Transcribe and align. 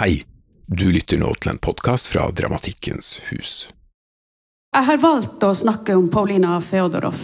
Hei, 0.00 0.24
du 0.66 0.88
lytter 0.90 1.20
nå 1.22 1.28
til 1.38 1.52
en 1.52 1.58
podkast 1.62 2.08
fra 2.10 2.24
Dramatikkens 2.34 3.20
hus. 3.28 3.50
Jeg 4.74 4.86
har 4.88 4.96
valgt 4.98 5.44
å 5.46 5.52
snakke 5.54 5.94
om 5.94 6.08
Paulina 6.10 6.56
Feodorov. 6.58 7.20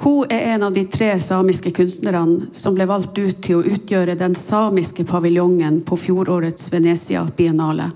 Hun 0.00 0.32
er 0.32 0.54
en 0.54 0.64
av 0.64 0.72
de 0.72 0.86
tre 0.88 1.10
samiske 1.20 1.74
kunstnerne 1.76 2.48
som 2.56 2.72
ble 2.78 2.86
valgt 2.88 3.20
ut 3.20 3.42
til 3.44 3.58
å 3.58 3.74
utgjøre 3.74 4.14
den 4.16 4.32
samiske 4.40 5.04
paviljongen 5.04 5.82
på 5.84 5.98
fjorårets 6.00 6.72
Venezia 6.72 7.26
Biennale, 7.36 7.90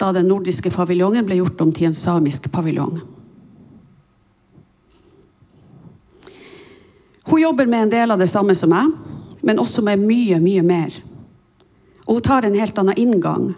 da 0.00 0.08
den 0.16 0.32
nordiske 0.32 0.72
paviljongen 0.72 1.28
ble 1.28 1.42
gjort 1.42 1.60
om 1.60 1.76
til 1.76 1.90
en 1.90 1.98
samisk 2.00 2.48
paviljong. 2.48 2.96
Hun 7.28 7.44
jobber 7.44 7.68
med 7.68 7.90
en 7.90 7.94
del 7.98 8.16
av 8.16 8.24
det 8.24 8.32
samme 8.32 8.56
som 8.56 8.72
meg, 8.72 8.88
men 9.44 9.60
også 9.60 9.84
med 9.84 10.00
mye, 10.00 10.40
mye 10.40 10.64
mer. 10.64 11.00
Og 12.06 12.18
hun 12.18 12.22
tar 12.26 12.46
en 12.46 12.56
helt 12.58 12.78
annen 12.78 12.98
inngang. 12.98 13.52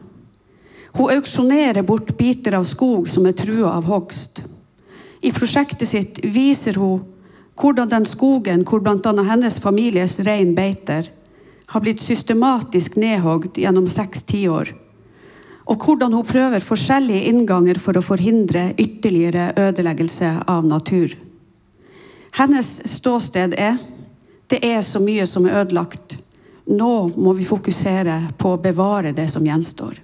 Hun 0.93 1.13
auksjonerer 1.15 1.83
bort 1.83 2.17
biter 2.19 2.59
av 2.59 2.67
skog 2.69 3.09
som 3.09 3.27
er 3.27 3.37
trua 3.37 3.73
av 3.79 3.89
hogst. 3.89 4.43
I 5.23 5.33
prosjektet 5.33 5.89
sitt 5.89 6.21
viser 6.25 6.77
hun 6.81 7.07
hvordan 7.61 7.89
den 7.89 8.07
skogen 8.09 8.65
hvor 8.67 8.81
bl.a. 8.81 9.13
hennes 9.29 9.59
families 9.61 10.19
rein 10.27 10.55
beiter, 10.57 11.11
har 11.67 11.81
blitt 11.81 12.01
systematisk 12.01 12.97
nedhogd 13.01 13.57
gjennom 13.61 13.87
seks 13.89 14.25
tiår. 14.29 14.73
Og 15.71 15.85
hvordan 15.85 16.13
hun 16.13 16.27
prøver 16.27 16.65
forskjellige 16.65 17.29
innganger 17.31 17.79
for 17.81 17.97
å 17.97 18.05
forhindre 18.05 18.73
ytterligere 18.77 19.53
ødeleggelse 19.57 20.35
av 20.51 20.67
natur. 20.67 21.15
Hennes 22.37 22.75
ståsted 22.89 23.55
er 23.55 23.79
det 24.53 24.61
er 24.65 24.83
så 24.85 25.01
mye 25.01 25.25
som 25.29 25.47
er 25.49 25.63
ødelagt. 25.63 26.19
Nå 26.71 26.95
må 27.17 27.33
vi 27.35 27.47
fokusere 27.47 28.19
på 28.39 28.55
å 28.55 28.61
bevare 28.63 29.13
det 29.17 29.27
som 29.31 29.47
gjenstår. 29.47 29.99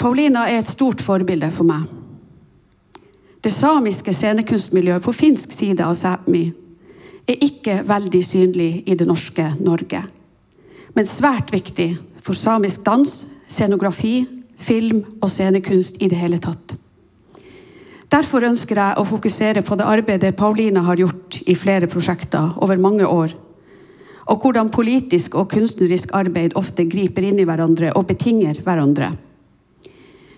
Paulina 0.00 0.46
er 0.48 0.62
et 0.62 0.70
stort 0.70 1.02
forbilde 1.04 1.50
for 1.52 1.68
meg. 1.68 1.84
Det 3.40 3.52
samiske 3.52 4.12
scenekunstmiljøet 4.12 5.04
på 5.04 5.14
finsk 5.16 5.52
side 5.52 5.84
av 5.84 5.96
Sápmi 5.96 6.46
er 7.28 7.44
ikke 7.44 7.80
veldig 7.88 8.20
synlig 8.24 8.70
i 8.88 8.96
det 8.98 9.06
norske 9.08 9.46
Norge, 9.60 10.02
men 10.96 11.08
svært 11.08 11.52
viktig 11.52 11.92
for 12.20 12.36
samisk 12.36 12.82
dans, 12.84 13.12
scenografi, 13.48 14.26
film 14.60 15.04
og 15.20 15.28
scenekunst 15.30 16.02
i 16.02 16.08
det 16.10 16.18
hele 16.20 16.40
tatt. 16.42 16.74
Derfor 18.10 18.44
ønsker 18.48 18.80
jeg 18.80 18.98
å 18.98 19.06
fokusere 19.06 19.62
på 19.62 19.76
det 19.78 19.86
arbeidet 19.86 20.36
Paulina 20.36 20.82
har 20.88 20.98
gjort 20.98 21.38
i 21.46 21.54
flere 21.54 21.86
prosjekter 21.88 22.56
over 22.60 22.80
mange 22.80 23.06
år 23.06 23.36
og 24.30 24.44
hvordan 24.44 24.70
politisk 24.70 25.34
og 25.34 25.50
kunstnerisk 25.50 26.14
arbeid 26.14 26.54
ofte 26.58 26.86
griper 26.86 27.26
inn 27.26 27.40
i 27.42 27.46
hverandre 27.48 27.90
og 27.98 28.06
betinger 28.12 28.60
hverandre. 28.62 29.10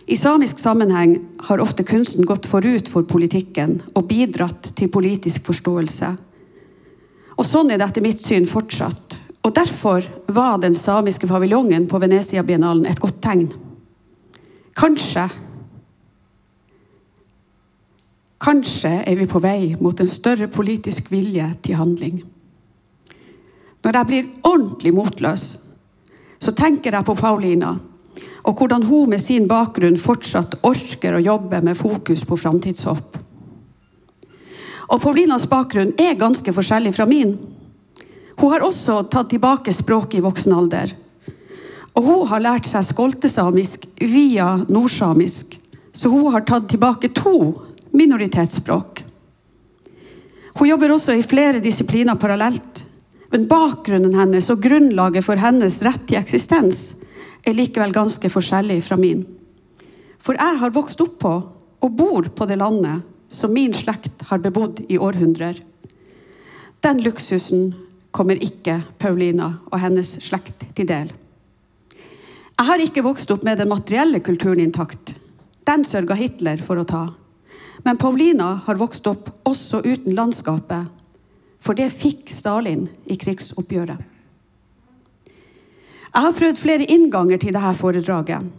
I 0.08 0.16
samisk 0.18 0.58
sammenheng 0.58 1.18
har 1.46 1.60
ofte 1.62 1.84
kunsten 1.86 2.26
gått 2.26 2.48
forut 2.50 2.88
for 2.90 3.06
politikken 3.08 3.78
og 3.94 4.08
bidratt 4.08 4.72
til 4.76 4.90
politisk 4.90 5.44
forståelse. 5.46 6.10
Og 7.36 7.46
sånn 7.46 7.70
er 7.70 7.78
det 7.78 7.86
etter 7.90 8.04
mitt 8.04 8.20
syn 8.20 8.48
fortsatt. 8.48 9.18
Og 9.42 9.54
derfor 9.54 10.04
var 10.30 10.58
den 10.62 10.74
samiske 10.78 11.28
paviljongen 11.30 11.86
på 11.90 12.00
Venezia-biennalen 12.02 12.86
et 12.88 13.00
godt 13.02 13.22
tegn. 13.24 13.48
Kanskje 14.78 15.28
Kanskje 18.42 18.90
er 19.06 19.14
vi 19.14 19.28
på 19.30 19.38
vei 19.38 19.76
mot 19.78 20.00
en 20.02 20.08
større 20.10 20.48
politisk 20.50 21.12
vilje 21.12 21.46
til 21.62 21.78
handling. 21.78 22.24
Når 23.82 23.98
jeg 23.98 24.08
blir 24.10 24.28
ordentlig 24.42 24.92
motløs, 24.94 25.46
så 26.42 26.54
tenker 26.54 26.94
jeg 26.94 27.06
på 27.06 27.18
Paulina 27.18 27.76
og 28.42 28.58
hvordan 28.58 28.82
hun 28.82 29.10
med 29.12 29.22
sin 29.22 29.46
bakgrunn 29.50 29.98
fortsatt 30.00 30.58
orker 30.66 31.14
å 31.14 31.22
jobbe 31.22 31.60
med 31.62 31.78
fokus 31.78 32.24
på 32.26 32.38
framtidshåp. 32.38 33.18
Og 34.92 35.00
Paulinas 35.00 35.46
bakgrunn 35.48 35.94
er 36.00 36.18
ganske 36.18 36.52
forskjellig 36.52 36.92
fra 36.96 37.06
min. 37.08 37.36
Hun 38.40 38.50
har 38.52 38.66
også 38.66 39.04
tatt 39.12 39.30
tilbake 39.30 39.72
språket 39.72 40.18
i 40.18 40.24
voksen 40.24 40.56
alder. 40.56 40.90
Og 41.94 42.04
hun 42.08 42.26
har 42.32 42.42
lært 42.42 42.66
seg 42.68 42.84
skoltesamisk 42.84 43.86
via 44.00 44.56
nordsamisk, 44.68 45.58
så 45.92 46.10
hun 46.10 46.32
har 46.34 46.44
tatt 46.48 46.68
tilbake 46.72 47.12
to 47.14 47.36
minoritetsspråk. 47.92 49.04
Hun 50.58 50.68
jobber 50.68 50.92
også 50.92 51.14
i 51.16 51.24
flere 51.24 51.62
disipliner 51.64 52.18
parallelt. 52.20 52.81
Men 53.32 53.46
bakgrunnen 53.48 54.14
hennes 54.14 54.50
og 54.52 54.60
grunnlaget 54.60 55.24
for 55.24 55.40
hennes 55.40 55.78
rett 55.86 56.04
til 56.04 56.20
eksistens 56.20 56.82
er 57.48 57.56
likevel 57.56 57.94
ganske 57.94 58.28
forskjellig 58.28 58.82
fra 58.84 58.98
min. 59.00 59.22
For 60.20 60.36
jeg 60.36 60.58
har 60.60 60.74
vokst 60.74 61.00
opp 61.02 61.16
på 61.22 61.32
og 61.82 61.96
bor 61.96 62.28
på 62.36 62.46
det 62.46 62.60
landet 62.60 63.08
som 63.32 63.54
min 63.56 63.72
slekt 63.74 64.26
har 64.28 64.42
bebodd 64.44 64.84
i 64.92 65.00
århundrer. 65.00 65.56
Den 66.84 67.00
luksusen 67.00 67.72
kommer 68.12 68.36
ikke 68.36 68.82
Paulina 69.00 69.48
og 69.70 69.80
hennes 69.80 70.12
slekt 70.20 70.68
til 70.76 70.90
del. 70.92 71.08
Jeg 72.52 72.68
har 72.68 72.84
ikke 72.84 73.02
vokst 73.02 73.32
opp 73.32 73.42
med 73.48 73.58
den 73.58 73.72
materielle 73.72 74.20
kulturen 74.20 74.60
intakt. 74.60 75.14
Den 75.64 75.86
sørga 75.88 76.14
Hitler 76.20 76.60
for 76.62 76.78
å 76.78 76.84
ta. 76.86 77.06
Men 77.82 77.96
Paulina 77.98 78.58
har 78.66 78.78
vokst 78.78 79.08
opp 79.08 79.32
også 79.48 79.80
uten 79.86 80.12
landskapet 80.14 81.01
for 81.62 81.78
det 81.78 81.92
fikk 81.94 82.30
Stalin 82.32 82.88
i 83.06 83.16
krigsoppgjøret. 83.20 84.08
Jeg 86.12 86.26
har 86.26 86.34
prøvd 86.36 86.58
flere 86.60 86.88
innganger 86.92 87.40
til 87.40 87.54
dette 87.56 87.76
foredraget. 87.78 88.50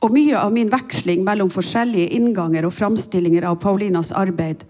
Og 0.00 0.12
mye 0.14 0.36
av 0.38 0.52
min 0.54 0.70
veksling 0.72 1.24
mellom 1.26 1.50
forskjellige 1.52 2.12
innganger 2.16 2.68
og 2.68 2.72
framstillinger 2.72 3.44
av 3.48 3.58
Paulinas 3.60 4.12
arbeid 4.16 4.62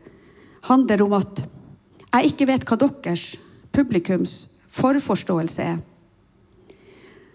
handler 0.67 1.05
om 1.05 1.15
at 1.21 1.45
jeg 2.11 2.33
ikke 2.33 2.49
vet 2.51 2.65
hva 2.67 2.79
deres, 2.81 3.37
publikums, 3.71 4.33
forforståelse 4.71 5.63
er. 5.63 5.79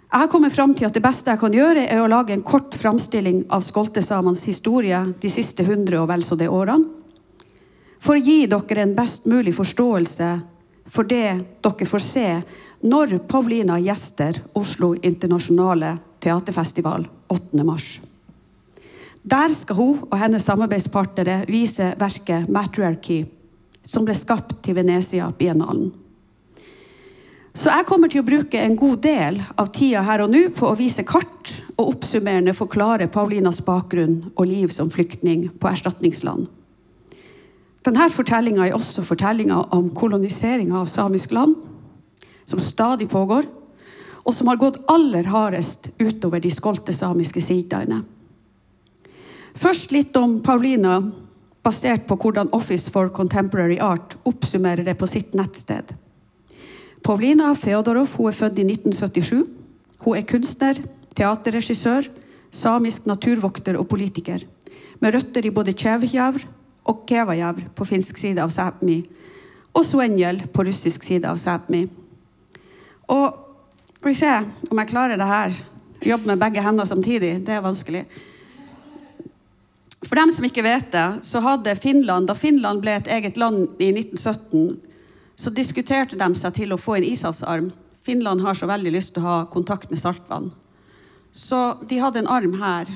Jeg 0.05 0.22
har 0.22 0.31
kommet 0.31 0.53
fram 0.55 0.73
til 0.75 0.87
at 0.87 0.95
det 0.95 1.03
beste 1.03 1.31
jeg 1.31 1.39
kan 1.41 1.55
gjøre, 1.55 1.85
er 1.91 2.01
å 2.01 2.11
lage 2.11 2.35
en 2.35 2.43
kort 2.45 2.75
framstilling 2.79 3.45
av 3.51 3.63
skoltesamenes 3.63 4.43
historie 4.47 4.99
de 5.22 5.31
siste 5.31 5.63
hundre 5.67 6.01
og 6.01 6.09
vel 6.11 6.23
så 6.23 6.37
det 6.39 6.51
årene 6.51 6.94
for 8.05 8.19
å 8.19 8.21
gi 8.21 8.45
dere 8.45 8.83
en 8.83 8.93
best 8.97 9.25
mulig 9.25 9.55
forståelse 9.57 10.29
for 10.93 11.09
det 11.09 11.29
dere 11.66 11.88
får 11.89 12.03
se 12.05 12.27
når 12.85 13.17
Paulina 13.25 13.79
gjester 13.81 14.38
Oslo 14.53 14.93
internasjonale 14.95 15.95
teaterfestival 16.21 17.07
8. 17.33 17.63
mars. 17.66 17.88
Der 19.25 19.53
skal 19.57 19.79
hun 19.79 20.03
og 20.05 20.17
hennes 20.21 20.45
samarbeidspartnere 20.45 21.45
vise 21.49 21.95
verket 21.97 22.45
'Matriarchy', 22.45 23.25
som 23.83 24.05
ble 24.05 24.13
skapt 24.13 24.61
til 24.61 24.75
Venezia-biennalen. 24.75 25.91
Så 27.55 27.72
jeg 27.72 27.85
kommer 27.87 28.11
til 28.11 28.22
å 28.22 28.27
bruke 28.27 28.59
en 28.59 28.75
god 28.75 29.01
del 29.01 29.41
av 29.57 29.72
tida 29.72 30.01
her 30.03 30.22
og 30.22 30.29
nå 30.29 30.49
på 30.53 30.67
å 30.67 30.77
vise 30.77 31.03
kart 31.07 31.53
og 31.77 31.95
oppsummerende 31.95 32.53
forklare 32.53 33.07
Paulinas 33.07 33.61
bakgrunn 33.66 34.31
og 34.35 34.45
liv 34.45 34.73
som 34.75 34.91
flyktning 34.91 35.49
på 35.59 35.67
erstatningsland. 35.72 36.47
Denne 37.85 38.07
fortellinga 38.09 38.66
er 38.66 38.73
også 38.73 39.03
fortellinga 39.06 39.59
om 39.75 39.91
koloniseringa 39.94 40.79
av 40.79 40.90
samisk 40.90 41.35
land, 41.38 41.53
som 42.50 42.62
stadig 42.62 43.06
pågår, 43.12 43.46
og 44.25 44.34
som 44.34 44.50
har 44.50 44.57
gått 44.57 44.79
aller 44.90 45.28
hardest 45.29 45.91
utover 46.01 46.41
de 46.41 46.50
skolte 46.50 46.96
samiske 46.97 47.44
sidaene. 47.46 48.01
Først 49.56 49.94
litt 49.94 50.18
om 50.18 50.40
Paulina, 50.44 50.97
basert 51.66 52.07
på 52.09 52.18
hvordan 52.18 52.50
Office 52.57 52.90
for 52.91 53.13
Contemporary 53.13 53.78
Art 53.81 54.17
oppsummerer 54.25 54.85
det 54.85 54.97
på 54.97 55.07
sitt 55.09 55.38
nettsted. 55.38 55.94
Paulina 57.06 57.53
Feodorov 57.53 58.17
hun 58.17 58.31
er 58.31 58.38
født 58.38 58.59
i 58.62 58.66
1977. 58.66 59.46
Hun 60.02 60.17
er 60.17 60.25
kunstner, 60.25 60.81
teaterregissør, 61.13 62.09
samisk 62.49 63.05
naturvokter 63.05 63.78
og 63.78 63.88
politiker. 63.93 64.41
Med 64.99 65.14
røtter 65.14 65.46
i 65.46 65.53
både 65.53 65.73
Tsjevjavr 65.78 66.46
og 66.85 67.05
Kevajavr 67.09 67.70
på 67.76 67.87
finsk 67.87 68.20
side 68.22 68.43
av 68.43 68.53
Sápmi, 68.53 69.02
og 69.76 69.84
Suenjel 69.84 70.43
på 70.53 70.64
russisk 70.67 71.03
side 71.03 71.28
av 71.28 71.40
Sápmi. 71.41 71.85
Og 73.11 73.41
skal 73.97 74.11
vi 74.14 74.20
se 74.20 74.70
om 74.70 74.79
jeg 74.79 74.91
klarer 74.91 75.17
det 75.17 75.26
her. 75.26 75.53
Jobbe 76.05 76.29
med 76.29 76.41
begge 76.43 76.61
hender 76.61 76.85
samtidig. 76.85 77.40
Det 77.46 77.55
er 77.55 77.64
vanskelig. 77.66 78.03
For 80.05 80.20
dem 80.20 80.29
som 80.35 80.46
ikke 80.46 80.64
vet 80.66 80.91
det, 80.93 81.05
så 81.26 81.41
hadde 81.41 81.73
Finland, 81.82 82.29
da 82.29 82.35
Finland 82.37 82.84
ble 82.84 82.93
et 82.93 83.09
eget 83.09 83.40
land 83.41 83.81
i 83.81 83.90
1917, 83.90 84.76
så 85.35 85.52
diskuterte 85.52 86.20
de 86.20 86.28
seg 86.38 86.53
til 86.59 86.76
å 86.76 86.79
få 86.79 86.99
en 86.99 87.08
ishavsarm. 87.08 87.72
Finland 88.05 88.46
har 88.46 88.53
så 88.53 88.70
veldig 88.70 88.93
lyst 88.93 89.16
til 89.16 89.26
å 89.26 89.31
ha 89.31 89.40
kontakt 89.49 89.90
med 89.90 89.99
saltvann. 89.99 90.52
Så 91.34 91.61
de 91.90 91.97
hadde 91.99 92.22
en 92.22 92.29
arm 92.31 92.53
her 92.61 92.93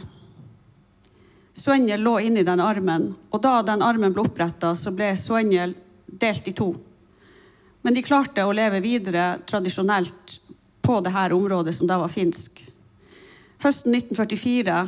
Svenjel 1.69 2.01
lå 2.01 2.19
inni 2.19 2.42
den 2.44 2.60
armen, 2.60 3.12
og 3.30 3.42
da 3.45 3.60
den 3.62 3.83
armen 3.86 4.10
ble 4.10 4.24
oppretta, 4.25 4.71
så 4.74 4.89
ble 4.89 5.12
Suenjel 5.13 5.75
delt 6.10 6.48
i 6.50 6.54
to. 6.57 6.71
Men 7.86 7.94
de 7.94 8.01
klarte 8.01 8.42
å 8.42 8.56
leve 8.57 8.80
videre 8.81 9.36
tradisjonelt 9.45 10.33
på 10.81 10.95
det 11.06 11.13
her 11.13 11.36
området 11.38 11.75
som 11.77 11.86
da 11.86 12.00
var 12.01 12.10
finsk. 12.10 12.63
Høsten 13.62 13.94
1944 14.00 14.80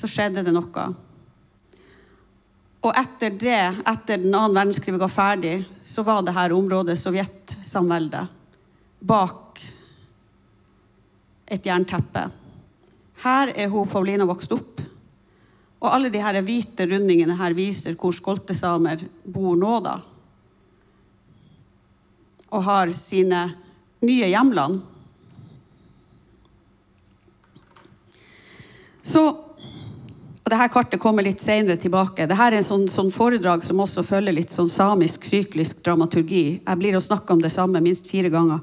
så 0.00 0.08
skjedde 0.08 0.48
det 0.48 0.56
noe. 0.56 0.88
Og 2.80 2.96
etter 3.04 3.36
det, 3.44 3.62
etter 3.92 4.24
den 4.24 4.32
annen 4.32 4.56
verdenskrig 4.56 4.96
var 5.04 5.12
ferdig, 5.12 5.56
så 5.84 6.00
var 6.08 6.24
det 6.24 6.38
her 6.40 6.56
området 6.56 6.96
Sovjetsamveldet 6.96 8.24
bak 9.04 9.66
et 11.44 11.74
jernteppe. 11.74 12.30
Her 13.20 13.52
er 13.54 13.68
hun 13.72 13.88
Paulina 13.88 14.26
vokst 14.28 14.52
opp. 14.56 14.80
Og 15.80 15.88
alle 15.88 16.10
de 16.12 16.20
her 16.20 16.40
hvite 16.44 16.86
rundingene 16.88 17.36
her 17.38 17.56
viser 17.56 17.96
hvor 18.00 18.12
skoltesamer 18.16 19.02
bor 19.24 19.56
nå, 19.56 19.74
da. 19.84 19.96
Og 22.50 22.64
har 22.66 22.92
sine 22.96 23.44
nye 24.04 24.28
hjemland. 24.32 24.80
Så 29.02 29.24
og 30.50 30.56
Dette 30.56 30.66
kartet 30.74 30.98
kommer 30.98 31.22
litt 31.22 31.38
senere 31.38 31.78
tilbake. 31.78 32.24
Dette 32.26 32.46
er 32.48 32.56
en 32.58 32.64
sånn, 32.66 32.88
sånn, 32.90 33.12
foredrag 33.14 33.62
som 33.62 33.78
også 33.84 34.02
følger 34.02 34.34
litt 34.34 34.50
sånn 34.50 34.66
samisk 34.72 35.28
syklisk 35.28 35.84
dramaturgi. 35.86 36.42
Jeg 36.64 36.80
blir 36.80 36.96
å 36.98 37.02
snakke 37.04 37.36
om 37.36 37.44
det 37.44 37.52
samme 37.54 37.78
minst 37.84 38.10
fire 38.10 38.32
ganger. 38.34 38.58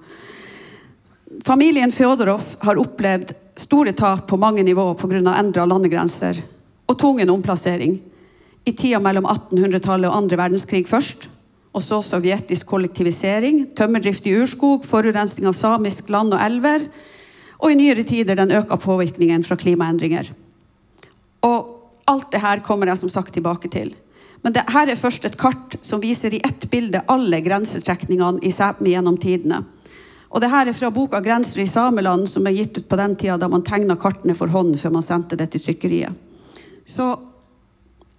Familien 1.48 1.94
Fjodorov 1.96 2.58
har 2.68 2.82
opplevd 2.82 3.32
store 3.58 3.94
tap 3.98 4.28
på 4.30 4.38
mange 4.38 4.64
nivåer 4.64 4.96
pga. 4.96 5.34
endra 5.40 5.66
landegrenser 5.66 6.42
og 6.88 6.98
tvungen 7.00 7.30
omplassering. 7.30 8.00
I 8.66 8.72
tida 8.72 9.00
mellom 9.00 9.26
1800-tallet 9.26 10.10
og 10.10 10.18
andre 10.18 10.38
verdenskrig 10.38 10.88
først. 10.88 11.30
Og 11.74 11.84
så 11.84 12.02
sovjetisk 12.02 12.66
kollektivisering, 12.66 13.76
tømmerdrift 13.76 14.26
i 14.26 14.34
urskog, 14.40 14.86
forurensning 14.86 15.48
av 15.48 15.54
samisk 15.54 16.10
land 16.10 16.34
og 16.34 16.42
elver. 16.42 16.88
Og 17.60 17.72
i 17.72 17.76
nyere 17.76 18.04
tider 18.04 18.36
den 18.36 18.52
øka 18.52 18.78
påvirkningen 18.78 19.44
fra 19.44 19.56
klimaendringer. 19.56 20.32
Og 21.42 21.78
Alt 22.08 22.32
det 22.32 22.40
her 22.40 22.62
kommer 22.64 22.88
jeg 22.88 23.02
som 23.02 23.12
sagt 23.12 23.34
tilbake 23.36 23.70
til. 23.72 23.92
Men 24.46 24.54
det 24.56 24.64
her 24.72 24.88
er 24.88 25.00
først 25.00 25.26
et 25.28 25.36
kart 25.40 25.76
som 25.84 26.00
viser 26.00 26.34
i 26.34 26.42
ett 26.46 26.70
bilde 26.72 27.02
alle 27.12 27.42
grensetrekningene 27.44 28.40
i 28.48 28.54
Sápmi 28.56 28.94
gjennom 28.94 29.18
tidene. 29.20 29.64
Og 30.30 30.42
det 30.44 30.50
her 30.52 30.68
er 30.68 30.76
fra 30.76 30.90
boka 30.92 31.22
'Grenser 31.22 31.62
i 31.62 31.68
sameland', 31.68 32.28
som 32.28 32.48
er 32.48 32.52
gitt 32.52 32.78
ut 32.78 32.90
på 32.90 32.98
den 33.00 33.16
tida 33.16 33.38
da 33.38 33.48
man 33.48 33.64
tegna 33.64 33.96
kartene 33.96 34.36
for 34.36 34.48
hånd 34.48 34.76
før 34.80 34.92
man 34.92 35.04
sendte 35.04 35.38
det 35.40 35.52
til 35.52 35.62
sykkeriet. 35.62 36.14
Så 36.86 37.16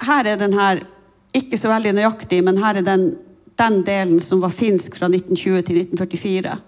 her 0.01 0.27
er 0.27 0.37
den 0.37 0.53
her 0.53 0.87
ikke 1.35 1.59
så 1.59 1.69
veldig 1.69 1.93
nøyaktig, 1.95 2.45
men 2.45 2.59
her 2.59 2.81
er 2.81 2.83
den, 2.83 3.17
den 3.59 3.83
delen 3.85 4.21
som 4.21 4.41
var 4.41 4.55
finsk 4.55 4.97
fra 4.97 5.09
1920 5.09 5.63
til 5.63 5.81
1944. 5.85 6.59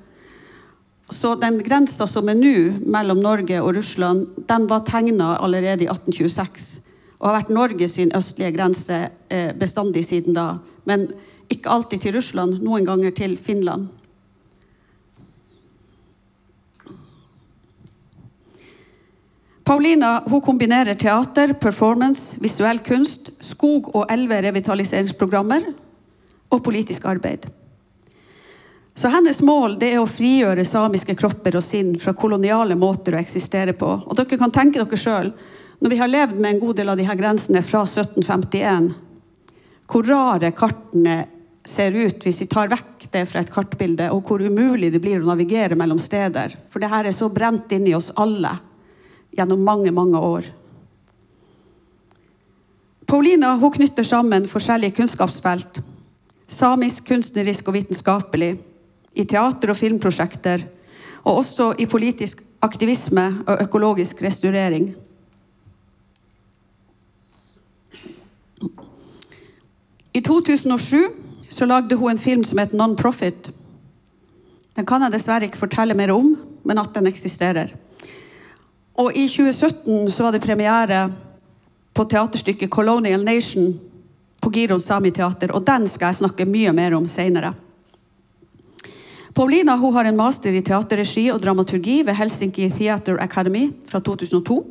Så 1.10 1.34
den 1.34 1.58
grensa 1.58 2.06
som 2.06 2.28
er 2.28 2.38
nå 2.38 2.54
mellom 2.86 3.18
Norge 3.22 3.62
og 3.62 3.74
Russland, 3.76 4.28
den 4.48 4.68
var 4.70 4.84
tegna 4.86 5.36
allerede 5.40 5.84
i 5.84 5.90
1826 5.90 6.86
og 7.20 7.28
har 7.28 7.40
vært 7.42 7.52
Norges 7.52 7.98
østlige 8.00 8.54
grense 8.56 8.98
eh, 9.28 9.50
bestandig 9.52 10.06
siden 10.08 10.36
da. 10.36 10.54
Men 10.88 11.10
ikke 11.52 11.68
alltid 11.68 12.00
til 12.00 12.14
Russland, 12.16 12.62
noen 12.64 12.86
ganger 12.88 13.12
til 13.12 13.36
Finland. 13.36 13.90
Paulina 19.70 20.22
hun 20.26 20.40
kombinerer 20.40 20.94
teater, 20.94 21.52
performance, 21.52 22.36
visuell 22.40 22.80
kunst, 22.82 23.30
skog- 23.38 23.92
og 23.94 24.10
elverevitaliseringsprogrammer 24.10 25.62
og 26.50 26.62
politisk 26.66 27.04
arbeid. 27.06 27.44
Så 28.98 29.12
Hennes 29.14 29.38
mål 29.46 29.76
er 29.86 30.00
å 30.00 30.08
frigjøre 30.10 30.64
samiske 30.66 31.14
kropper 31.14 31.54
og 31.60 31.62
sinn 31.62 31.92
fra 32.02 32.16
koloniale 32.18 32.74
måter 32.74 33.14
å 33.14 33.20
eksistere 33.20 33.76
på. 33.78 33.92
Og 34.10 34.18
dere 34.18 34.38
kan 34.40 34.50
tenke 34.50 34.82
dere 34.82 34.98
selv, 34.98 35.36
når 35.78 35.94
vi 35.94 35.98
har 36.00 36.10
levd 36.10 36.40
med 36.40 36.50
en 36.50 36.58
god 36.64 36.80
del 36.80 36.90
av 36.90 36.98
de 36.98 37.06
her 37.06 37.18
grensene 37.20 37.62
fra 37.62 37.84
1751, 37.86 38.88
hvor 39.86 40.08
rare 40.10 40.50
kartene 40.50 41.14
ser 41.62 41.94
ut 41.94 42.26
hvis 42.26 42.40
vi 42.42 42.48
tar 42.50 42.72
vekk 42.74 43.06
det 43.14 43.22
fra 43.30 43.44
et 43.44 43.54
kartbilde, 43.54 44.10
og 44.10 44.26
hvor 44.26 44.42
umulig 44.42 44.90
det 44.90 45.02
blir 45.06 45.22
å 45.22 45.30
navigere 45.30 45.78
mellom 45.78 46.02
steder. 46.02 46.58
For 46.74 46.82
det 46.82 46.90
her 46.90 47.06
er 47.06 47.14
så 47.14 47.30
brent 47.30 47.70
inn 47.78 47.86
i 47.86 47.94
oss 47.94 48.10
alle 48.18 48.56
gjennom 49.36 49.62
mange, 49.64 49.90
mange 49.90 50.18
år. 50.18 50.48
Paulina 53.10 53.56
hun 53.58 53.72
knytter 53.74 54.06
sammen 54.06 54.48
forskjellige 54.48 54.94
kunnskapsfelt. 55.00 55.80
Samisk, 56.50 57.08
kunstnerisk 57.08 57.68
og 57.68 57.74
vitenskapelig. 57.74 58.52
I 59.14 59.24
teater- 59.24 59.70
og 59.70 59.76
filmprosjekter. 59.76 60.62
Og 61.24 61.42
også 61.42 61.74
i 61.78 61.86
politisk 61.86 62.42
aktivisme 62.62 63.42
og 63.46 63.62
økologisk 63.62 64.22
restaurering. 64.22 64.94
I 70.14 70.20
2007 70.20 70.98
så 71.48 71.66
lagde 71.66 71.96
hun 71.96 72.10
en 72.10 72.18
film 72.18 72.44
som 72.44 72.58
het 72.58 72.72
Non-Profit. 72.72 73.50
Den 74.76 74.86
kan 74.86 75.02
jeg 75.02 75.12
dessverre 75.12 75.44
ikke 75.50 75.58
fortelle 75.58 75.94
mer 75.94 76.12
om, 76.14 76.36
men 76.64 76.78
at 76.78 76.94
den 76.94 77.06
eksisterer. 77.06 77.74
Og 79.00 79.14
i 79.16 79.24
2017 79.28 80.10
så 80.12 80.26
var 80.26 80.34
det 80.34 80.42
premiere 80.44 81.06
på 81.96 82.04
teaterstykket 82.04 82.70
'Colonial 82.70 83.24
Nation' 83.24 83.78
på 84.40 84.50
Giron 84.50 84.80
Sami 84.80 85.10
Teater, 85.10 85.52
og 85.52 85.64
den 85.64 85.88
skal 85.88 86.06
jeg 86.06 86.20
snakke 86.20 86.44
mye 86.44 86.72
mer 86.72 86.94
om 86.96 87.06
senere. 87.06 87.54
Paulina 89.34 89.76
hun 89.76 89.94
har 89.94 90.04
en 90.04 90.16
master 90.16 90.52
i 90.52 90.62
teaterregi 90.62 91.30
og 91.30 91.40
dramaturgi 91.40 92.02
ved 92.02 92.14
Helsinki 92.14 92.70
Theater 92.70 93.20
Academy 93.20 93.70
fra 93.86 94.00
2002. 94.00 94.66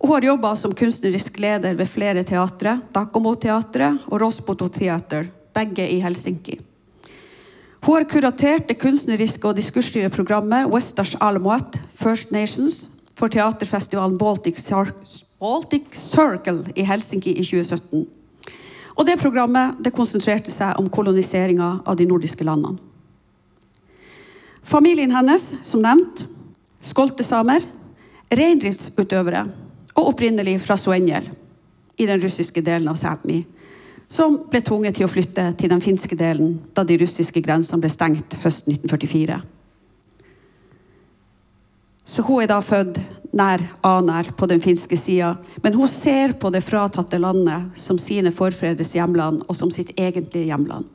Hun 0.00 0.12
har 0.12 0.22
jobba 0.22 0.54
som 0.56 0.74
kunstnerisk 0.74 1.38
leder 1.38 1.74
ved 1.74 1.86
flere 1.86 2.22
teatre, 2.24 2.80
Dakomo-teatret 2.94 3.98
og 4.06 4.20
Rospoto 4.20 4.68
Theater, 4.68 5.26
begge 5.54 5.88
i 5.88 6.00
Helsinki. 6.00 6.60
Hun 7.82 7.94
har 7.94 8.04
kuratert 8.04 8.68
det 8.68 8.78
kunstneriske 8.78 9.48
og 9.48 9.56
diskursive 9.56 10.08
programmet 10.10 10.66
Westers 10.66 11.16
Almoat 11.20 11.80
First 11.94 12.30
Nations 12.30 12.97
for 13.18 13.28
teaterfestivalen 13.28 14.18
Baltic, 14.18 14.60
Baltic 15.38 15.84
Circle 15.92 16.72
i 16.74 16.86
Helsinki 16.86 17.34
i 17.34 17.44
2017. 17.44 18.06
Og 18.98 19.06
det 19.06 19.18
programmet 19.18 19.78
det 19.82 19.94
konsentrerte 19.94 20.50
seg 20.50 20.78
om 20.78 20.90
koloniseringa 20.90 21.70
av 21.86 21.98
de 21.98 22.06
nordiske 22.06 22.46
landene. 22.46 22.78
Familien 24.62 25.14
hennes, 25.14 25.44
som 25.64 25.82
nevnt, 25.82 26.26
skoltesamer, 26.84 27.64
reindriftsutøvere 28.28 29.46
og 29.94 30.10
opprinnelig 30.10 30.58
fra 30.60 30.76
Suenjel 30.76 31.30
i 31.98 32.06
den 32.06 32.20
russiske 32.20 32.62
delen 32.62 32.90
av 32.90 32.98
Sápmi, 33.00 33.40
som 34.08 34.36
ble 34.50 34.60
tvunget 34.64 34.98
til 34.98 35.06
å 35.06 35.12
flytte 35.12 35.50
til 35.58 35.72
den 35.72 35.82
finske 35.84 36.16
delen 36.16 36.58
da 36.76 36.84
de 36.84 36.98
russiske 37.00 37.40
grensene 37.44 37.82
ble 37.82 37.90
stengt 37.92 38.36
høsten 38.44 38.76
1944. 38.76 39.40
Så 42.08 42.24
hun 42.24 42.40
er 42.42 42.48
da 42.48 42.62
født 42.64 42.96
nær 43.36 43.60
Anær 43.84 44.30
på 44.36 44.46
den 44.48 44.62
finske 44.64 44.96
sida, 44.96 45.34
men 45.62 45.74
hun 45.76 45.88
ser 45.92 46.32
på 46.40 46.48
det 46.50 46.62
fratatte 46.64 47.20
landet 47.20 47.76
som 47.76 47.98
sine 48.00 48.32
forfedres 48.32 48.94
hjemland 48.96 49.42
og 49.44 49.56
som 49.56 49.70
sitt 49.74 49.92
egentlige 50.00 50.48
hjemland. 50.48 50.88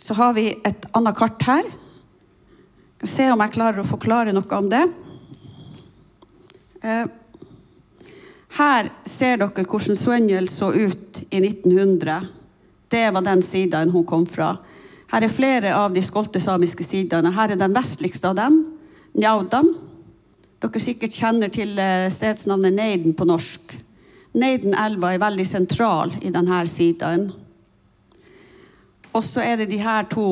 Så 0.00 0.16
har 0.16 0.32
vi 0.36 0.50
et 0.64 0.88
annet 0.96 1.16
kart 1.16 1.44
her. 1.44 1.68
Jeg 1.68 3.04
skal 3.04 3.12
se 3.12 3.28
om 3.32 3.44
jeg 3.44 3.54
klarer 3.54 3.82
å 3.82 3.88
forklare 3.88 4.32
noe 4.32 4.56
om 4.56 4.70
det. 4.72 4.82
Eh, 6.80 7.04
her 8.56 8.90
ser 9.08 9.40
dere 9.40 9.64
hvordan 9.68 9.98
Suenjel 9.98 10.48
så 10.48 10.72
ut 10.72 11.20
i 11.28 11.40
1900. 11.40 12.28
Det 12.88 13.04
var 13.12 13.24
den 13.26 13.44
siden 13.44 13.92
hun 13.92 14.06
kom 14.08 14.24
fra. 14.28 14.54
Her 15.12 15.24
er 15.24 15.32
flere 15.32 15.74
av 15.76 15.92
de 15.94 16.02
skolte 16.02 16.40
samiske 16.42 16.84
sidene. 16.86 17.32
Her 17.34 17.54
er 17.54 17.60
den 17.60 17.74
vestligste 17.76 18.30
av 18.30 18.38
dem, 18.38 18.60
Njaudam. 19.14 19.68
Dere 20.62 20.80
sikkert 20.80 21.14
kjenner 21.14 21.52
til 21.52 21.76
eh, 21.78 22.08
stedsnavnet 22.10 22.74
Neiden 22.74 23.14
på 23.14 23.26
norsk. 23.28 23.76
Neiden-elva 24.34 25.12
er 25.14 25.22
veldig 25.22 25.46
sentral 25.46 26.14
i 26.24 26.32
denne 26.34 26.64
siden. 26.66 27.28
Og 29.14 29.22
så 29.22 29.44
er 29.44 29.60
det 29.60 29.70
de 29.70 29.78
her 29.78 30.08
to 30.10 30.28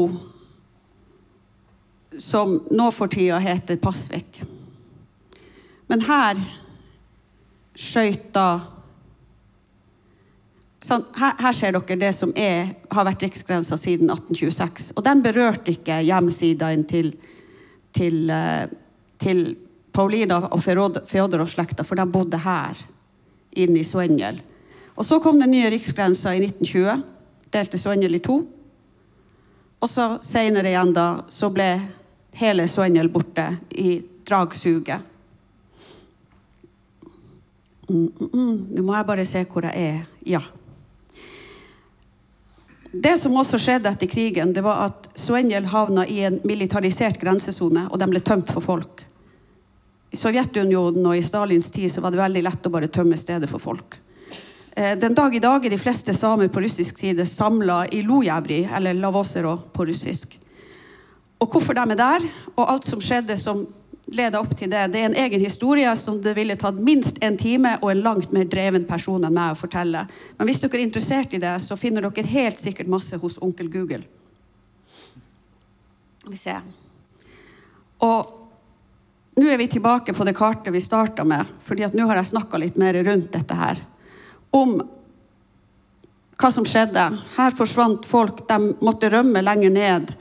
som 2.18 2.58
nå 2.70 2.88
for 2.92 3.12
tida 3.12 3.38
heter 3.40 3.78
Pasvik. 3.80 4.42
Men 5.88 6.02
her 6.08 6.40
skøyta 7.78 8.46
sånn, 10.82 11.04
her, 11.18 11.34
her, 11.40 11.56
ser 11.56 11.74
dere 11.76 11.98
det 12.00 12.12
som 12.16 12.32
er, 12.38 12.74
har 12.90 13.06
vært 13.08 13.24
riksgrensa 13.26 13.78
siden 13.80 14.10
1826. 14.12 14.92
Og 14.96 15.04
den 15.06 15.22
berørte 15.24 15.74
ikke 15.74 16.00
hjemsidene 16.06 16.86
til, 16.88 17.12
til, 17.94 18.24
eh, 18.30 18.66
til 19.22 19.44
Paulina 19.92 20.40
og 20.48 20.62
Feodorov-slekta, 20.64 21.84
for 21.86 22.00
de 22.00 22.08
bodde 22.10 22.40
her, 22.42 22.78
inne 23.52 23.82
i 23.82 23.86
Svenjel. 23.86 24.40
Og 24.96 25.06
så 25.06 25.20
kom 25.22 25.40
den 25.40 25.52
nye 25.52 25.70
riksgrensa 25.72 26.34
i 26.36 26.42
1920. 26.44 27.02
Delte 27.52 27.80
Svenjel 27.80 28.16
i 28.16 28.22
to. 28.24 28.40
Og 29.82 29.90
så 29.90 30.16
seinere 30.24 30.70
igjen, 30.70 30.92
da, 30.94 31.24
så 31.28 31.50
ble 31.52 31.68
hele 32.38 32.68
Svendel 32.70 33.10
borte 33.12 33.48
i 33.70 33.96
dragsuget. 34.24 35.08
Mm, 37.90 38.08
mm, 38.08 38.28
mm. 38.32 38.58
Nå 38.76 38.84
må 38.86 38.94
jeg 38.96 39.08
bare 39.08 39.24
se 39.28 39.42
hvor 39.50 39.66
jeg 39.66 39.88
er. 39.88 40.04
Ja. 40.24 40.40
Det 42.92 43.14
som 43.16 43.36
også 43.40 43.56
skjedde 43.56 43.88
etter 43.88 44.08
krigen, 44.10 44.52
det 44.52 44.60
var 44.64 44.82
at 44.84 45.06
Suenjel 45.16 45.64
havna 45.72 46.04
i 46.04 46.18
en 46.26 46.36
militarisert 46.44 47.16
grensesone, 47.20 47.86
og 47.88 47.96
de 47.98 48.08
ble 48.10 48.20
tømt 48.20 48.52
for 48.52 48.64
folk. 48.64 49.00
I 50.12 50.18
Sovjetunionen 50.20 51.06
og 51.08 51.16
i 51.16 51.24
Stalins 51.24 51.70
tid 51.72 51.88
så 51.88 52.02
var 52.04 52.12
det 52.12 52.20
veldig 52.20 52.42
lett 52.44 52.68
å 52.68 52.72
bare 52.74 52.90
tømme 52.92 53.16
stedet 53.16 53.48
for 53.48 53.64
folk. 53.64 53.96
Eh, 54.76 54.92
den 55.00 55.16
dag 55.16 55.32
i 55.32 55.40
dag 55.40 55.64
er 55.64 55.72
de 55.72 55.80
fleste 55.80 56.12
samer 56.12 56.52
på 56.52 56.60
russisk 56.60 57.00
side 57.00 57.24
samla 57.28 57.86
i 57.96 58.02
Lojevri, 58.04 58.66
eller 58.68 59.00
Lavosero 59.00 59.56
på 59.72 59.88
russisk. 59.88 60.36
Og 61.40 61.48
hvorfor 61.48 61.72
de 61.74 61.96
er 61.96 62.00
der, 62.02 62.28
og 62.58 62.68
alt 62.68 62.92
som 62.92 63.00
skjedde 63.00 63.38
som 63.40 63.64
leda 64.06 64.40
opp 64.40 64.56
til 64.58 64.70
det, 64.70 64.88
det 64.92 65.00
er 65.00 65.08
en 65.10 65.18
egen 65.24 65.40
historie 65.40 65.92
som 65.96 66.18
det 66.22 66.34
ville 66.36 66.56
tatt 66.58 66.80
minst 66.82 67.20
en 67.22 67.36
time 67.38 67.76
og 67.80 67.90
en 67.92 68.02
langt 68.02 68.32
mer 68.34 68.48
dreven 68.50 68.84
person 68.88 69.22
enn 69.24 69.34
meg 69.34 69.54
å 69.54 69.58
fortelle. 69.58 70.04
Men 70.38 70.48
hvis 70.48 70.62
dere 70.62 70.80
er 70.80 70.86
interessert 70.86 71.34
i 71.34 71.40
det, 71.42 71.54
så 71.62 71.78
finner 71.78 72.04
dere 72.04 72.34
helt 72.34 72.58
sikkert 72.58 72.90
masse 72.90 73.18
hos 73.22 73.38
onkel 73.42 73.70
Google. 73.72 74.02
Vi 76.26 76.38
ser. 76.38 76.62
Og 78.02 78.38
nå 79.38 79.48
er 79.48 79.58
vi 79.58 79.70
tilbake 79.70 80.12
på 80.12 80.26
det 80.28 80.34
kartet 80.36 80.74
vi 80.74 80.82
starta 80.82 81.24
med, 81.24 81.46
fordi 81.64 81.86
at 81.86 81.94
nå 81.96 82.06
har 82.10 82.20
jeg 82.20 82.34
snakka 82.34 82.60
litt 82.60 82.76
mer 82.80 82.98
rundt 83.06 83.30
dette 83.32 83.56
her. 83.56 83.80
Om 84.52 84.82
hva 86.42 86.50
som 86.50 86.66
skjedde. 86.66 87.02
Her 87.36 87.54
forsvant 87.54 88.06
folk. 88.08 88.42
De 88.48 88.72
måtte 88.82 89.10
rømme 89.12 89.44
lenger 89.44 89.70
ned. 89.70 90.14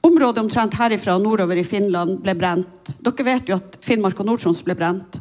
Området 0.00 0.40
omtrent 0.42 0.74
herifra 0.80 1.14
og 1.18 1.24
nordover 1.24 1.60
i 1.60 1.66
Finland 1.66 2.22
ble 2.24 2.34
brent. 2.38 2.94
Dere 3.04 3.26
vet 3.26 3.50
jo 3.50 3.58
at 3.58 3.76
Finnmark 3.84 4.20
og 4.20 4.30
Nord-Troms 4.30 4.62
ble 4.64 4.76
brent. 4.78 5.20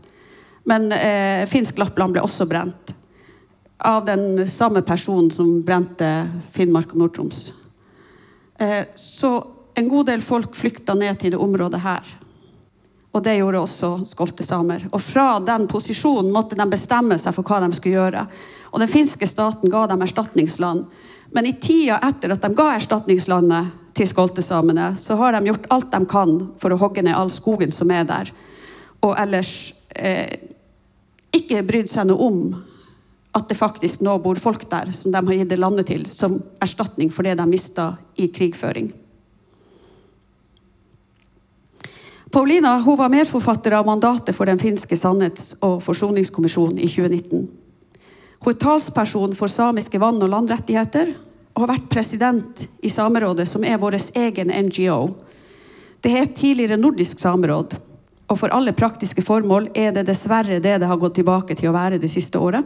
Men 0.70 0.88
eh, 0.96 1.44
finsk 1.50 1.80
Lappland 1.82 2.16
ble 2.16 2.24
også 2.24 2.48
brent. 2.48 2.94
Av 3.80 4.06
den 4.08 4.46
samme 4.48 4.84
personen 4.88 5.32
som 5.32 5.62
brente 5.68 6.08
Finnmark 6.56 6.94
og 6.96 7.04
Nord-Troms. 7.04 7.42
Eh, 8.60 8.86
så 8.96 9.34
en 9.80 9.92
god 9.92 10.10
del 10.12 10.24
folk 10.24 10.56
flykta 10.56 10.96
ned 10.96 11.20
til 11.20 11.36
det 11.36 11.44
området 11.44 11.84
her. 11.84 12.08
Og 13.20 13.24
det 13.26 13.36
gjorde 13.36 13.60
også 13.60 13.88
skoltesamer. 14.08 14.86
Og 14.96 15.02
fra 15.04 15.42
den 15.44 15.66
posisjonen 15.68 16.32
måtte 16.32 16.56
de 16.56 16.64
bestemme 16.72 17.18
seg 17.20 17.36
for 17.36 17.44
hva 17.44 17.58
de 17.66 17.76
skulle 17.76 17.98
gjøre. 17.98 18.22
Og 18.72 18.80
den 18.80 18.88
finske 18.88 19.28
staten 19.28 19.68
ga 19.72 19.82
dem 19.92 20.06
erstatningsland. 20.06 20.86
Men 21.36 21.50
i 21.50 21.58
tida 21.60 21.98
etter 22.08 22.32
at 22.32 22.46
de 22.46 22.54
ga 22.56 22.70
erstatningslandet 22.78 23.74
til 24.00 24.08
skoltesamene, 24.08 24.94
så 24.96 25.18
har 25.20 25.36
de 25.36 25.50
gjort 25.50 25.68
alt 25.76 25.90
de 25.92 26.00
kan 26.08 26.32
for 26.62 26.72
å 26.72 26.80
hogge 26.80 27.04
ned 27.04 27.18
all 27.18 27.34
skogen 27.34 27.76
som 27.76 27.92
er 27.92 28.08
der. 28.08 28.32
Og 29.04 29.12
ellers 29.20 29.52
eh, 30.00 30.40
ikke 31.36 31.66
brydd 31.68 31.92
seg 31.92 32.08
noe 32.08 32.24
om 32.24 32.40
at 33.36 33.52
det 33.52 33.60
faktisk 33.60 34.00
nå 34.00 34.16
bor 34.24 34.40
folk 34.40 34.64
der 34.72 34.96
som 34.96 35.12
de 35.12 35.20
har 35.20 35.42
gitt 35.42 35.52
det 35.52 35.60
landet 35.60 35.92
til, 35.92 36.08
som 36.08 36.40
erstatning 36.64 37.12
for 37.12 37.28
det 37.28 37.36
de 37.36 37.52
mista 37.52 37.92
i 38.16 38.32
krigføring. 38.32 38.94
Paulina 42.32 42.78
hun 42.78 42.98
var 42.98 43.10
medforfatter 43.10 43.72
av 43.72 43.86
mandatet 43.86 44.36
for 44.36 44.46
den 44.46 44.60
finske 44.62 44.96
sannhets- 44.96 45.56
og 45.66 45.82
forsoningskommisjonen 45.82 46.78
i 46.78 46.88
2019. 46.88 47.48
Hun 48.40 48.54
er 48.54 48.60
talsperson 48.62 49.34
for 49.36 49.50
samiske 49.50 50.00
vann- 50.00 50.22
og 50.22 50.30
landrettigheter 50.30 51.10
og 51.56 51.64
har 51.64 51.74
vært 51.74 51.90
president 51.90 52.68
i 52.82 52.90
Samerådet, 52.90 53.48
som 53.48 53.64
er 53.64 53.78
vår 53.78 53.98
egen 54.16 54.54
NGO. 54.54 55.10
Det 56.02 56.12
het 56.12 56.36
tidligere 56.36 56.78
Nordisk 56.78 57.20
sameråd, 57.20 57.76
og 58.30 58.38
for 58.38 58.54
alle 58.54 58.72
praktiske 58.78 59.26
formål 59.26 59.72
er 59.74 59.92
det 59.92 60.06
dessverre 60.06 60.62
det 60.62 60.78
det 60.80 60.88
har 60.88 60.98
gått 60.98 61.16
tilbake 61.16 61.56
til 61.58 61.70
å 61.70 61.74
være 61.74 61.98
det 61.98 62.12
siste 62.12 62.38
året. 62.38 62.64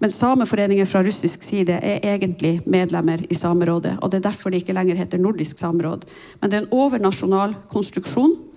Men 0.00 0.10
sameforeninger 0.10 0.86
fra 0.86 1.02
russisk 1.02 1.42
side 1.42 1.76
er 1.82 2.00
egentlig 2.00 2.62
medlemmer 2.66 3.20
i 3.28 3.34
Samerådet. 3.34 3.98
og 4.02 4.10
Det 4.10 4.16
er 4.16 4.30
derfor 4.30 4.50
det 4.50 4.62
ikke 4.62 4.72
lenger 4.72 4.96
heter 4.96 5.18
Nordisk 5.18 5.58
sameråd. 5.58 6.04
Men 6.40 6.50
det 6.50 6.56
er 6.56 6.62
en 6.62 6.72
overnasjonal 6.72 7.54
konstruksjon 7.68 8.47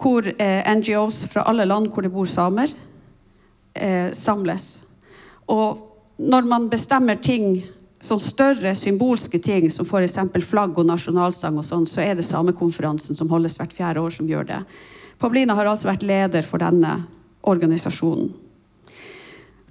hvor 0.00 0.26
eh, 0.26 0.74
NGOs 0.74 1.24
fra 1.30 1.44
alle 1.48 1.66
land 1.68 1.90
hvor 1.92 2.04
det 2.04 2.12
bor 2.12 2.28
samer, 2.28 2.72
eh, 3.74 4.12
samles. 4.12 4.82
Og 5.48 5.82
når 6.18 6.48
man 6.48 6.68
bestemmer 6.72 7.20
ting 7.22 7.62
som 8.00 8.20
større 8.20 8.74
symbolske 8.76 9.38
ting, 9.38 9.70
som 9.70 9.86
f.eks. 9.86 10.18
flagg 10.44 10.78
og 10.78 10.86
nasjonalsang, 10.86 11.56
og 11.58 11.64
sånn, 11.64 11.86
så 11.88 12.02
er 12.04 12.18
det 12.18 12.26
Samekonferansen 12.26 13.16
som 13.16 13.30
holdes 13.32 13.56
hvert 13.58 13.72
fjerde 13.72 14.02
år, 14.02 14.12
som 14.12 14.28
gjør 14.28 14.48
det. 14.50 14.60
Pablina 15.18 15.56
har 15.56 15.70
altså 15.70 15.88
vært 15.88 16.04
leder 16.04 16.44
for 16.44 16.60
denne 16.60 16.98
organisasjonen. 17.48 18.32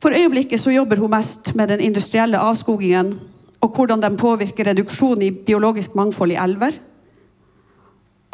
For 0.01 0.11
øyeblikket 0.11 0.59
så 0.59 0.73
jobber 0.73 0.99
hun 0.99 1.13
mest 1.13 1.53
med 1.55 1.69
den 1.71 1.83
industrielle 1.85 2.41
avskogingen 2.41 3.13
og 3.63 3.77
hvordan 3.77 4.01
den 4.03 4.17
påvirker 4.19 4.67
reduksjon 4.67 5.21
i 5.23 5.31
biologisk 5.31 5.95
mangfold 5.95 6.33
i 6.33 6.39
elver 6.41 6.75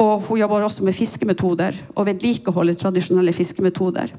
og 0.00 0.26
hun 0.28 0.40
jobber 0.40 0.64
også 0.64 0.84
med 0.86 0.96
fiskemetoder 0.96 1.76
og 1.94 2.06
vedlikeholder 2.08 2.78
tradisjonelle 2.78 3.34
fiskemetoder. 3.36 4.12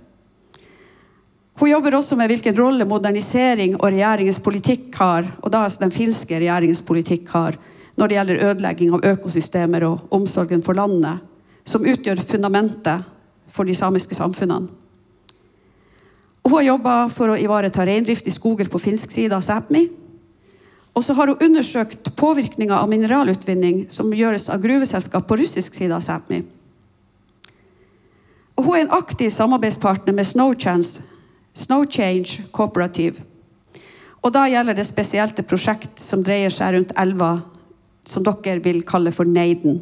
Hun 1.61 1.69
jobber 1.69 1.95
også 1.97 2.15
med 2.17 2.29
hvilken 2.31 2.57
rolle 2.57 2.85
modernisering 2.89 3.75
og 3.79 3.89
regjeringens 3.89 4.39
politikk 4.41 4.95
har, 4.97 5.27
og 5.41 5.51
da 5.53 5.63
altså 5.65 5.83
den 5.83 5.93
finske 5.93 6.37
regjeringens 6.37 6.81
politikk 6.85 7.29
har, 7.33 7.57
når 7.97 8.07
det 8.07 8.17
gjelder 8.17 8.43
ødelegging 8.49 8.93
av 8.95 9.05
økosystemer 9.11 9.85
og 9.85 10.13
omsorgen 10.15 10.63
for 10.65 10.77
landet, 10.77 11.21
som 11.65 11.85
utgjør 11.85 12.23
fundamentet 12.25 13.03
for 13.51 13.67
de 13.67 13.75
samiske 13.77 14.17
samfunnene. 14.17 14.69
Og 16.41 16.49
hun 16.49 16.57
har 16.57 16.71
jobba 16.71 16.93
for 17.13 17.29
å 17.29 17.37
ivareta 17.37 17.85
reindrift 17.85 18.25
i 18.25 18.33
skoger 18.33 18.69
på 18.71 18.81
finsk 18.81 19.11
side 19.13 19.35
av 19.37 19.45
Sápmi, 19.45 19.83
og 20.93 21.03
så 21.03 21.13
har 21.13 21.27
hun 21.27 21.43
undersøkt 21.43 22.09
påvirkninga 22.19 22.75
av 22.75 22.89
mineralutvinning 22.91 23.85
som 23.89 24.11
gjøres 24.13 24.49
av 24.51 24.59
gruveselskap 24.63 25.27
på 25.27 25.37
russisk 25.39 25.77
side 25.77 25.95
av 25.95 26.03
Sápmi. 26.03 26.41
Og 28.59 28.67
hun 28.67 28.75
er 28.75 28.83
en 28.83 28.97
aktiv 28.97 29.31
samarbeidspartner 29.31 30.13
med 30.13 30.27
Snowchance, 30.27 31.01
Snow 31.53 31.85
Change 31.85 32.43
Cooperative. 32.51 33.23
Og 34.21 34.33
da 34.35 34.43
gjelder 34.51 34.77
det 34.77 34.85
spesielt 34.85 35.39
et 35.39 35.47
prosjekt 35.47 36.03
som 36.03 36.23
dreier 36.23 36.51
seg 36.53 36.75
rundt 36.75 36.93
elva 36.99 37.31
som 38.05 38.25
dere 38.25 38.59
vil 38.61 38.83
kalle 38.85 39.13
for 39.15 39.25
Neiden. 39.25 39.79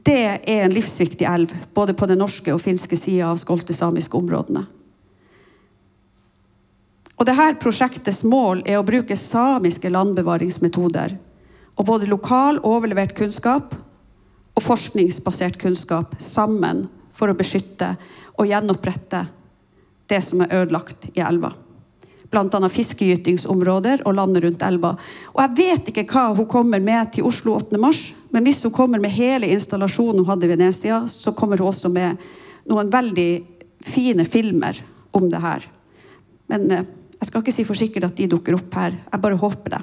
Det 0.00 0.16
er 0.16 0.64
en 0.64 0.72
livsviktig 0.72 1.26
elv 1.28 1.52
både 1.76 1.94
på 1.94 2.08
den 2.08 2.18
norske 2.22 2.54
og 2.54 2.62
finske 2.64 2.96
sida 2.96 3.28
av 3.30 3.40
skoltesamiske 3.42 4.16
områdene. 4.16 4.64
Og 7.20 7.26
dette 7.28 7.60
Prosjektets 7.60 8.22
mål 8.24 8.62
er 8.64 8.78
å 8.80 8.86
bruke 8.86 9.16
samiske 9.18 9.90
landbevaringsmetoder 9.92 11.18
og 11.76 11.86
både 11.86 12.08
lokal 12.08 12.62
overlevert 12.64 13.12
kunnskap 13.16 13.74
og 14.56 14.64
forskningsbasert 14.64 15.58
kunnskap 15.60 16.14
sammen 16.20 16.86
for 17.12 17.28
å 17.28 17.36
beskytte 17.36 17.92
og 18.38 18.48
gjenopprette 18.48 19.26
det 20.08 20.20
som 20.24 20.40
er 20.40 20.54
ødelagt 20.62 21.10
i 21.12 21.20
elva. 21.20 21.52
Bl.a. 22.30 22.68
fiskegytingsområder 22.72 24.06
og 24.06 24.16
landet 24.16 24.44
rundt 24.46 24.64
elva. 24.64 24.94
Og 25.34 25.42
Jeg 25.42 25.56
vet 25.58 25.90
ikke 25.90 26.06
hva 26.08 26.30
hun 26.38 26.48
kommer 26.48 26.80
med 26.80 27.12
til 27.16 27.26
Oslo 27.28 27.58
8. 27.58 27.76
mars, 27.82 28.00
men 28.32 28.46
hvis 28.46 28.62
hun 28.64 28.72
kommer 28.72 29.02
med 29.02 29.12
hele 29.12 29.50
installasjonen 29.50 30.22
hun 30.22 30.30
hadde 30.30 30.48
i 30.48 30.52
Venezia, 30.54 31.02
så 31.10 31.34
kommer 31.36 31.60
hun 31.60 31.68
også 31.68 31.90
med 31.92 32.16
noen 32.70 32.88
veldig 32.92 33.28
fine 33.84 34.24
filmer 34.24 34.78
om 35.12 35.28
det 35.30 35.42
her. 35.42 35.66
Men 36.50 36.70
eh, 36.70 36.88
jeg 37.20 37.28
skal 37.28 37.42
ikke 37.42 37.52
si 37.52 37.64
for 37.68 37.76
sikkert 37.76 38.08
at 38.08 38.16
de 38.16 38.28
dukker 38.32 38.56
opp 38.56 38.74
her. 38.74 38.94
Jeg 39.12 39.20
bare 39.20 39.36
håper 39.36 39.74
det. 39.76 39.80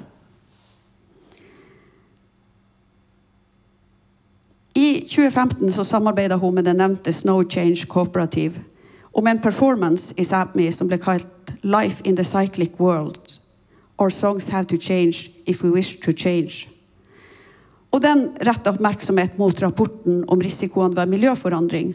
I 4.78 4.88
2015 5.06 5.72
så 5.72 5.84
samarbeida 5.84 6.36
hun 6.38 6.54
med 6.54 6.64
den 6.64 6.78
nevnte 6.78 7.12
Snow 7.12 7.42
Change 7.42 7.86
Cooperative 7.86 8.60
om 9.12 9.26
en 9.26 9.40
performance 9.42 10.14
i 10.16 10.22
Sápmi 10.22 10.70
som 10.70 10.88
ble 10.88 10.98
kalt 10.98 11.54
'Life 11.62 12.02
in 12.04 12.16
the 12.16 12.24
Cyclic 12.24 12.78
World'. 12.78 13.40
Our 13.98 14.10
songs 14.10 14.48
have 14.48 14.66
to 14.66 14.76
change 14.76 15.30
if 15.46 15.64
we 15.64 15.70
wish 15.70 16.00
to 16.00 16.12
change. 16.12 16.68
Og 17.90 18.02
den 18.02 18.28
retta 18.46 18.70
oppmerksomhet 18.70 19.38
mot 19.38 19.62
rapporten 19.62 20.24
om 20.28 20.40
risikoene 20.40 20.96
ved 20.96 21.06
miljøforandring. 21.06 21.94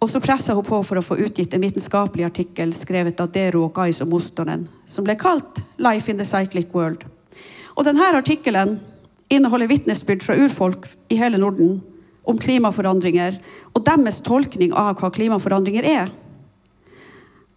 Og 0.00 0.10
så 0.10 0.20
pressa 0.20 0.54
hun 0.54 0.64
på 0.64 0.82
for 0.84 1.00
å 1.00 1.04
få 1.04 1.16
utgitt 1.24 1.54
en 1.56 1.62
vitenskapelig 1.64 2.26
artikkel 2.26 2.74
skrevet 2.76 3.20
av 3.22 3.30
Dero 3.32 3.64
og 3.64 3.72
Guys 3.78 4.02
og 4.04 4.10
Mostonen, 4.12 4.66
som 4.86 5.04
ble 5.04 5.16
kalt 5.16 5.62
'Life 5.78 6.10
in 6.10 6.18
the 6.18 6.24
Cyclic 6.24 6.68
World'. 6.72 7.06
Og 7.76 7.84
denne 7.84 8.04
artikkelen 8.14 8.78
inneholder 9.30 9.66
vitnesbyrd 9.66 10.22
fra 10.22 10.36
urfolk 10.36 10.86
i 11.10 11.16
hele 11.16 11.38
Norden 11.38 11.82
om 12.24 12.38
klimaforandringer 12.38 13.38
og 13.74 13.84
deres 13.86 14.20
tolkning 14.20 14.72
av 14.72 14.96
hva 15.00 15.10
klimaforandringer 15.10 15.84
er. 15.84 16.10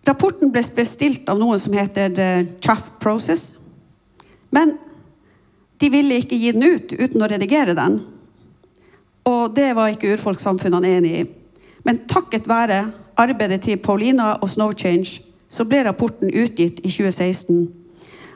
Rapporten 0.08 0.51
ble 0.51 0.63
bestilt 0.75 1.29
av 1.29 1.39
noen 1.39 1.60
som 1.60 1.74
heter 1.74 2.10
The 2.10 2.29
Chaff 2.62 2.91
Process. 3.00 3.55
Men 4.51 4.77
De 5.79 5.88
ville 5.89 6.17
ikke 6.19 6.36
gi 6.36 6.51
den 6.51 6.63
ut 6.63 6.91
uten 6.91 7.22
å 7.24 7.27
redigere 7.31 7.72
den. 7.72 8.01
Og 9.24 9.53
det 9.55 9.69
var 9.77 9.93
ikke 9.93 10.10
urfolkssamfunnene 10.12 10.89
enig 10.98 11.12
i. 11.15 11.22
Men 11.89 12.03
takket 12.05 12.46
være 12.46 12.91
arbeidet 13.17 13.63
til 13.65 13.79
Paulina 13.81 14.36
og 14.38 14.50
Snow 14.50 14.74
Change 14.77 15.24
så 15.50 15.63
ble 15.65 15.79
rapporten 15.88 16.29
utgitt 16.29 16.84
i 16.84 16.89
2016. 16.91 17.63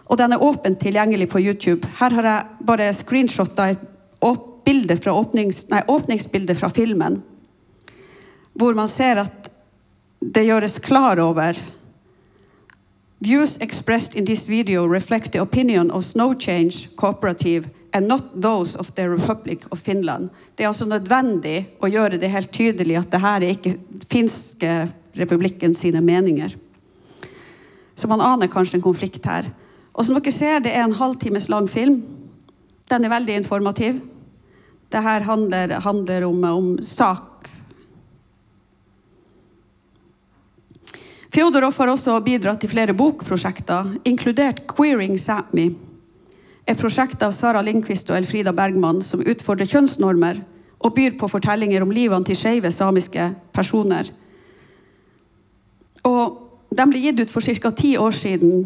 Og 0.09 0.17
den 0.17 0.33
er 0.33 0.41
åpent 0.41 0.79
tilgjengelig 0.81 1.27
på 1.29 1.37
YouTube. 1.37 1.85
Her 1.99 2.15
har 2.17 2.25
jeg 2.25 2.65
bare 2.65 2.87
screenshotta 2.97 3.67
et 3.75 3.83
bilde 4.65 4.97
fra 4.97 5.13
åpnings, 5.13 5.67
nei, 5.69 5.83
åpningsbildet 5.87 6.57
fra 6.57 6.71
filmen. 6.73 7.19
Hvor 8.57 8.73
man 8.73 8.89
ser 8.89 9.21
at 9.21 9.51
det 10.23 10.47
gjøres 10.47 10.79
klar 10.79 11.19
over 11.19 11.53
Views 13.19 13.57
expressed 13.61 14.15
in 14.15 14.25
this 14.25 14.47
video 14.49 14.87
reflect 14.87 15.31
the 15.31 15.41
opinion 15.41 15.91
of 15.91 16.03
Snow 16.03 16.33
Change 16.33 16.89
Cooperative 16.95 17.69
and 17.93 18.07
not 18.07 18.41
those 18.41 18.75
of 18.79 18.91
the 18.95 19.09
Republic 19.09 19.59
of 19.69 19.79
Finland. 19.79 20.29
Det 20.55 20.63
er 20.63 20.71
altså 20.71 20.85
nødvendig 20.89 21.57
å 21.79 21.89
gjøre 21.91 22.17
det 22.21 22.31
helt 22.33 22.51
tydelig 22.53 22.97
at 22.99 23.11
dette 23.13 23.33
er 23.35 23.47
ikke 23.51 23.75
finske 24.09 24.71
republikken 25.19 25.75
sine 25.77 26.01
meninger. 26.01 26.55
Så 27.95 28.09
man 28.09 28.21
aner 28.21 28.49
kanskje 28.49 28.79
en 28.79 28.85
konflikt 28.85 29.25
her. 29.29 29.51
Og 29.93 30.05
som 30.05 30.17
dere 30.17 30.33
ser, 30.33 30.63
det 30.65 30.73
er 30.73 30.87
en 30.87 30.97
halvtimes 30.97 31.49
lang 31.53 31.69
film. 31.69 32.01
Den 32.89 33.05
er 33.05 33.13
veldig 33.13 33.37
informativ. 33.43 34.01
Dette 34.89 35.25
handler, 35.29 35.77
handler 35.85 36.25
om, 36.25 36.43
om 36.49 36.71
sak 36.83 37.33
Fjodorov 41.33 41.73
har 41.81 41.89
også 41.89 42.19
bidratt 42.21 42.59
til 42.61 42.69
flere 42.69 42.93
bokprosjekter, 42.93 43.95
inkludert 44.05 44.59
Queering 44.69 45.15
Sápmi, 45.17 45.71
et 46.67 46.79
prosjektet 46.79 47.23
av 47.25 47.33
Sara 47.35 47.61
Lindqvist 47.61 48.09
og 48.11 48.17
Elfrida 48.17 48.53
Bergman 48.55 49.01
som 49.03 49.23
utfordrer 49.23 49.67
kjønnsnormer 49.67 50.39
og 50.83 50.93
byr 50.95 51.17
på 51.19 51.29
fortellinger 51.31 51.83
om 51.83 51.91
livene 51.95 52.27
til 52.27 52.37
skeive 52.37 52.71
samiske 52.71 53.29
personer. 53.55 54.09
Og 56.07 56.39
De 56.73 56.85
ble 56.89 57.03
gitt 57.03 57.19
ut 57.21 57.29
for 57.29 57.45
ca. 57.45 57.69
ti 57.69 57.91
år 58.01 58.11
siden, 58.11 58.63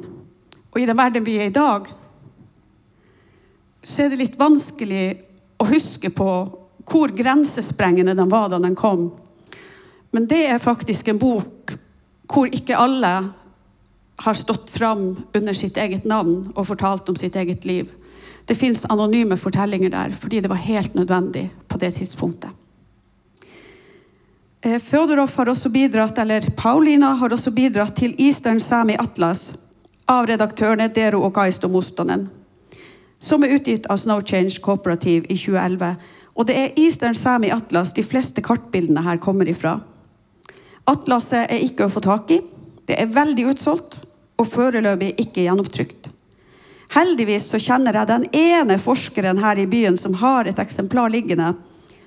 og 0.72 0.78
i 0.80 0.86
den 0.88 0.96
verden 0.96 1.26
vi 1.26 1.34
er 1.42 1.50
i 1.50 1.52
dag, 1.52 1.90
så 3.84 4.04
er 4.06 4.10
det 4.10 4.20
litt 4.22 4.38
vanskelig 4.40 5.18
å 5.60 5.68
huske 5.68 6.10
på 6.16 6.30
hvor 6.88 7.12
grensesprengende 7.12 8.16
den 8.16 8.32
var 8.32 8.48
da 8.48 8.62
den 8.64 8.76
kom. 8.80 9.10
Men 10.16 10.28
det 10.28 10.46
er 10.48 10.64
faktisk 10.64 11.08
en 11.12 11.20
bok 11.20 11.76
hvor 12.32 12.48
ikke 12.48 12.80
alle 12.80 13.12
har 14.18 14.34
stått 14.34 14.70
fram 14.70 15.18
under 15.34 15.54
sitt 15.54 15.78
eget 15.78 16.06
navn 16.06 16.52
og 16.56 16.68
fortalt 16.68 17.10
om 17.10 17.16
sitt 17.16 17.36
eget 17.36 17.66
liv. 17.66 17.92
Det 18.48 18.56
fins 18.56 18.86
anonyme 18.90 19.38
fortellinger 19.38 19.92
der 19.94 20.16
fordi 20.16 20.42
det 20.42 20.50
var 20.50 20.64
helt 20.64 20.96
nødvendig 20.96 21.50
på 21.68 21.78
det 21.78 21.94
tidspunktet. 22.00 22.50
Eh, 24.62 24.80
Fjodorov 24.82 25.36
har 25.36 25.50
også 25.50 25.70
bidratt, 25.70 26.18
eller 26.18 26.50
Paulina 26.58 27.14
har 27.14 27.34
også 27.34 27.52
bidratt 27.52 27.96
til 27.96 28.16
Eastern 28.18 28.60
Sami 28.60 28.96
Atlas 29.00 29.54
av 30.10 30.26
redaktørene 30.26 30.88
Dero 30.96 31.22
og 31.28 31.36
Gaisto 31.36 31.70
Mostonen, 31.70 32.30
som 33.20 33.44
er 33.44 33.54
utgitt 33.54 33.86
av 33.86 34.02
Snow 34.02 34.24
Change 34.26 34.58
Cooperative 34.62 35.28
i 35.30 35.38
2011. 35.38 35.94
Og 36.36 36.48
det 36.48 36.58
er 36.58 36.74
Eastern 36.80 37.16
Sami 37.16 37.52
Atlas 37.54 37.94
de 37.94 38.04
fleste 38.04 38.42
kartbildene 38.42 39.06
her 39.06 39.22
kommer 39.22 39.50
ifra. 39.50 39.78
Atlaset 40.88 41.52
er 41.52 41.62
ikke 41.62 41.86
å 41.86 41.94
få 41.94 42.02
tak 42.02 42.32
i. 42.32 42.42
Det 42.88 42.98
er 42.98 43.14
veldig 43.14 43.50
utsolgt 43.52 44.00
og 44.38 44.48
foreløpig 44.48 45.16
ikke 45.18 45.46
gjennomtrykt. 45.48 46.12
Heldigvis 46.96 47.50
så 47.52 47.60
kjenner 47.60 47.98
jeg 47.98 48.10
den 48.10 48.28
ene 48.38 48.78
forskeren 48.80 49.42
her 49.44 49.60
i 49.60 49.68
byen 49.68 49.98
som 50.00 50.16
har 50.22 50.48
et 50.48 50.60
eksemplar 50.62 51.12
liggende, 51.12 51.52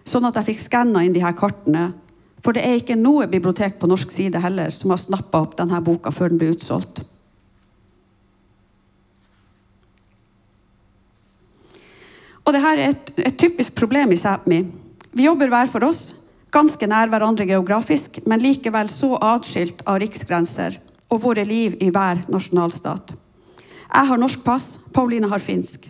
sånn 0.08 0.24
at 0.28 0.38
jeg 0.40 0.52
fikk 0.52 0.62
skanna 0.62 1.04
inn 1.04 1.14
de 1.14 1.24
her 1.24 1.36
kartene. 1.36 1.90
For 2.40 2.56
det 2.56 2.64
er 2.64 2.78
ikke 2.80 2.96
noe 2.96 3.28
bibliotek 3.28 3.76
på 3.80 3.90
norsk 3.90 4.12
side 4.14 4.40
heller 4.40 4.72
som 4.72 4.94
har 4.94 5.02
snappa 5.02 5.42
opp 5.44 5.58
denne 5.58 5.82
boka 5.84 6.12
før 6.14 6.32
den 6.32 6.40
ble 6.40 6.54
utsolgt. 6.54 7.02
Og 12.46 12.54
dette 12.56 12.70
er 12.72 12.80
et, 12.88 13.10
et 13.20 13.36
typisk 13.38 13.76
problem 13.78 14.14
i 14.14 14.18
Sápmi. 14.18 14.64
Vi 15.12 15.26
jobber 15.26 15.52
hver 15.52 15.68
for 15.70 15.84
oss, 15.86 16.14
ganske 16.50 16.86
nær 16.88 17.10
hverandre 17.12 17.44
geografisk, 17.46 18.22
men 18.26 18.40
likevel 18.42 18.88
så 18.90 19.12
atskilt 19.20 19.84
av 19.84 20.00
riksgrenser 20.02 20.80
og 21.10 21.22
våre 21.22 21.44
liv 21.44 21.76
i 21.82 21.90
hver 21.90 22.24
nasjonalstat. 22.30 23.14
Jeg 23.90 24.06
har 24.06 24.20
norsk 24.20 24.44
pass, 24.46 24.78
Pauline 24.94 25.28
har 25.30 25.42
finsk. 25.42 25.88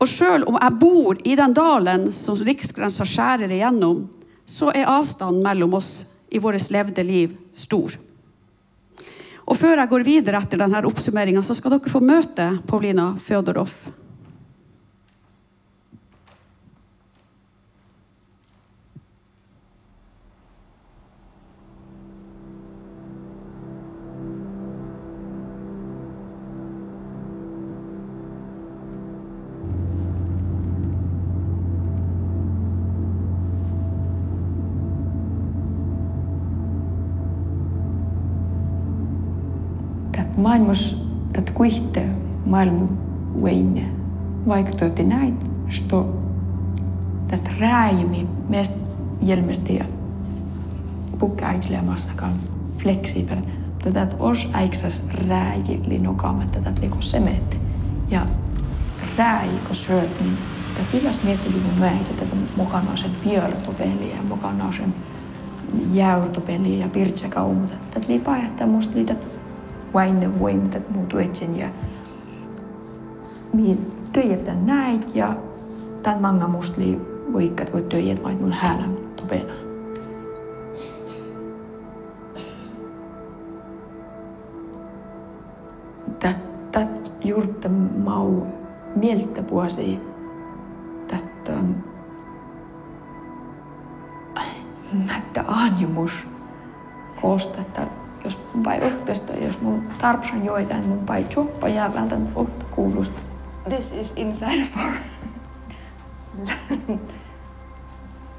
Og 0.00 0.08
sjøl 0.08 0.44
om 0.48 0.56
jeg 0.56 0.78
bor 0.80 1.18
i 1.24 1.36
den 1.36 1.54
dalen 1.56 2.08
som 2.12 2.36
riksgrensa 2.36 3.04
skjærer 3.08 3.52
igjennom, 3.52 4.06
så 4.46 4.70
er 4.74 4.88
avstanden 4.88 5.42
mellom 5.44 5.76
oss 5.76 6.04
i 6.30 6.38
vårt 6.38 6.70
levde 6.72 7.04
liv 7.04 7.34
stor. 7.52 7.96
Og 9.50 9.56
før 9.58 9.80
jeg 9.80 9.90
går 9.90 10.06
videre 10.06 10.40
etter 10.40 10.60
denne 10.60 10.82
oppsummeringa, 10.86 11.42
skal 11.42 11.74
dere 11.74 11.90
få 11.90 12.02
møte 12.04 12.52
Paulina 12.68 13.10
Fjodorov. 13.18 13.72
kuihte 41.60 42.06
maailman 42.46 42.88
veinne, 43.42 43.82
vaikka 44.48 44.88
te 44.88 45.02
näit, 45.02 45.34
että 45.78 45.96
tätä 47.28 47.50
räämi 47.60 48.28
mest 48.48 48.74
hjälmesti 49.26 49.74
ja 49.74 49.84
pukka 51.18 51.46
äitilemassakaan 51.46 52.32
fleksibel. 52.78 53.36
Tätä 53.84 54.06
os 54.18 54.50
äiksas 54.52 55.02
rääjili 55.28 55.98
nokaamme 55.98 56.44
tätä 56.52 56.72
liiku 56.80 57.02
semet. 57.02 57.58
Ja 58.10 58.26
rääji, 59.18 59.58
kun 59.66 59.76
syöt, 59.76 60.20
niin 60.20 60.38
tätä 60.74 60.86
pilas 60.92 61.22
miettii 61.24 61.52
mun 61.52 61.80
väitä, 61.80 62.10
että 62.10 62.36
mukana 62.56 62.96
sen 62.96 63.10
viertopeliä 63.24 64.16
ja 64.16 64.22
mukana 64.28 64.72
sen 64.72 64.94
jäyrtopeliä 65.92 66.78
ja 66.78 66.88
pirtsäkaumut. 66.88 67.70
Tätä 67.94 68.06
liipaa, 68.08 68.36
että 68.36 68.66
musta 68.66 68.96
liitat 68.96 69.39
vain 69.94 70.40
voimat, 70.40 70.74
että 70.74 70.92
muutuetsen 70.92 71.58
ja 71.58 71.68
mihin 73.52 73.92
työjätän 74.12 74.66
näin 74.66 75.04
ja 75.14 75.36
tämän 76.02 76.22
manga 76.22 76.48
musli 76.48 77.00
voikat 77.32 77.72
voi 77.72 77.82
työjät 77.82 78.22
vain 78.24 78.40
mun 78.40 78.52
häällä 78.52 78.88
tupena. 79.16 79.52
Tätä 86.18 86.86
juurta 87.24 87.68
mau 88.04 88.42
mieltä 88.96 89.42
puhasi, 89.42 89.98
ähm, 91.12 91.24
että 91.24 91.52
näitä 95.06 95.44
anjumus 95.46 96.12
koostetta 97.22 97.82
jos 98.24 98.38
mun 98.54 98.62
pai 98.62 98.80
jos 99.40 99.60
mun 99.60 99.88
tarpsan 99.98 100.44
joitain, 100.44 100.88
mun 100.88 101.06
pai 101.06 101.24
choppa 101.24 101.68
ja 101.68 101.90
vältän 101.94 102.28
kuulusta. 102.70 103.20
This 103.68 103.92
is 103.92 104.12
inside 104.16 104.64
for... 104.64 104.92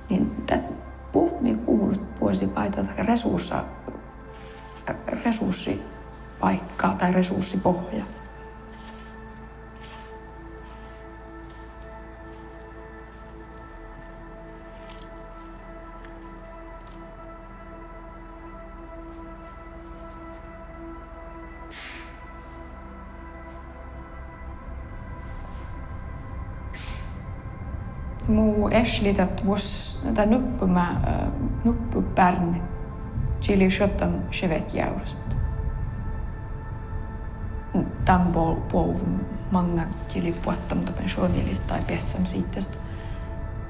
niin 0.10 0.44
tät 0.46 0.62
puhmi 1.12 1.56
kuulut 1.56 2.02
vuosi 2.22 2.48
paita 2.48 2.82
resurssa, 2.98 3.64
resurssipaikkaa 5.26 6.96
tai 7.00 7.14
resurssipohjaa. 7.14 8.06
Ashley 28.82 29.14
that 29.14 29.46
was, 29.46 29.98
that 30.14 30.30
nuppuma, 30.30 30.90
äh, 31.08 31.28
nuppupärn 31.64 32.56
Chili 33.42 33.68
17-21-jäurista. 33.68 35.36
Mm, 37.74 37.86
tämän 38.06 38.32
puolun 38.72 39.26
många 39.52 39.82
Chili 40.10 40.36
puhuttamta 40.44 40.92
pensionilista 40.92 41.68
tai 41.68 41.82
piehtsam 41.88 42.26
siitästä. 42.26 42.78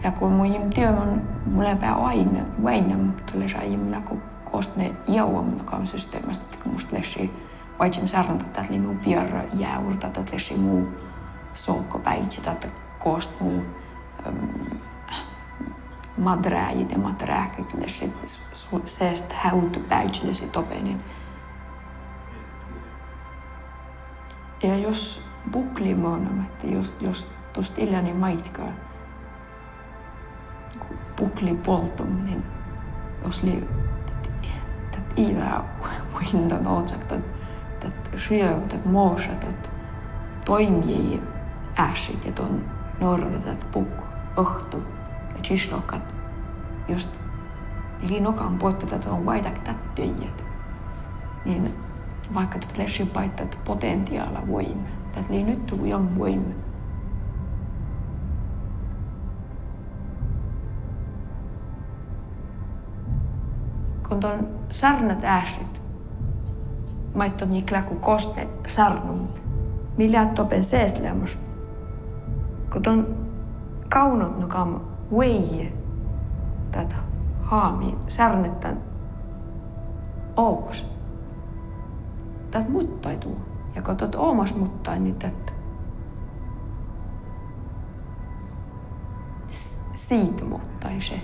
Ja 0.04 0.12
kun 0.12 0.32
mun 0.32 0.54
jim 0.54 0.70
työmän, 0.70 1.22
mulle 1.46 1.76
pää 1.76 1.96
aina, 1.96 2.40
väinä, 2.64 2.98
mutta 2.98 3.34
lähes 3.36 3.56
aina, 3.56 4.02
kun 4.02 4.22
kostne 4.52 4.92
systeemästä, 5.84 6.46
että 6.46 6.58
kun 6.64 6.72
musta 6.72 6.98
läsi 6.98 7.32
vaitsin 7.80 8.08
sarnata, 8.08 8.46
että 8.46 8.66
niin 8.70 8.82
muu 8.82 8.96
pyörä 9.06 9.44
jäurta, 9.54 10.08
että 10.08 10.34
läsi 10.34 10.58
muu 10.58 10.88
solkopäitsi, 11.54 12.42
että 12.48 12.68
kost 13.00 13.40
muu 13.40 13.64
madräid 16.22 16.92
ja 16.92 16.98
madrää 17.02 17.50
kõik 17.58 17.74
need 17.78 17.90
shit, 17.90 18.14
mis 18.22 18.38
sellest 18.86 19.34
häud 19.44 19.80
päitsinesid 19.90 20.56
openin. 20.56 21.00
Ja 24.64 24.78
jos 24.78 25.22
buklimon, 25.52 26.46
että 26.46 26.68
jos, 26.68 26.94
jos 27.02 27.28
tuosta 27.54 27.82
iljani 27.82 28.14
maitkaan, 28.14 28.74
kun 30.80 30.98
bukli 31.18 31.54
poltuminen, 31.54 32.44
jos 33.26 33.44
li, 33.44 33.68
että 34.86 35.00
iivää 35.18 35.64
uildan 36.16 36.68
otsak, 36.68 37.02
että 37.02 37.20
syövät, 38.18 38.74
että 38.74 38.90
moosat, 38.90 39.44
että 39.44 39.70
toimii 40.46 41.22
äsit, 41.80 42.26
että 42.26 42.44
on 42.44 42.66
nordat, 43.00 43.48
että 43.48 43.66
buk 43.74 44.12
õhtu 44.38 44.78
ja 45.36 45.42
tšišlokat 45.42 46.11
jos 46.92 47.10
linokan 48.02 48.58
potkata 48.58 49.12
on 49.12 49.26
vaitakta 49.26 49.72
niin 51.46 51.74
vaikka 52.34 52.60
tätä 52.60 52.74
lessi 52.78 53.06
paittat 53.06 53.60
potentiaala 53.66 54.48
voimme, 54.48 54.90
tätä 55.12 55.28
ei 55.30 55.44
nyt 55.44 55.66
tuu 55.66 55.86
jom 55.86 56.08
voimme. 56.18 56.56
Kun 64.10 64.26
on 64.26 64.48
sarnat 64.72 65.24
ääsit, 65.24 65.82
maitto 67.16 67.46
niin 67.46 67.66
kuin 67.88 68.00
koste 68.00 68.48
sarnum, 68.68 69.18
niin 69.18 69.32
millä 69.98 70.26
topen 70.26 70.64
seeslemus. 70.64 71.38
Kun 72.74 72.88
on 72.88 73.16
kaunot 73.90 74.40
nukam 74.40 74.80
veijät, 75.18 75.81
tätä 76.72 76.96
haami, 77.44 77.98
särnettä 78.08 78.74
oukos. 80.38 80.86
Tät 82.52 82.70
muttaituu. 82.70 83.38
Ja 83.76 83.82
kun 83.82 83.98
tot 83.98 84.16
oomas 84.16 84.56
muttain, 84.56 85.04
niin 85.04 85.16
tät 85.16 85.56
siitä 89.96 90.46
muttai 90.46 91.02
se. 91.02 91.22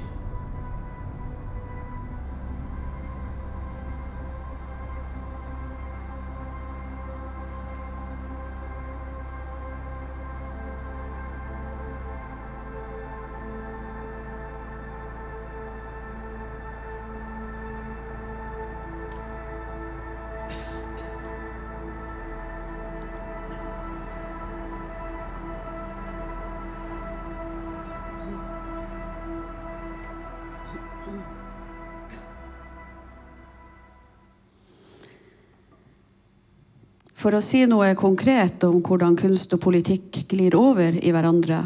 For 37.27 37.35
å 37.35 37.43
si 37.43 37.65
noe 37.67 37.89
konkret 37.99 38.61
om 38.63 38.77
hvordan 38.79 39.17
kunst 39.19 39.51
og 39.51 39.59
politikk 39.59 40.21
glir 40.31 40.53
over 40.55 40.95
i 40.95 41.09
hverandre, 41.11 41.57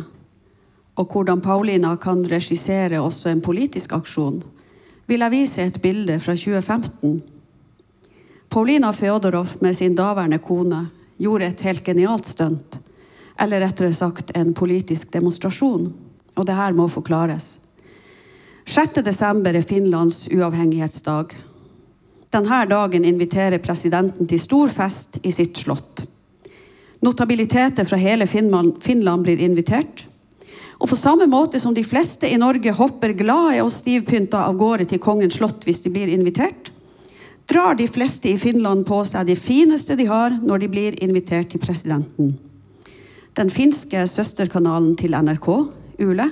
og 0.98 1.12
hvordan 1.14 1.44
Paulina 1.46 1.92
kan 2.02 2.24
regissere 2.26 2.98
også 2.98 3.30
en 3.30 3.44
politisk 3.46 3.94
aksjon, 3.94 4.40
vil 5.06 5.22
jeg 5.22 5.34
vise 5.36 5.62
et 5.62 5.78
bilde 5.84 6.16
fra 6.18 6.34
2015. 6.34 7.14
Paulina 8.50 8.90
Feodorov 8.90 9.54
med 9.62 9.78
sin 9.78 9.94
daværende 9.94 10.42
kone 10.42 10.82
gjorde 11.22 11.52
et 11.52 11.64
helt 11.70 11.86
genialt 11.86 12.34
stunt. 12.34 12.80
Eller 13.38 13.62
rettere 13.62 13.94
sagt 13.94 14.34
en 14.34 14.56
politisk 14.58 15.14
demonstrasjon. 15.14 15.92
Og 16.42 16.50
det 16.50 16.58
her 16.58 16.74
må 16.74 16.90
forklares. 16.90 17.60
6. 18.66 19.04
desember 19.06 19.54
er 19.54 19.70
Finlands 19.70 20.24
uavhengighetsdag. 20.26 21.38
Denne 22.32 22.64
dagen 22.66 23.04
inviterer 23.04 23.60
presidenten 23.60 24.28
til 24.28 24.40
stor 24.40 24.72
fest 24.72 25.18
i 25.28 25.34
sitt 25.36 25.58
slott. 25.60 26.06
Notabiliteter 27.04 27.84
fra 27.84 27.98
hele 28.00 28.28
Finland, 28.28 29.24
blir 29.24 29.42
invitert. 29.42 30.06
Og 30.80 30.90
på 30.90 30.96
samme 30.96 31.28
måte 31.28 31.60
som 31.60 31.74
de 31.76 31.84
fleste 31.84 32.30
i 32.30 32.38
Norge 32.40 32.72
hopper 32.78 33.12
glade 33.18 33.60
og 33.62 33.72
stivpynta 33.74 34.46
av 34.48 34.56
gårde 34.58 34.88
til 34.90 35.02
kongens 35.02 35.42
slott 35.42 35.66
hvis 35.68 35.84
de 35.84 35.92
blir 35.92 36.08
invitert, 36.14 36.72
drar 37.52 37.76
de 37.76 37.88
fleste 37.92 38.32
i 38.32 38.38
Finland 38.40 38.86
på 38.88 39.02
seg 39.06 39.28
det 39.28 39.36
fineste 39.36 39.98
de 40.00 40.08
har 40.08 40.38
når 40.40 40.64
de 40.64 40.72
blir 40.72 40.98
invitert 41.04 41.52
til 41.52 41.60
presidenten. 41.60 42.38
Den 43.36 43.52
finske 43.52 44.06
søsterkanalen 44.08 44.96
til 44.96 45.18
NRK, 45.20 45.50
Ule, 46.02 46.30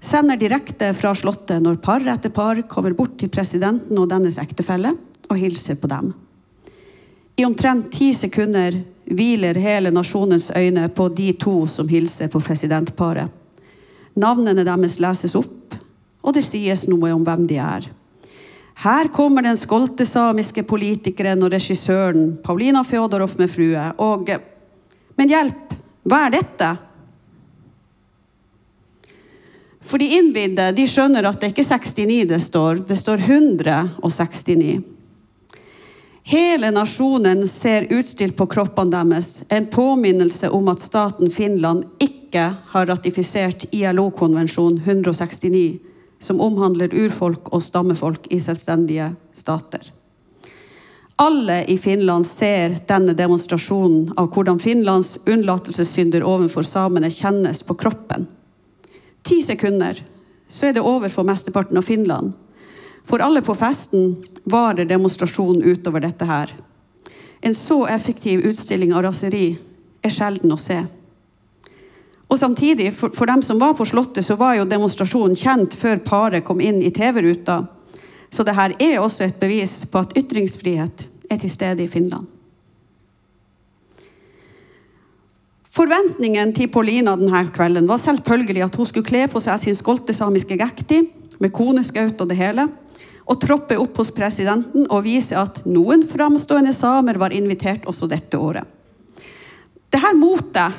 sender 0.00 0.38
direkte 0.38 0.92
fra 0.94 1.12
slottet 1.18 1.62
når 1.64 1.82
par 1.82 2.04
etter 2.14 2.30
par 2.30 2.62
kommer 2.70 2.94
bort 2.94 3.18
til 3.18 3.32
presidenten 3.32 3.98
og 3.98 4.10
dennes 4.12 4.38
ektefelle 4.38 4.94
og 5.28 5.36
hilser 5.40 5.78
på 5.80 5.90
dem. 5.90 6.12
I 7.36 7.44
omtrent 7.44 7.90
ti 7.92 8.12
sekunder 8.16 8.78
hviler 9.06 9.58
hele 9.60 9.92
nasjonens 9.92 10.50
øyne 10.56 10.88
på 10.88 11.08
de 11.08 11.32
to 11.38 11.66
som 11.70 11.88
hilser 11.88 12.30
på 12.32 12.40
presidentparet. 12.40 13.28
Navnene 14.16 14.64
deres 14.64 14.96
leses 15.02 15.36
opp, 15.36 15.76
og 16.24 16.34
det 16.34 16.46
sies 16.46 16.86
noe 16.88 17.12
om 17.12 17.24
hvem 17.26 17.44
de 17.46 17.60
er. 17.60 17.90
Her 18.82 19.08
kommer 19.12 19.44
den 19.44 19.56
skolte 19.56 20.04
samiske 20.08 20.64
politikeren 20.68 21.44
og 21.44 21.52
regissøren 21.52 22.34
Paulina 22.44 22.82
Fjodorov 22.84 23.36
med 23.38 23.52
frue, 23.52 23.92
og 23.98 24.32
Men 25.16 25.30
hjelp, 25.32 25.72
hva 26.04 26.26
er 26.26 26.34
dette? 26.34 26.66
For 29.80 30.02
de 30.02 30.18
innvidde 30.18 30.66
de 30.76 30.84
skjønner 30.88 31.24
at 31.24 31.40
det 31.40 31.52
ikke 31.52 31.64
er 31.64 31.80
69 31.80 32.26
det 32.28 32.40
står, 32.42 32.82
det 32.88 32.98
står 33.00 33.22
169. 33.22 34.95
Hele 36.28 36.70
nasjonen 36.70 37.48
ser 37.48 37.86
utstilt 37.90 38.36
på 38.36 38.48
kroppene 38.50 38.90
deres 38.90 39.44
en 39.48 39.66
påminnelse 39.70 40.48
om 40.50 40.66
at 40.72 40.80
staten 40.82 41.30
Finland 41.30 41.84
ikke 42.02 42.48
har 42.72 42.88
ratifisert 42.90 43.68
ILO-konvensjon 43.70 44.80
169, 44.82 45.78
som 46.18 46.40
omhandler 46.42 46.90
urfolk 46.90 47.52
og 47.54 47.62
stammefolk 47.62 48.26
i 48.34 48.40
selvstendige 48.42 49.12
stater. 49.30 49.84
Alle 51.22 51.60
i 51.70 51.76
Finland 51.78 52.26
ser 52.26 52.74
denne 52.90 53.14
demonstrasjonen 53.14 54.16
av 54.18 54.32
hvordan 54.34 54.58
Finlands 54.58 55.20
unnlatelsessynder 55.30 56.26
overfor 56.26 56.66
samene 56.66 57.12
kjennes 57.14 57.62
på 57.62 57.78
kroppen. 57.78 58.26
Ti 59.22 59.38
sekunder, 59.46 60.02
så 60.50 60.72
er 60.72 60.74
det 60.74 60.82
over 60.82 61.06
for 61.06 61.22
mesteparten 61.30 61.78
av 61.78 61.86
Finland. 61.86 62.34
For 63.06 63.22
alle 63.22 63.42
på 63.42 63.54
festen 63.54 64.16
var 64.44 64.74
det 64.74 64.88
demonstrasjon 64.90 65.62
utover 65.62 66.02
dette 66.02 66.26
her. 66.26 66.52
En 67.40 67.54
så 67.54 67.86
effektiv 67.86 68.42
utstilling 68.48 68.94
av 68.94 69.04
raseri 69.06 69.52
er 70.02 70.10
sjelden 70.12 70.52
å 70.52 70.58
se. 70.58 70.80
Og 72.26 72.38
samtidig, 72.38 72.90
for, 72.94 73.14
for 73.14 73.30
dem 73.30 73.42
som 73.46 73.60
var 73.62 73.76
på 73.78 73.86
Slottet, 73.86 74.26
så 74.26 74.34
var 74.34 74.56
jo 74.58 74.66
demonstrasjonen 74.66 75.38
kjent 75.38 75.76
før 75.78 76.02
paret 76.02 76.44
kom 76.44 76.60
inn 76.60 76.80
i 76.82 76.90
TV-ruta. 76.90 77.60
Så 78.30 78.42
det 78.42 78.56
her 78.56 78.74
er 78.82 78.98
også 78.98 79.28
et 79.28 79.38
bevis 79.38 79.84
på 79.90 80.02
at 80.02 80.16
ytringsfrihet 80.18 81.06
er 81.30 81.38
til 81.38 81.52
stede 81.52 81.84
i 81.84 81.90
Finland. 81.90 82.26
Forventningen 85.76 86.54
til 86.56 86.70
Paulina 86.72 87.14
denne 87.20 87.44
kvelden 87.52 87.86
var 87.86 88.00
selvfølgelig 88.00 88.64
at 88.64 88.76
hun 88.80 88.88
skulle 88.88 89.06
kle 89.06 89.26
på 89.30 89.42
seg 89.44 89.60
sin 89.60 89.76
skolte 89.76 90.14
samiske 90.16 90.56
gekti 90.58 91.02
med 91.38 91.52
koneskaut 91.54 92.22
og 92.24 92.30
det 92.30 92.38
hele, 92.40 92.64
og 93.26 93.40
troppe 93.42 93.76
opp 93.78 93.98
hos 93.98 94.12
presidenten 94.14 94.86
og 94.86 95.02
vise 95.06 95.36
at 95.38 95.64
noen 95.66 96.04
framstående 96.06 96.74
samer 96.74 97.18
var 97.18 97.34
invitert 97.34 97.86
også 97.90 98.08
dette 98.10 98.38
året. 98.38 98.64
Dette 99.90 100.12
motet 100.18 100.78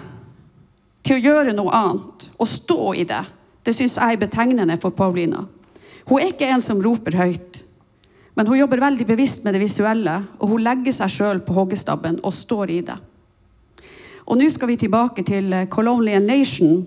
til 1.03 1.17
å 1.17 1.23
gjøre 1.23 1.55
noe 1.55 1.73
annet 1.75 2.27
og 2.37 2.47
stå 2.47 2.93
i 2.95 3.05
det, 3.07 3.23
det 3.63 3.75
syns 3.75 3.97
jeg 3.99 4.15
er 4.15 4.21
betegnende 4.21 4.77
for 4.79 4.95
Paulina. 4.95 5.43
Hun 6.07 6.21
er 6.21 6.31
ikke 6.31 6.47
en 6.47 6.63
som 6.63 6.79
roper 6.83 7.17
høyt, 7.19 7.63
men 8.37 8.47
hun 8.47 8.59
jobber 8.59 8.79
veldig 8.79 9.07
bevisst 9.09 9.43
med 9.43 9.55
det 9.55 9.63
visuelle, 9.63 10.21
og 10.39 10.53
hun 10.53 10.63
legger 10.63 10.95
seg 10.95 11.11
sjøl 11.11 11.41
på 11.43 11.55
hoggestabben 11.57 12.21
og 12.23 12.35
står 12.35 12.71
i 12.71 12.81
det. 12.87 12.95
Og 14.27 14.39
nå 14.39 14.47
skal 14.51 14.71
vi 14.71 14.77
tilbake 14.79 15.23
til 15.27 15.55
Colonial 15.71 16.23
Nation, 16.23 16.83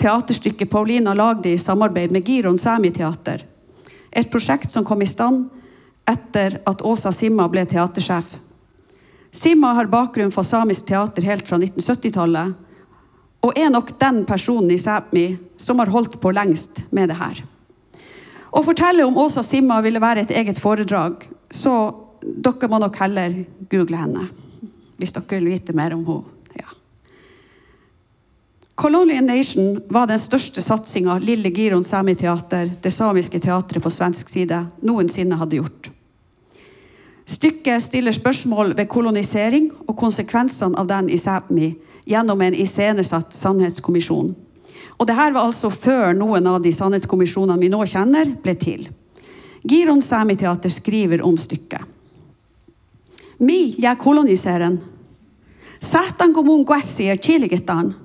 teaterstykket 0.00 0.70
Paulina 0.72 1.14
lagde 1.16 1.52
i 1.52 1.60
samarbeid 1.60 2.12
med 2.12 2.28
Giron 2.28 2.58
Sami 2.60 2.90
Teater. 2.92 3.44
Et 4.10 4.30
prosjekt 4.30 4.72
som 4.72 4.84
kom 4.84 5.02
i 5.02 5.08
stand 5.08 5.48
etter 6.08 6.60
at 6.66 6.82
Åsa 6.82 7.12
Simma 7.12 7.48
ble 7.52 7.66
teatersjef. 7.68 8.36
Simma 9.34 9.74
har 9.76 9.90
bakgrunn 9.92 10.32
for 10.32 10.46
samisk 10.46 10.88
teater 10.88 11.26
helt 11.28 11.48
fra 11.48 11.58
1970-tallet, 11.60 12.54
og 13.44 13.58
er 13.58 13.68
nok 13.70 13.92
den 14.00 14.24
personen 14.26 14.72
i 14.74 14.80
Sápmi 14.80 15.26
som 15.60 15.78
har 15.78 15.92
holdt 15.92 16.16
på 16.20 16.32
lengst 16.34 16.80
med 16.90 17.12
det 17.12 17.18
her. 17.20 17.42
Å 18.48 18.64
fortelle 18.64 19.04
om 19.04 19.18
Åsa 19.20 19.44
Simma 19.44 19.82
ville 19.84 20.00
være 20.02 20.24
et 20.24 20.32
eget 20.40 20.58
foredrag, 20.58 21.28
så 21.50 21.74
dere 22.22 22.70
må 22.72 22.80
nok 22.82 22.96
heller 23.02 23.44
google 23.70 24.00
henne. 24.00 24.24
Hvis 24.98 25.14
dere 25.14 25.38
vil 25.38 25.52
vite 25.52 25.76
mer 25.76 25.94
om 25.94 26.02
henne. 26.08 26.37
Colonial 28.78 29.24
Nation 29.24 29.80
var 29.88 30.06
den 30.06 30.18
største 30.22 30.62
satsinga 30.62 31.16
Lille 31.18 31.50
Giron 31.50 31.84
Sami 31.84 32.12
Teater, 32.14 32.68
det 32.82 32.92
samiske 32.94 33.40
teatret 33.42 33.82
på 33.82 33.90
svensk 33.90 34.30
side, 34.30 34.60
noensinne 34.86 35.34
hadde 35.40 35.58
gjort. 35.58 35.88
Stykket 37.26 37.82
stiller 37.82 38.14
spørsmål 38.14 38.76
ved 38.78 38.86
kolonisering 38.86 39.66
og 39.88 39.98
konsekvensene 39.98 40.78
av 40.78 40.86
den 40.86 41.10
i 41.10 41.18
Sápmi 41.18 41.72
gjennom 42.06 42.46
en 42.46 42.54
iscenesatt 42.54 43.34
sannhetskommisjon. 43.34 44.30
Og 44.94 45.10
det 45.10 45.18
her 45.24 45.34
var 45.34 45.50
altså 45.50 45.74
før 45.74 46.14
noen 46.14 46.46
av 46.46 46.62
de 46.62 46.70
sannhetskommisjonene 46.70 47.58
vi 47.58 47.74
nå 47.74 47.82
kjenner, 47.82 48.30
ble 48.30 48.54
til. 48.62 48.86
Giron 49.66 50.06
Sami 50.06 50.38
Teater 50.38 50.70
skriver 50.70 51.26
om 51.26 51.34
stykket. 51.34 51.82
Mi 53.42 53.74
jeg 53.74 53.98
koloniseren. 53.98 54.78
Sætan 55.82 56.30
gomun 56.30 56.62
gwessi 56.62 57.10
er 57.10 57.18
chiligetan. 57.18 57.96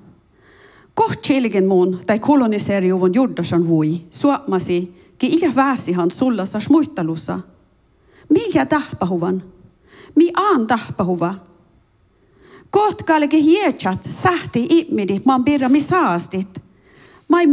Kohtchiligen 0.93 1.65
muun 1.67 1.99
tai 2.07 2.19
koloniseeriuvun 2.19 3.13
juddasan 3.13 3.67
vui, 3.67 4.01
suomasi, 4.11 4.97
ki 5.17 5.27
ikä 5.27 5.55
väsihan 5.55 6.11
sullassa 6.11 6.59
smuittalussa. 6.59 7.39
Mikä 8.29 8.65
tahpahuvan? 8.65 9.43
Mi 10.15 10.31
aan 10.35 10.67
tahpahuva? 10.67 11.35
Kohtkalke 12.69 13.37
hietsat 13.37 14.03
sähti 14.03 14.67
immidi 14.69 15.21
man 15.25 15.43
birrami 15.43 15.81
saastit. 15.81 16.63
Mai 17.27 17.45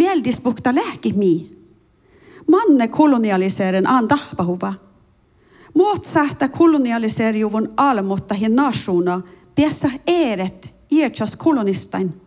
lähki 0.72 1.12
mi, 1.12 1.60
Manne 2.50 2.88
kolonialiseeren 2.88 3.86
aan 3.86 4.08
tahpahuva. 4.08 4.74
Muot 5.74 6.04
sähtä 6.04 6.48
kolonialiseeriuvun 6.48 7.72
almottahin 7.76 8.56
nasuuna 8.56 9.20
piässä 9.54 9.90
eeret, 10.06 10.74
ietsas 10.90 11.36
kolonistain. 11.36 12.20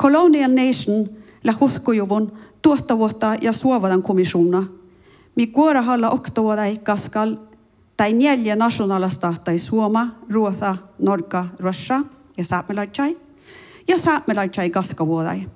Colonial 0.00 0.50
Nation 0.50 1.10
la 1.44 1.54
huhkujuvun 1.60 2.32
tuottavuutta 2.62 3.34
ja 3.40 3.52
suovadan 3.52 4.02
komissuna. 4.02 4.66
Mi 5.36 5.46
kuorahalla 5.46 6.10
oktovuodai 6.10 6.78
kaskal 6.78 7.36
tai 7.96 8.12
neljä 8.12 8.56
nationalistahtai 8.56 9.58
Suoma, 9.58 10.08
Ruotha, 10.30 10.76
Norka, 10.98 11.46
Russia 11.58 12.02
ja 12.36 12.44
Saamelaitsai 12.44 13.16
ja 13.88 13.98
Saamelaitsai 13.98 14.70
kaskavuodai. 14.70 15.46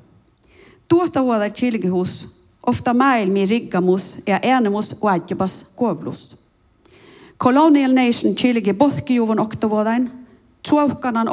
Tuottavuodai 0.88 1.50
chilgihus 1.50 2.28
ofta 2.66 2.94
maailmi 2.94 3.46
riggamus 3.46 4.18
ja 4.26 4.40
äänemus 4.42 4.96
uadjabas 5.02 5.66
kuoblus. 5.76 6.36
Colonial 7.38 7.92
Nation 7.92 8.34
chilgi 8.34 8.74
bothkijuvun 8.74 9.40
oktovuodain, 9.40 10.10
tuokkanan 10.70 11.28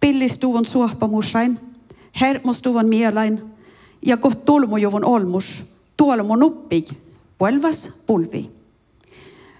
Pillistä 0.00 0.40
tuon 0.40 0.64
suohpamussain, 0.64 1.60
hermos 2.20 2.62
tuon 2.62 2.88
mielain 2.88 3.42
ja 4.06 4.16
koht 4.16 4.44
tulmu 4.44 4.76
juvon 4.76 5.04
olmus, 5.04 5.64
tuolmo 5.96 6.36
nuppi, 6.36 6.88
puelvas 7.38 7.92
pulvi. 8.06 8.50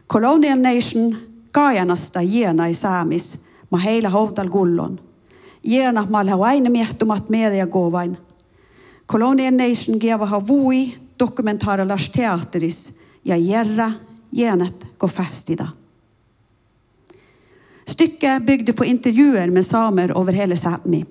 Colonial 0.09 0.59
Nation 0.59 1.17
kaajanasta 1.53 2.23
jienai 2.23 2.75
saamis, 2.75 3.41
ma 3.71 3.79
heila 3.79 4.11
hovdal 4.11 4.49
gullon. 4.49 5.01
Jiena 5.65 6.07
malha 6.11 6.39
vain 6.39 6.73
miehtumat 6.73 7.29
mediagovain. 7.29 8.19
Colonial 9.09 9.55
Nation 9.55 9.97
gevaha 10.01 10.47
vui 10.47 10.95
dokumentaarilas 11.19 12.11
teatteris 12.11 12.99
ja 13.25 13.37
järra 13.37 13.93
jienet 14.33 14.87
go 14.99 15.07
festida. 15.07 15.80
Stykket 17.91 18.43
bygde 18.47 18.73
på 18.73 18.85
intervjuer 18.85 19.51
med 19.51 19.67
samer 19.67 20.13
over 20.19 20.33
hele 20.33 20.55
Sápmi. 20.55 21.05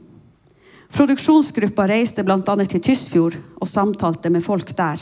Produksjonsgruppa 0.92 1.88
reiste 1.88 2.24
bl.a. 2.24 2.56
til 2.65 2.80
Tysfjord 2.82 3.36
og 3.60 3.68
samtalte 3.68 4.32
med 4.32 4.44
folk 4.46 4.72
der. 4.78 5.02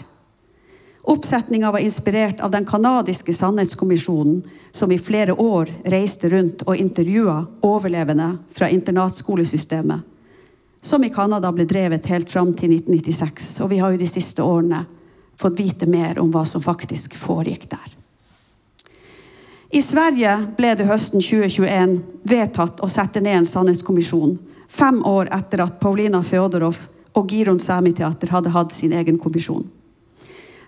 Oppsetninga 1.07 1.69
var 1.71 1.83
inspirert 1.85 2.41
av 2.41 2.51
den 2.51 2.65
kanadiske 2.65 3.33
sannhetskommisjonen 3.33 4.41
som 4.71 4.91
i 4.91 4.97
flere 4.97 5.35
år 5.37 5.69
reiste 5.85 6.31
rundt 6.33 6.65
og 6.65 6.81
intervjua 6.81 7.37
overlevende 7.61 8.31
fra 8.49 8.71
internatskolesystemet, 8.73 10.01
som 10.81 11.05
i 11.05 11.13
Canada 11.13 11.53
ble 11.53 11.67
drevet 11.69 12.09
helt 12.09 12.33
fram 12.33 12.55
til 12.57 12.73
1996. 12.73 13.53
Og 13.61 13.69
vi 13.69 13.79
har 13.83 13.93
jo 13.93 14.01
de 14.01 14.09
siste 14.09 14.41
årene 14.41 14.81
fått 15.37 15.61
vite 15.61 15.85
mer 15.85 16.17
om 16.19 16.33
hva 16.33 16.41
som 16.49 16.65
faktisk 16.65 17.13
foregikk 17.21 17.69
der. 17.69 17.96
I 19.67 19.81
Sverige 19.83 20.31
ble 20.55 20.69
det 20.79 20.85
høsten 20.87 21.19
2021 21.19 21.97
vedtatt 22.27 22.79
å 22.79 22.87
sette 22.87 23.19
ned 23.19 23.41
en 23.41 23.47
sannhetskommisjon, 23.47 24.37
fem 24.71 25.01
år 25.03 25.27
etter 25.35 25.65
at 25.65 25.81
Paulina 25.81 26.21
Feodorov 26.23 26.85
og 27.17 27.33
Giron 27.33 27.59
Sami 27.59 27.91
Teater 27.97 28.31
hadde 28.31 28.53
hatt 28.53 28.71
sin 28.71 28.95
egen 28.95 29.19
kommisjon. 29.19 29.65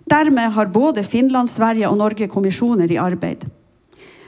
Dermed 0.09 0.51
har 0.51 0.73
både 0.73 1.05
Finland, 1.07 1.47
Sverige 1.47 1.87
og 1.87 1.99
Norge 2.01 2.27
kommisjoner 2.27 2.91
i 2.91 2.99
arbeid. 2.99 3.45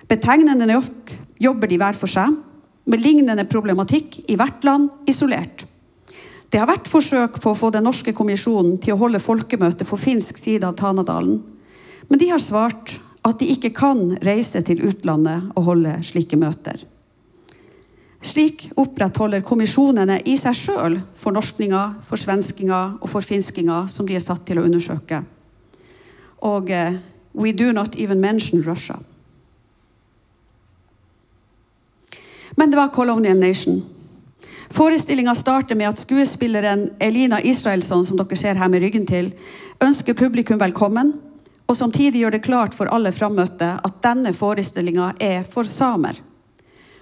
Betegnende 0.08 0.70
nok 0.70 1.16
jobber 1.42 1.68
de 1.68 1.82
hver 1.82 1.98
for 1.98 2.12
seg, 2.12 2.32
med 2.88 3.04
lignende 3.04 3.44
problematikk 3.50 4.22
i 4.32 4.38
hvert 4.40 4.64
land 4.64 4.88
isolert. 5.10 5.66
Det 6.52 6.60
har 6.60 6.70
vært 6.70 6.90
forsøk 6.92 7.42
på 7.44 7.52
å 7.52 7.60
få 7.60 7.72
den 7.76 7.88
norske 7.88 8.14
kommisjonen 8.16 8.78
til 8.84 8.96
å 8.96 9.02
holde 9.04 9.24
folkemøte 9.24 9.88
på 9.88 10.00
finsk 10.00 10.40
side 10.40 10.68
av 10.68 10.80
Tanadalen, 10.80 11.42
men 12.08 12.20
de 12.20 12.32
har 12.32 12.44
svart 12.44 13.00
at 13.22 13.38
de 13.40 13.52
ikke 13.54 13.70
kan 13.76 14.18
reise 14.26 14.62
til 14.66 14.82
utlandet 14.88 15.52
og 15.56 15.68
holde 15.70 15.94
slike 16.06 16.40
møter. 16.40 16.82
Slik 18.22 18.68
opprettholder 18.78 19.42
kommisjonene 19.46 20.20
i 20.30 20.36
seg 20.38 20.58
sjøl 20.58 21.00
fornorskninga, 21.18 21.84
forsvenskinga 22.06 22.82
og 23.02 23.10
forfinskinga 23.10 23.86
som 23.90 24.10
de 24.10 24.18
er 24.18 24.26
satt 24.26 24.44
til 24.46 24.62
å 24.62 24.66
undersøke. 24.66 25.24
Og 26.46 26.70
uh, 26.70 26.98
we 27.34 27.54
do 27.54 27.72
not 27.74 27.96
even 27.98 28.22
mention 28.22 28.62
Russia. 28.66 29.00
Men 32.58 32.70
det 32.70 32.78
var 32.78 32.94
Colonial 32.94 33.40
Nation. 33.40 33.82
Forestillinga 34.72 35.34
starter 35.36 35.76
med 35.76 35.90
at 35.90 36.00
skuespilleren 36.00 36.90
Elina 37.00 37.42
Israelsson, 37.42 38.06
som 38.06 38.18
dere 38.18 38.38
ser 38.38 38.60
her 38.60 38.70
med 38.70 38.84
ryggen 38.84 39.06
til, 39.08 39.34
ønsker 39.84 40.14
publikum 40.14 40.60
velkommen, 40.62 41.14
og 41.72 41.78
samtidig 41.78 42.20
gjør 42.20 42.34
det 42.36 42.44
klart 42.44 42.74
for 42.76 42.92
alle 42.92 43.14
frammøtte 43.16 43.68
at 43.80 44.00
denne 44.04 44.34
forestillinga 44.36 45.14
er 45.24 45.46
for 45.48 45.64
samer. 45.64 46.18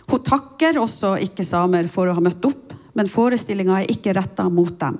Hun 0.10 0.22
takker 0.26 0.78
også 0.78 1.16
ikke-samer 1.26 1.90
for 1.90 2.10
å 2.10 2.14
ha 2.14 2.22
møtt 2.22 2.46
opp, 2.46 2.76
men 2.94 3.10
forestillinga 3.10 3.80
er 3.80 3.90
ikke 3.90 4.14
retta 4.14 4.46
mot 4.50 4.76
dem. 4.78 5.00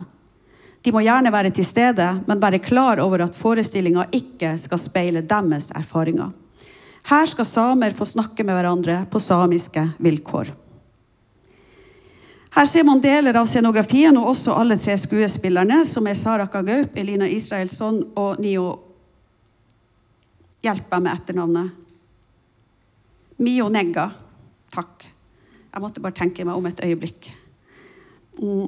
De 0.82 0.94
må 0.96 1.04
gjerne 1.06 1.34
være 1.34 1.52
til 1.54 1.68
stede, 1.68 2.08
men 2.26 2.42
være 2.42 2.62
klar 2.66 3.02
over 3.04 3.28
at 3.28 3.38
forestillinga 3.38 4.08
ikke 4.16 4.56
skal 4.58 4.82
speile 4.82 5.22
deres 5.22 5.70
erfaringer. 5.78 6.34
Her 7.10 7.30
skal 7.30 7.46
samer 7.46 7.94
få 7.94 8.10
snakke 8.10 8.46
med 8.46 8.58
hverandre 8.58 9.04
på 9.12 9.22
samiske 9.22 9.86
vilkår. 10.02 10.50
Her 12.58 12.66
ser 12.66 12.90
man 12.90 13.02
deler 13.06 13.38
av 13.38 13.46
scenografien 13.46 14.18
og 14.18 14.34
også 14.34 14.58
alle 14.58 14.82
tre 14.82 14.98
skuespillerne, 14.98 15.84
som 15.86 16.10
er 16.10 16.18
Sara 16.18 16.50
Kagaup, 16.50 16.98
Elina 16.98 17.30
Israelsson 17.30 18.02
og 18.18 18.42
Nio 18.42 18.72
Hjelp 20.62 20.92
meg 20.92 21.06
med 21.06 21.14
etternavnet. 21.14 21.70
Mio 23.40 23.70
Negga. 23.72 24.10
Takk. 24.74 25.06
Jeg 25.70 25.82
måtte 25.82 26.02
bare 26.04 26.18
tenke 26.18 26.44
meg 26.46 26.58
om 26.58 26.66
et 26.68 26.82
øyeblikk. 26.84 27.30
Mm. 28.42 28.68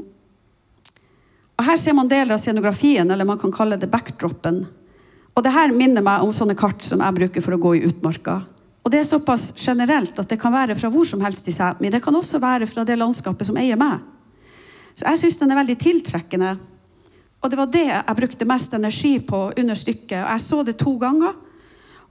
Og 1.60 1.66
Her 1.68 1.78
ser 1.78 1.94
man 1.94 2.10
deler 2.10 2.34
av 2.36 2.40
scenografien, 2.42 3.12
eller 3.12 3.28
man 3.28 3.40
kan 3.40 3.52
kalle 3.54 3.78
det 3.78 3.92
backdropen. 3.92 4.64
Og 5.36 5.44
det 5.44 5.52
her 5.54 5.72
minner 5.76 6.04
meg 6.04 6.24
om 6.24 6.32
sånne 6.36 6.56
kart 6.60 6.84
som 6.84 7.04
jeg 7.04 7.18
bruker 7.20 7.44
for 7.44 7.56
å 7.56 7.62
gå 7.62 7.76
i 7.78 7.84
utmarka. 7.88 8.40
Og 8.82 8.92
det 8.92 9.02
er 9.02 9.08
såpass 9.08 9.52
generelt 9.62 10.18
at 10.20 10.32
det 10.32 10.40
kan 10.42 10.54
være 10.54 10.76
fra 10.80 10.90
hvor 10.92 11.06
som 11.08 11.22
helst 11.22 11.48
i 11.48 11.54
Sápmi. 11.54 11.92
Det 11.92 12.02
kan 12.04 12.16
også 12.18 12.42
være 12.42 12.68
fra 12.68 12.86
det 12.88 12.98
landskapet 12.98 13.48
som 13.48 13.60
eier 13.62 13.80
meg. 13.80 14.02
Så 14.96 15.06
jeg 15.06 15.22
syns 15.22 15.38
den 15.40 15.54
er 15.54 15.60
veldig 15.62 15.78
tiltrekkende. 15.80 16.56
Og 17.42 17.50
det 17.50 17.60
var 17.60 17.70
det 17.74 17.86
jeg 17.88 18.18
brukte 18.18 18.48
mest 18.50 18.74
energi 18.74 19.14
på 19.26 19.46
under 19.52 19.78
stykket. 19.78 20.20
Og 20.24 20.30
jeg 20.34 20.46
så 20.48 20.64
det 20.66 20.78
to 20.82 20.96
ganger. 21.02 21.38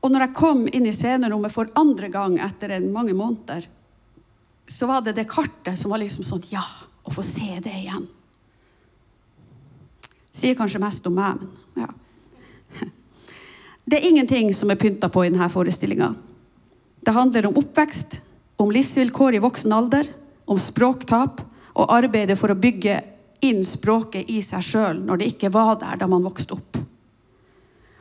Og 0.01 0.13
når 0.13 0.25
jeg 0.25 0.37
kom 0.37 0.63
inn 0.71 0.89
i 0.89 0.95
scenerommet 0.97 1.53
for 1.53 1.71
andre 1.79 2.09
gang 2.13 2.39
etter 2.41 2.79
mange 2.89 3.15
måneder, 3.17 3.67
så 4.71 4.87
var 4.89 5.03
det 5.05 5.17
det 5.19 5.29
kartet 5.29 5.79
som 5.79 5.93
var 5.93 6.01
liksom 6.01 6.25
sånn 6.25 6.47
Ja, 6.53 6.65
å 7.05 7.13
få 7.13 7.25
se 7.27 7.59
det 7.63 7.75
igjen. 7.83 8.07
Sier 10.33 10.57
kanskje 10.57 10.81
mest 10.81 11.07
om 11.11 11.19
meg, 11.19 11.43
men 11.43 11.85
ja. 11.85 11.91
Det 13.91 13.99
er 13.99 14.07
ingenting 14.07 14.53
som 14.55 14.71
er 14.71 14.79
pynta 14.79 15.09
på 15.11 15.25
i 15.25 15.31
denne 15.33 15.49
forestillinga. 15.51 16.13
Det 17.01 17.15
handler 17.17 17.49
om 17.49 17.57
oppvekst, 17.59 18.21
om 18.61 18.71
livsvilkår 18.71 19.35
i 19.35 19.41
voksen 19.43 19.73
alder, 19.75 20.07
om 20.47 20.59
språktap 20.61 21.41
og 21.75 21.91
arbeidet 21.91 22.37
for 22.39 22.53
å 22.53 22.59
bygge 22.61 23.01
inn 23.43 23.65
språket 23.67 24.31
i 24.31 24.39
seg 24.45 24.63
sjøl 24.63 25.01
når 25.03 25.21
det 25.21 25.31
ikke 25.33 25.51
var 25.55 25.75
der 25.81 25.99
da 25.99 26.07
man 26.11 26.23
vokste 26.23 26.55
opp. 26.55 26.79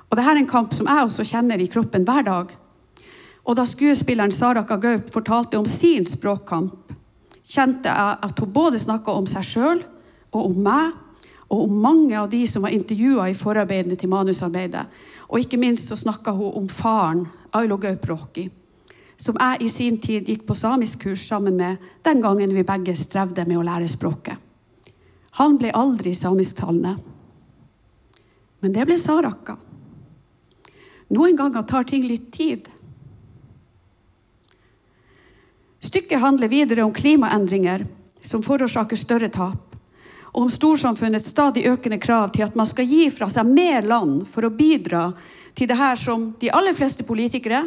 Og 0.10 0.18
Dette 0.18 0.32
er 0.32 0.42
en 0.42 0.50
kamp 0.50 0.74
som 0.74 0.90
jeg 0.90 1.06
også 1.06 1.26
kjenner 1.30 1.62
i 1.62 1.70
kroppen 1.70 2.06
hver 2.08 2.26
dag. 2.26 2.54
Og 3.46 3.58
da 3.58 3.66
skuespilleren 3.66 4.34
Sara 4.34 4.64
Kagaup 4.66 5.12
fortalte 5.14 5.58
om 5.58 5.68
sin 5.70 6.06
språkkamp, 6.06 6.94
kjente 7.50 7.90
jeg 7.90 8.18
at 8.26 8.42
hun 8.42 8.52
både 8.54 8.82
snakka 8.82 9.14
om 9.18 9.30
seg 9.30 9.46
sjøl 9.46 9.84
og 10.34 10.42
om 10.44 10.58
meg, 10.66 10.98
og 11.50 11.64
om 11.66 11.78
mange 11.82 12.14
av 12.14 12.28
de 12.30 12.44
som 12.46 12.62
var 12.62 12.74
intervjua 12.76 13.26
i 13.30 13.38
forarbeidene 13.38 13.98
til 13.98 14.12
manusarbeidet. 14.12 14.84
Og 15.30 15.42
ikke 15.42 15.58
minst 15.58 15.90
så 15.90 15.98
snakka 15.98 16.34
hun 16.38 16.54
om 16.60 16.68
faren, 16.70 17.24
Ailo 17.58 17.80
Gaup-Råki, 17.82 18.44
som 19.18 19.38
jeg 19.42 19.66
i 19.66 19.70
sin 19.74 19.98
tid 19.98 20.30
gikk 20.30 20.46
på 20.46 20.54
samiskkurs 20.54 21.24
sammen 21.26 21.58
med 21.58 21.82
den 22.06 22.22
gangen 22.22 22.54
vi 22.54 22.66
begge 22.66 22.94
strevde 22.94 23.48
med 23.50 23.58
å 23.58 23.66
lære 23.66 23.90
språket. 23.90 24.38
Han 25.42 25.58
ble 25.58 25.74
aldri 25.74 26.14
samisktalende. 26.14 26.94
Men 28.62 28.76
det 28.76 28.86
ble 28.86 29.00
Saraka. 29.02 29.58
Noen 31.10 31.36
ganger 31.36 31.66
tar 31.66 31.88
ting 31.90 32.06
litt 32.06 32.30
tid. 32.34 32.70
Stykket 35.80 36.22
handler 36.22 36.48
videre 36.52 36.86
om 36.86 36.94
klimaendringer 36.94 37.86
som 38.22 38.44
forårsaker 38.46 39.00
større 39.00 39.30
tap, 39.34 39.76
og 40.30 40.44
om 40.44 40.52
storsamfunnets 40.54 41.32
stadig 41.32 41.66
økende 41.66 41.98
krav 41.98 42.30
til 42.36 42.46
at 42.46 42.58
man 42.60 42.68
skal 42.70 42.86
gi 42.86 43.08
fra 43.10 43.30
seg 43.32 43.48
mer 43.50 43.88
land 43.88 44.28
for 44.30 44.46
å 44.46 44.54
bidra 44.54 45.08
til 45.58 45.70
det 45.70 45.80
her 45.80 45.98
som 45.98 46.30
de 46.40 46.52
aller 46.54 46.76
fleste 46.78 47.06
politikere 47.08 47.64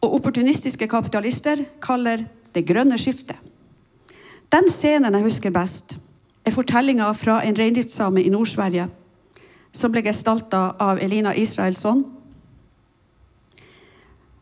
og 0.00 0.14
opportunistiske 0.16 0.88
kapitalister 0.88 1.60
kaller 1.84 2.24
det 2.54 2.64
grønne 2.64 2.96
skiftet. 2.98 3.36
Den 4.50 4.70
scenen 4.72 5.14
jeg 5.14 5.26
husker 5.26 5.52
best, 5.54 5.98
er 6.42 6.54
fortellinga 6.54 7.10
fra 7.14 7.42
en 7.44 7.58
reindriftssame 7.58 8.24
i 8.24 8.32
Nord-Sverige 8.32 8.88
som 9.76 9.92
ble 9.92 10.02
gestalta 10.02 10.72
av 10.80 10.98
Elina 10.98 11.34
Israelsson, 11.36 12.00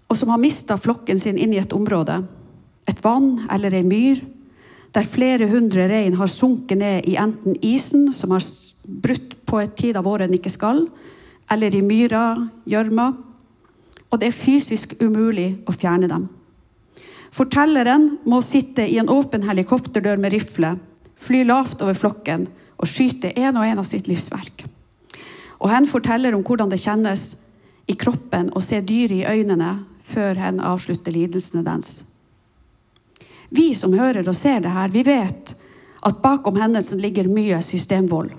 og 0.08 0.16
som 0.16 0.32
har 0.32 0.40
mista 0.40 0.78
flokken 0.80 1.20
sin 1.20 1.38
inn 1.38 1.52
i 1.52 1.60
et 1.60 1.72
område, 1.76 2.22
et 2.88 3.00
vann 3.04 3.44
eller 3.52 3.74
ei 3.76 3.84
myr, 3.84 4.22
der 4.96 5.04
flere 5.04 5.48
hundre 5.50 5.84
rein 5.90 6.16
har 6.16 6.30
sunket 6.32 6.80
ned 6.80 7.08
i 7.08 7.18
enten 7.20 7.58
isen, 7.62 8.08
som 8.12 8.32
har 8.32 8.44
brutt 8.88 9.36
på 9.44 9.60
et 9.60 9.76
tid 9.76 9.98
av 10.00 10.08
året 10.08 10.30
den 10.30 10.38
ikke 10.38 10.52
skal, 10.52 10.86
eller 11.52 11.74
i 11.74 11.84
myra, 11.84 12.48
gjørma. 12.68 13.10
Og 14.08 14.20
det 14.20 14.30
er 14.30 14.36
fysisk 14.36 14.96
umulig 15.02 15.58
å 15.68 15.74
fjerne 15.76 16.08
dem. 16.08 16.24
Fortelleren 17.28 18.14
må 18.24 18.40
sitte 18.42 18.86
i 18.88 18.96
en 19.00 19.10
åpen 19.12 19.44
helikopterdør 19.44 20.16
med 20.20 20.32
rifle, 20.32 20.78
fly 21.18 21.42
lavt 21.44 21.82
over 21.84 21.96
flokken 21.98 22.46
og 22.78 22.88
skyte 22.88 23.34
en 23.36 23.58
og 23.58 23.66
en 23.66 23.82
av 23.82 23.88
sitt 23.88 24.08
livsverk. 24.08 24.64
Og 25.58 25.68
hen 25.72 25.88
forteller 25.90 26.36
om 26.36 26.44
hvordan 26.46 26.70
det 26.72 26.80
kjennes 26.80 27.34
i 27.88 27.96
kroppen 27.98 28.52
å 28.56 28.62
se 28.64 28.80
dyret 28.84 29.20
i 29.20 29.26
øynene 29.26 29.72
før 30.08 30.38
hen 30.40 30.60
avslutter 30.64 31.14
lidelsene 31.14 31.64
dens. 31.66 32.02
Vi 33.48 33.70
som 33.76 33.94
hører 33.96 34.26
og 34.28 34.36
ser 34.36 34.60
det 34.64 34.74
her, 34.74 34.92
vi 34.92 35.04
vet 35.06 35.54
at 36.08 36.20
bakom 36.22 36.58
hendelsen 36.60 37.00
ligger 37.02 37.30
mye 37.30 37.60
systemvold. 37.64 38.32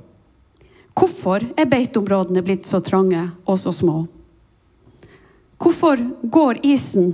Hvorfor 0.99 1.43
er 1.57 1.69
beiteområdene 1.69 2.43
blitt 2.43 2.67
så 2.67 2.81
trange 2.83 3.21
og 3.45 3.59
så 3.59 3.73
små? 3.75 4.03
Hvorfor 5.59 5.99
går 6.31 6.61
isen, 6.67 7.13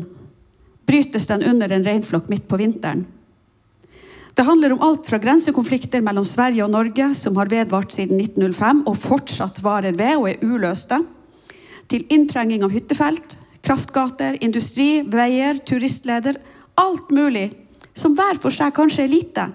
brytes 0.85 1.27
den 1.29 1.43
under 1.49 1.71
en 1.71 1.85
reinflokk 1.85 2.29
midt 2.29 2.47
på 2.49 2.59
vinteren? 2.61 3.05
Det 4.35 4.43
handler 4.43 4.73
om 4.75 4.81
alt 4.83 5.07
fra 5.07 5.17
grensekonflikter 5.21 6.03
mellom 6.03 6.25
Sverige 6.27 6.65
og 6.65 6.73
Norge, 6.73 7.07
som 7.15 7.37
har 7.39 7.49
vedvart 7.49 7.93
siden 7.95 8.19
1905 8.19 8.83
og 8.89 8.97
fortsatt 8.99 9.61
varer 9.63 9.95
ved 9.95 10.17
og 10.19 10.27
er 10.29 10.43
uløste, 10.43 10.99
til 11.87 12.03
inntrenging 12.11 12.65
av 12.65 12.73
hyttefelt, 12.73 13.37
kraftgater, 13.65 14.37
industri, 14.43 15.01
veier, 15.01 15.57
turistleder. 15.65 16.37
Alt 16.75 17.09
mulig 17.09 17.49
som 17.95 18.15
hver 18.15 18.37
for 18.41 18.53
seg 18.53 18.73
kanskje 18.75 19.05
er 19.05 19.11
lite, 19.11 19.45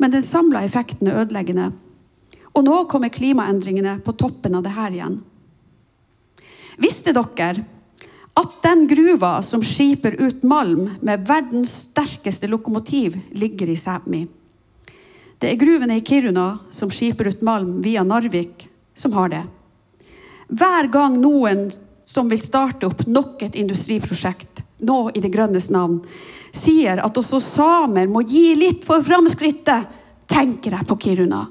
men 0.00 0.12
den 0.14 0.24
samla 0.24 0.64
effekten 0.64 1.10
er 1.10 1.22
ødeleggende. 1.22 1.70
Og 2.56 2.64
nå 2.64 2.78
kommer 2.90 3.12
klimaendringene 3.12 3.98
på 4.04 4.14
toppen 4.18 4.56
av 4.58 4.64
det 4.64 4.74
her 4.74 4.94
igjen. 4.94 5.18
Visste 6.78 7.12
dere 7.14 7.66
at 8.38 8.58
den 8.62 8.86
gruva 8.86 9.38
som 9.42 9.62
skiper 9.66 10.14
ut 10.20 10.44
malm 10.46 10.92
med 11.02 11.26
verdens 11.26 11.72
sterkeste 11.88 12.48
lokomotiv, 12.50 13.18
ligger 13.34 13.68
i 13.68 13.76
Sæpmi? 13.76 14.22
Det 15.38 15.50
er 15.50 15.58
gruvene 15.58 15.98
i 15.98 16.04
Kiruna 16.06 16.46
som 16.74 16.90
skiper 16.90 17.30
ut 17.30 17.42
malm 17.46 17.80
via 17.82 18.02
Narvik, 18.06 18.68
som 18.94 19.14
har 19.18 19.30
det. 19.34 19.44
Hver 20.48 20.88
gang 20.90 21.18
noen 21.20 21.68
som 22.08 22.28
vil 22.28 22.40
starte 22.40 22.88
opp 22.88 23.04
nok 23.06 23.42
et 23.44 23.56
industriprosjekt, 23.60 24.62
nå 24.88 25.10
i 25.12 25.20
det 25.20 25.28
grønnes 25.28 25.68
navn, 25.68 25.98
sier 26.56 27.02
at 27.04 27.18
også 27.20 27.40
samer 27.44 28.08
må 28.08 28.22
gi 28.24 28.54
litt 28.56 28.86
for 28.88 29.04
framskrittet, 29.04 29.90
tenker 30.28 30.72
jeg 30.72 30.88
på 30.88 30.96
Kiruna. 31.04 31.42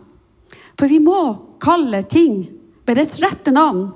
For 0.77 0.89
vi 0.89 0.97
må 1.03 1.19
kalle 1.61 2.01
ting 2.09 2.39
ved 2.87 2.97
dets 2.97 3.19
rette 3.21 3.53
navn. 3.53 3.91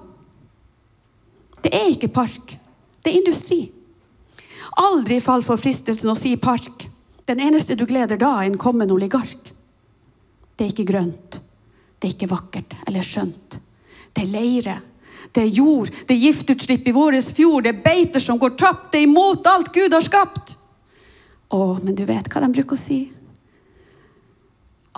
Det 1.66 1.74
er 1.74 1.90
ikke 1.96 2.12
park, 2.14 2.54
det 3.02 3.10
er 3.10 3.20
industri. 3.24 3.60
Aldri 4.86 5.18
fall 5.22 5.42
for 5.46 5.58
fristelsen 5.62 6.14
å 6.14 6.18
si 6.18 6.36
park. 6.38 6.86
Den 7.26 7.42
eneste 7.42 7.74
du 7.78 7.88
gleder 7.90 8.22
da, 8.22 8.36
er 8.38 8.52
en 8.52 8.62
kommende 8.62 8.94
oligark. 8.94 9.50
Det 10.54 10.68
er 10.68 10.76
ikke 10.76 10.90
grønt, 10.94 11.42
det 11.98 12.06
er 12.06 12.16
ikke 12.16 12.30
vakkert 12.30 12.78
eller 12.86 13.06
skjønt. 13.06 13.58
Det 14.14 14.28
er 14.28 14.34
leire, 14.38 14.78
det 15.32 15.46
er 15.46 15.54
jord, 15.56 15.92
det 16.08 16.16
er 16.16 16.24
giftutslipp 16.26 16.88
i 16.88 16.96
vår 16.96 17.18
fjord, 17.24 17.64
det 17.64 17.72
er 17.72 17.84
beiter 17.86 18.24
som 18.24 18.40
går 18.40 18.58
tapt, 18.60 18.92
det 18.92 19.02
er 19.02 19.08
imot 19.08 19.48
alt 19.48 19.72
Gud 19.74 19.94
har 19.96 20.04
skapt. 20.04 20.58
Å, 21.52 21.62
men 21.84 21.96
du 21.96 22.04
vet 22.08 22.28
hva 22.32 22.44
de 22.44 22.52
bruker 22.52 22.76
å 22.76 22.80
si? 22.80 23.02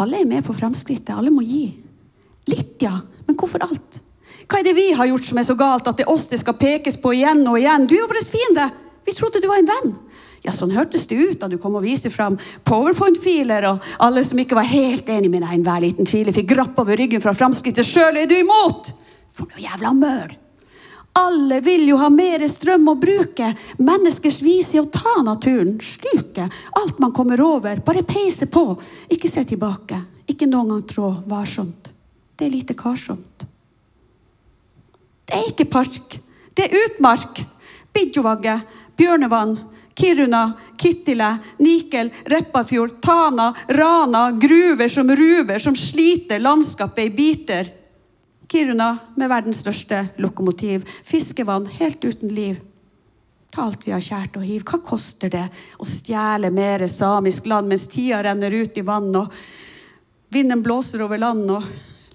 Alle 0.01 0.21
er 0.21 0.29
med 0.29 0.45
på 0.45 0.55
framskrittet, 0.57 1.13
alle 1.13 1.33
må 1.33 1.43
gi. 1.45 1.67
Litt, 2.49 2.79
ja, 2.81 2.95
men 3.27 3.37
hvorfor 3.37 3.61
alt? 3.65 3.99
Hva 4.49 4.59
er 4.59 4.65
det 4.65 4.75
vi 4.75 4.89
har 4.97 5.07
gjort 5.07 5.27
som 5.29 5.39
er 5.39 5.45
så 5.47 5.55
galt 5.57 5.87
at 5.87 5.99
det 5.99 6.07
er 6.07 6.11
oss 6.11 6.25
det 6.31 6.41
skal 6.41 6.57
pekes 6.59 6.97
på 6.99 7.13
igjen 7.15 7.45
og 7.47 7.59
igjen? 7.59 7.85
Du 7.87 7.95
er 7.97 8.09
vår 8.09 8.25
fiende! 8.25 8.71
Vi 9.03 9.13
trodde 9.15 9.41
du 9.43 9.47
var 9.51 9.61
en 9.61 9.69
venn. 9.69 9.93
Ja, 10.43 10.51
Sånn 10.51 10.73
hørtes 10.75 11.05
det 11.07 11.15
ut 11.19 11.39
da 11.39 11.47
du 11.47 11.55
kom 11.61 11.77
og 11.79 11.85
viste 11.85 12.09
fram 12.11 12.35
powerpoint-filer, 12.67 13.67
og 13.69 13.85
alle 14.03 14.25
som 14.27 14.39
ikke 14.41 14.57
var 14.57 14.67
helt 14.67 15.07
enig 15.11 15.29
med 15.31 15.43
deg, 15.45 15.53
enhver 15.55 15.83
liten 15.83 16.07
tviler, 16.07 16.35
fikk 16.35 16.49
grapp 16.51 16.79
over 16.83 16.99
ryggen 16.99 17.23
fra 17.23 17.35
framskrittet. 17.37 17.87
Sjøl 17.87 18.19
er 18.19 18.27
du 18.27 18.35
imot! 18.41 18.91
For 19.33 19.49
noe 19.49 19.61
jævla 19.61 19.93
møl! 19.97 20.39
Alle 21.13 21.59
vil 21.61 21.85
jo 21.91 21.99
ha 22.01 22.07
mer 22.09 22.41
strøm 22.49 22.87
å 22.89 22.95
bruke. 22.97 23.51
Menneskers 23.77 24.39
vis 24.41 24.71
i 24.73 24.79
å 24.81 24.89
ta 24.89 25.19
naturen, 25.21 25.75
sluke 25.77 26.47
alt 26.79 27.01
man 27.03 27.13
kommer 27.13 27.41
over. 27.41 27.83
Bare 27.85 28.01
peise 28.07 28.47
på. 28.49 28.65
Ikke 29.13 29.29
se 29.29 29.43
tilbake. 29.45 29.99
Ikke 30.29 30.49
noen 30.49 30.71
gang 30.73 30.87
trå 30.89 31.11
varsomt. 31.29 31.91
Det 32.33 32.47
er 32.47 32.55
lite 32.55 32.73
karsomt. 32.77 33.45
Det 35.29 35.37
er 35.37 35.51
ikke 35.51 35.69
park. 35.69 36.17
Det 36.53 36.65
er 36.65 36.79
utmark. 36.87 37.43
Bidjovagge, 37.93 38.55
Bjørnevann, 38.97 39.53
Kiruna, 39.93 40.47
Kittile, 40.81 41.29
Nikel, 41.61 42.09
Repparfjord, 42.25 42.97
Tana, 43.05 43.51
Rana. 43.69 44.31
Gruver 44.41 44.89
som 44.89 45.13
ruver, 45.13 45.61
som 45.61 45.77
sliter 45.77 46.41
landskapet 46.41 47.11
i 47.11 47.13
biter. 47.13 47.69
Kiruna 48.53 48.97
med 49.15 49.31
verdens 49.31 49.63
største 49.63 49.97
lokomotiv. 50.21 50.83
Fiskevann 51.03 51.65
helt 51.73 52.03
uten 52.05 52.29
liv. 52.29 52.59
Ta 53.49 53.63
alt 53.65 53.87
vi 53.87 53.93
har 53.95 54.03
kjært 54.03 54.37
og 54.37 54.45
hiv. 54.45 54.61
Hva 54.61 54.77
koster 54.85 55.31
det 55.33 55.47
å 55.81 55.87
stjele 55.89 56.51
mer 56.53 56.85
samisk 56.85 57.49
land 57.49 57.71
mens 57.71 57.87
tida 57.89 58.21
renner 58.21 58.53
ut 58.53 58.77
i 58.77 58.85
vann 58.85 59.09
og 59.17 59.33
vinden 60.33 60.61
blåser 60.61 61.01
over 61.01 61.17
land 61.17 61.49
og 61.49 61.65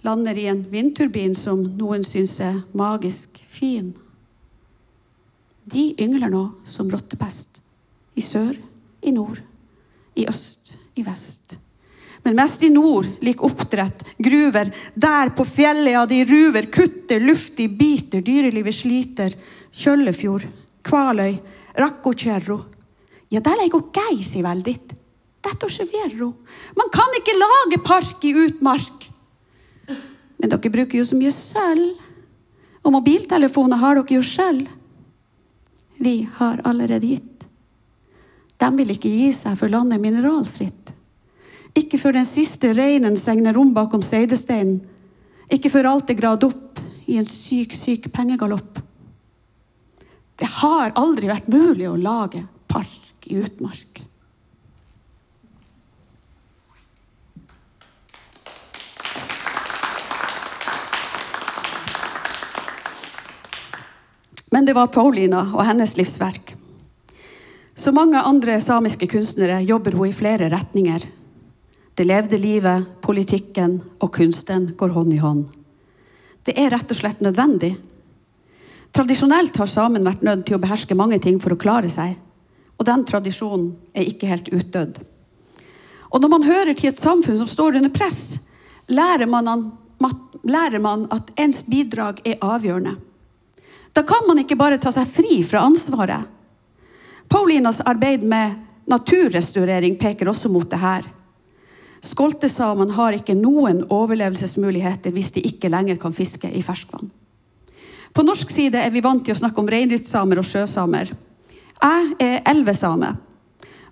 lander 0.06 0.38
i 0.38 0.46
en 0.52 0.62
vindturbin 0.70 1.34
som 1.34 1.64
noen 1.74 2.06
syns 2.06 2.38
er 2.46 2.62
magisk 2.70 3.42
fin? 3.50 3.90
De 5.66 5.88
yngler 5.98 6.30
nå 6.30 6.44
som 6.62 6.86
rottepest. 6.86 7.64
I 8.14 8.22
sør, 8.22 8.54
i 9.02 9.10
nord, 9.10 9.42
i 10.14 10.30
øst, 10.30 10.76
i 10.94 11.02
vest. 11.02 11.58
Men 12.22 12.36
mest 12.36 12.62
i 12.62 12.70
nord 12.70 13.06
lik 13.24 13.42
oppdrett, 13.44 14.04
gruver. 14.18 14.72
Der 14.94 15.30
på 15.36 15.44
fjellet, 15.46 15.92
ja, 15.94 16.06
de 16.06 16.24
ruver, 16.26 16.66
kutter, 16.72 17.20
luftig, 17.20 17.70
biter, 17.78 18.22
dyrelivet 18.24 18.74
sliter. 18.74 19.34
Kjøllefjord, 19.72 20.48
Kvaløy, 20.82 21.38
Rakkokjerro. 21.78 22.58
Ja, 23.28 23.40
der 23.44 23.60
ligger 23.62 23.86
geis 23.94 24.32
i 24.36 24.42
veldig. 24.42 24.76
Dette 25.44 25.68
er 25.68 25.90
vero. 25.92 26.32
Man 26.76 26.90
kan 26.92 27.14
ikke 27.20 27.36
lage 27.36 27.82
park 27.84 28.24
i 28.24 28.34
utmark. 28.34 29.08
Men 30.38 30.50
dere 30.50 30.72
bruker 30.72 30.98
jo 30.98 31.06
så 31.06 31.18
mye 31.18 31.32
sølv. 31.34 32.04
Og 32.86 32.94
mobiltelefoner 32.94 33.80
har 33.80 33.98
dere 33.98 34.18
jo 34.18 34.24
sjøl. 34.24 34.62
Vi 35.98 36.22
har 36.38 36.62
allerede 36.64 37.06
gitt. 37.06 37.48
De 38.58 38.68
vil 38.74 38.94
ikke 38.94 39.10
gi 39.10 39.32
seg 39.34 39.58
for 39.58 39.70
landet 39.70 39.98
er 39.98 40.02
mineralfritt. 40.02 40.94
Ikke 41.76 41.98
før 42.00 42.18
den 42.18 42.28
siste 42.28 42.72
reinen 42.76 43.16
segner 43.16 43.56
om 43.58 43.74
bakom 43.76 44.02
seidesteinen. 44.02 44.80
Ikke 45.52 45.70
før 45.72 45.92
alt 45.92 46.10
er 46.10 46.18
gradd 46.18 46.44
opp 46.44 46.80
i 47.08 47.16
en 47.20 47.28
syk, 47.28 47.72
syk 47.76 48.10
pengegalopp. 48.12 48.82
Det 50.38 50.48
har 50.60 50.94
aldri 50.94 51.30
vært 51.30 51.48
mulig 51.50 51.88
å 51.88 51.96
lage 51.98 52.44
park 52.70 53.26
i 53.26 53.40
utmark. 53.40 54.04
Men 64.50 64.64
det 64.64 64.76
var 64.76 64.88
Paulina 64.92 65.42
og 65.52 65.64
hennes 65.68 65.96
livsverk. 65.98 66.54
Som 67.78 67.98
mange 67.98 68.20
andre 68.20 68.56
samiske 68.60 69.06
kunstnere 69.10 69.60
jobber 69.62 69.94
hun 69.98 70.08
i 70.08 70.16
flere 70.16 70.48
retninger. 70.50 71.04
Det 71.98 72.04
levde 72.06 72.38
livet, 72.38 72.84
politikken 73.02 73.72
og 73.98 74.12
kunsten 74.14 74.68
går 74.78 74.92
hånd 74.94 75.14
i 75.16 75.16
hånd. 75.18 75.48
Det 76.46 76.54
er 76.54 76.70
rett 76.70 76.92
og 76.94 76.94
slett 76.94 77.24
nødvendig. 77.26 77.72
Tradisjonelt 78.94 79.58
har 79.58 79.66
samen 79.66 80.06
vært 80.06 80.22
nødt 80.22 80.44
til 80.46 80.54
å 80.54 80.60
beherske 80.62 80.94
mange 80.94 81.18
ting 81.24 81.40
for 81.42 81.56
å 81.56 81.58
klare 81.58 81.90
seg. 81.90 82.14
Og 82.78 82.86
den 82.86 83.02
tradisjonen 83.02 83.72
er 83.90 84.06
ikke 84.12 84.30
helt 84.30 84.46
utdødd. 84.46 85.02
Og 86.14 86.22
når 86.22 86.32
man 86.36 86.46
hører 86.46 86.78
til 86.78 86.92
et 86.92 87.02
samfunn 87.02 87.42
som 87.42 87.50
står 87.50 87.80
under 87.82 87.90
press, 87.90 88.38
lærer 88.86 89.26
man, 89.26 89.66
lærer 90.46 90.78
man 90.78 91.08
at 91.10 91.34
ens 91.34 91.64
bidrag 91.66 92.22
er 92.22 92.38
avgjørende. 92.38 92.94
Da 93.90 94.06
kan 94.06 94.22
man 94.30 94.38
ikke 94.46 94.60
bare 94.62 94.78
ta 94.78 94.94
seg 94.94 95.10
fri 95.18 95.42
fra 95.42 95.66
ansvaret. 95.66 96.30
Paulinas 97.26 97.82
arbeid 97.82 98.22
med 98.22 98.54
naturrestaurering 98.86 99.98
peker 99.98 100.30
også 100.30 100.46
mot 100.46 100.70
det 100.70 100.78
her. 100.78 101.14
Skoltesamene 102.04 102.94
har 102.94 103.16
ikke 103.16 103.34
noen 103.34 103.82
overlevelsesmuligheter 103.90 105.14
hvis 105.14 105.32
de 105.34 105.44
ikke 105.46 105.70
lenger 105.72 105.98
kan 106.00 106.14
fiske 106.14 106.50
i 106.50 106.62
ferskvann. 106.62 107.10
På 108.14 108.24
norsk 108.24 108.50
side 108.50 108.80
er 108.80 108.92
vi 108.94 109.04
vant 109.04 109.24
til 109.24 109.34
å 109.34 109.38
snakke 109.38 109.60
om 109.60 109.68
reindriftssamer 109.70 110.40
og 110.40 110.46
sjøsamer. 110.46 111.10
Jeg 111.78 112.14
er 112.22 112.40
elvesame. 112.50 113.12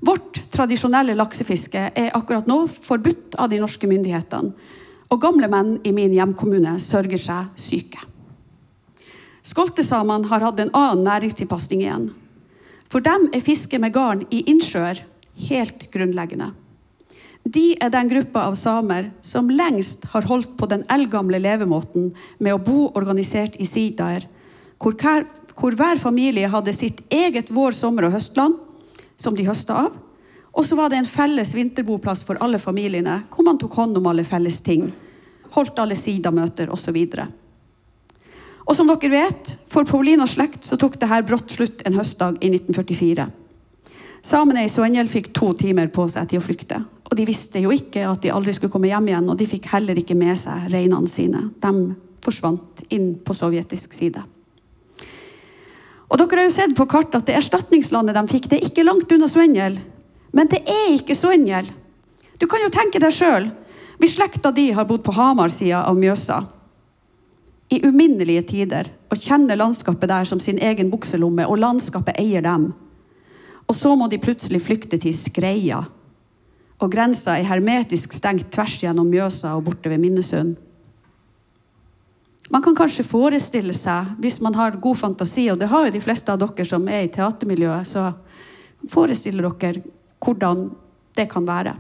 Vårt 0.07 0.41
tradisjonelle 0.53 1.17
laksefiske 1.17 1.83
er 1.95 2.15
akkurat 2.17 2.49
nå 2.49 2.65
forbudt 2.71 3.37
av 3.41 3.51
de 3.51 3.61
norske 3.63 3.89
myndighetene. 3.91 4.53
Og 5.07 5.23
gamle 5.23 5.47
menn 5.47 5.77
i 5.87 5.93
min 5.95 6.15
hjemkommune 6.15 6.77
sørger 6.83 7.21
seg 7.23 7.59
syke. 7.63 8.01
Skoltesamene 9.47 10.27
har 10.27 10.43
hatt 10.43 10.59
en 10.59 10.73
annen 10.75 11.05
næringstilpasning 11.07 11.85
igjen. 11.85 12.09
For 12.91 13.03
dem 13.03 13.29
er 13.35 13.45
fiske 13.47 13.79
med 13.83 13.95
garn 13.95 14.25
i 14.35 14.43
innsjøer 14.51 15.05
helt 15.47 15.87
grunnleggende. 15.95 16.51
De 17.47 17.77
er 17.79 17.93
den 17.95 18.09
gruppa 18.11 18.49
av 18.49 18.57
samer 18.59 19.13
som 19.23 19.51
lengst 19.53 20.09
har 20.11 20.27
holdt 20.27 20.57
på 20.59 20.67
den 20.67 20.83
eldgamle 20.91 21.39
levemåten 21.39 22.09
med 22.43 22.57
å 22.57 22.59
bo 22.59 22.89
organisert 22.99 23.55
i 23.63 23.69
sidaer, 23.71 24.27
hvor, 24.83 24.97
hvor 25.55 25.77
hver 25.79 26.01
familie 26.03 26.51
hadde 26.51 26.75
sitt 26.75 27.05
eget 27.07 27.53
vår-, 27.55 27.77
sommer- 27.77 28.09
og 28.09 28.17
høstland 28.17 28.59
som 29.17 29.39
de 29.39 29.47
høsta 29.47 29.79
av. 29.87 29.95
Og 30.59 30.67
så 30.67 30.75
var 30.75 30.91
det 30.91 30.99
en 30.99 31.09
felles 31.09 31.55
vinterboplass 31.55 32.25
for 32.27 32.41
alle 32.43 32.59
familiene, 32.59 33.21
hvor 33.31 33.47
man 33.47 33.61
tok 33.63 33.79
hånd 33.79 34.01
om 34.01 34.11
alle 34.11 34.27
felles 34.27 34.59
ting. 34.67 34.89
Holdt 35.55 35.79
alle 35.79 35.95
sidamøter 35.95 36.73
osv. 36.75 36.99
Og 38.67 38.75
som 38.75 38.91
dere 38.91 39.13
vet, 39.13 39.57
for 39.71 39.87
Paulinas 39.87 40.35
slekt 40.35 40.67
så 40.67 40.81
tok 40.81 40.99
det 40.99 41.13
her 41.13 41.23
brått 41.29 41.53
slutt 41.55 41.87
en 41.87 42.01
høstdag 42.01 42.41
i 42.41 42.51
1944. 42.57 43.29
Samene 44.27 44.65
i 44.67 44.71
Soenjel 44.71 45.07
fikk 45.11 45.31
to 45.37 45.53
timer 45.55 45.87
på 45.95 46.09
seg 46.11 46.27
til 46.31 46.41
å 46.41 46.45
flykte. 46.45 46.81
Og 47.07 47.15
de 47.15 47.27
visste 47.29 47.61
jo 47.63 47.71
ikke 47.71 48.03
at 48.09 48.25
de 48.25 48.33
aldri 48.35 48.57
skulle 48.57 48.73
komme 48.73 48.89
hjem 48.91 49.13
igjen, 49.13 49.29
og 49.31 49.39
de 49.39 49.47
fikk 49.47 49.69
heller 49.71 49.99
ikke 50.01 50.17
med 50.19 50.35
seg 50.41 50.65
reinene 50.73 51.11
sine. 51.11 51.45
De 51.63 51.93
forsvant 52.27 52.83
inn 52.91 53.13
på 53.23 53.37
sovjetisk 53.37 53.95
side. 53.95 54.25
Og 56.07 56.19
Dere 56.19 56.41
har 56.41 56.49
jo 56.49 56.55
sett 56.55 56.75
på 56.79 56.87
kartet 56.91 57.21
at 57.21 57.29
det 57.29 57.37
erstatningslandet 57.39 58.17
de 58.17 58.25
fikk, 58.31 58.49
det 58.51 58.59
er 58.59 58.67
ikke 58.67 58.87
langt 58.87 59.13
unna 59.15 59.29
Svenjel. 59.31 59.79
Men 60.35 60.51
det 60.51 60.63
er 60.67 60.97
ikke 60.97 61.15
Svenjel. 61.19 61.69
Du 62.39 62.49
kan 62.51 62.63
jo 62.63 62.71
tenke 62.75 62.99
deg 63.03 63.15
sjøl. 63.15 63.47
Hvis 64.01 64.17
slekta 64.19 64.51
di 64.55 64.69
har 64.77 64.89
bodd 64.89 65.05
på 65.07 65.15
Hamar-sida 65.17 65.85
av 65.87 65.99
Mjøsa 65.99 66.41
i 67.73 67.79
uminnelige 67.87 68.43
tider 68.51 68.91
og 69.11 69.23
kjenner 69.23 69.59
landskapet 69.59 70.11
der 70.11 70.27
som 70.29 70.43
sin 70.43 70.59
egen 70.63 70.91
bukselomme, 70.93 71.47
og 71.47 71.63
landskapet 71.63 72.19
eier 72.21 72.45
dem, 72.45 72.69
og 73.67 73.75
så 73.75 73.95
må 73.99 74.09
de 74.09 74.23
plutselig 74.23 74.63
flykte 74.63 74.99
til 75.03 75.15
Skreia 75.17 75.83
og 76.77 76.93
grensa 76.93 77.39
er 77.39 77.49
hermetisk 77.49 78.13
stengt 78.17 78.51
tvers 78.53 78.77
gjennom 78.83 79.09
Mjøsa 79.09 79.55
og 79.57 79.65
borte 79.69 79.89
ved 79.89 80.01
Minnesund. 80.03 80.57
Man 82.53 82.63
kan 82.63 82.77
kanskje 82.79 83.07
forestille 83.07 83.75
seg, 83.75 84.13
hvis 84.23 84.39
man 84.45 84.55
har 84.55 84.77
god 84.83 84.99
fantasi, 85.01 85.49
og 85.51 85.59
det 85.59 85.71
har 85.73 85.87
jo 85.87 85.95
de 85.97 86.03
fleste 86.05 86.31
av 86.31 86.39
dere 86.43 86.67
som 86.69 86.85
er 86.87 87.07
i 87.07 87.11
teatermiljøet, 87.13 87.89
så 87.89 88.13
forestiller 88.93 89.49
dere 89.49 89.83
hvordan 90.23 90.69
det 91.17 91.27
kan 91.33 91.49
være. 91.49 91.75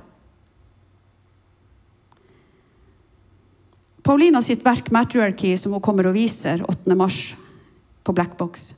Paulina 4.06 4.40
sitt 4.42 4.64
verk 4.64 4.88
'Matriarchy', 4.90 5.56
som 5.56 5.72
hun 5.72 5.82
kommer 5.82 6.06
og 6.06 6.14
viser 6.14 6.62
8.3 6.62 7.36
på 8.04 8.12
Blackbox, 8.12 8.72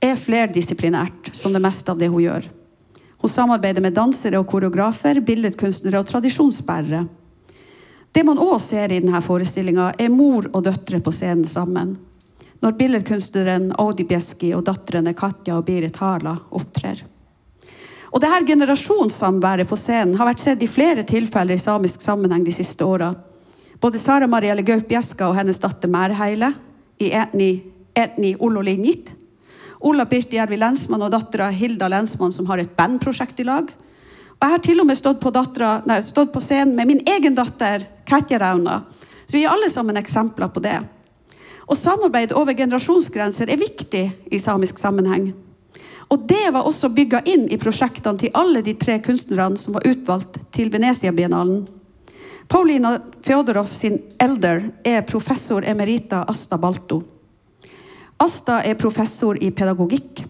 er 0.00 0.16
flerdisiplinært, 0.18 1.32
som 1.34 1.52
det 1.52 1.62
meste 1.62 1.90
av 1.92 1.98
det 1.98 2.08
hun 2.12 2.22
gjør. 2.22 2.46
Hun 3.18 3.30
samarbeider 3.30 3.82
med 3.82 3.96
dansere 3.96 4.38
og 4.38 4.46
koreografer, 4.46 5.20
billedkunstnere 5.26 5.98
og 5.98 6.06
tradisjonsbærere. 6.06 7.02
Det 8.14 8.24
man 8.24 8.38
òg 8.40 8.56
ser 8.62 8.92
i 8.94 9.00
denne 9.02 9.20
forestillinga, 9.22 9.92
er 9.98 10.12
mor 10.14 10.46
og 10.52 10.64
døtre 10.68 11.00
på 11.02 11.12
scenen 11.12 11.46
sammen. 11.46 11.96
Når 12.62 12.76
billedkunstneren 12.78 13.72
Audi 13.78 14.06
Bieski 14.06 14.52
og 14.54 14.64
datterne 14.66 15.14
Katja 15.18 15.58
og 15.58 15.66
Birit 15.66 15.98
Harla 15.98 16.36
opptrer. 16.50 17.02
Og 18.08 18.22
det 18.22 18.30
her 18.32 18.46
Generasjonssamværet 18.46 19.68
på 19.68 19.76
scenen 19.76 20.16
har 20.18 20.30
vært 20.30 20.42
sett 20.42 20.62
i 20.64 20.70
flere 20.70 21.04
tilfeller 21.06 21.58
i 21.58 21.62
samisk 21.62 22.02
sammenheng 22.02 22.46
de 22.46 22.54
siste 22.54 22.86
åra. 22.86 23.12
Både 23.78 24.00
Sara 24.00 24.26
Marielle 24.26 24.64
Gaup 24.66 24.88
Bjeska 24.88 25.28
og 25.28 25.36
hennes 25.38 25.60
datter 25.62 25.90
Mærheile 25.90 26.54
i 26.98 27.12
Etni, 27.14 27.50
etni 27.94 28.32
Ololinjit 28.40 29.12
Ola 29.80 30.06
Pirti 30.10 30.38
Ervi 30.40 30.58
Lensmann 30.58 31.04
og 31.06 31.12
dattera 31.14 31.50
Hilda 31.54 31.88
Lensmann, 31.88 32.32
som 32.34 32.46
har 32.50 32.58
et 32.58 32.74
bandprosjekt 32.76 33.40
i 33.40 33.46
lag. 33.46 33.68
Og 34.38 34.44
jeg 34.46 34.54
har 34.54 34.62
til 34.62 34.80
og 34.82 34.86
med 34.86 34.98
stått 34.98 35.20
på, 35.22 35.32
nei, 35.86 35.98
stått 36.02 36.32
på 36.34 36.42
scenen 36.42 36.74
med 36.76 36.86
min 36.90 37.02
egen 37.06 37.34
datter, 37.34 37.86
Katja 38.06 38.38
Rauna. 38.38 38.82
Så 39.26 39.36
vi 39.36 39.44
er 39.44 39.52
alle 39.52 39.70
sammen 39.70 39.96
eksempler 39.96 40.48
på 40.48 40.62
det. 40.64 40.78
Og 41.68 41.76
samarbeid 41.76 42.32
over 42.32 42.56
generasjonsgrenser 42.56 43.50
er 43.50 43.60
viktig 43.60 44.04
i 44.32 44.38
samisk 44.40 44.78
sammenheng. 44.80 45.32
Og 46.08 46.22
det 46.28 46.46
var 46.54 46.64
også 46.64 46.88
bygga 46.88 47.20
inn 47.28 47.44
i 47.52 47.58
prosjektene 47.60 48.18
til 48.18 48.32
alle 48.38 48.62
de 48.64 48.72
tre 48.80 48.96
kunstnerne 49.04 49.60
som 49.60 49.76
var 49.76 49.84
utvalgt 49.86 50.40
til 50.54 50.72
Venezia-biennalen. 50.72 51.66
Paulina 52.48 52.94
Fjodorov 53.26 53.68
sin 53.76 53.98
elder 54.16 54.70
er 54.84 55.04
professor 55.04 55.66
emerita 55.68 56.22
Asta 56.24 56.56
Balto. 56.56 57.02
Asta 58.18 58.62
er 58.66 58.78
professor 58.78 59.38
i 59.42 59.50
pedagogikk. 59.50 60.24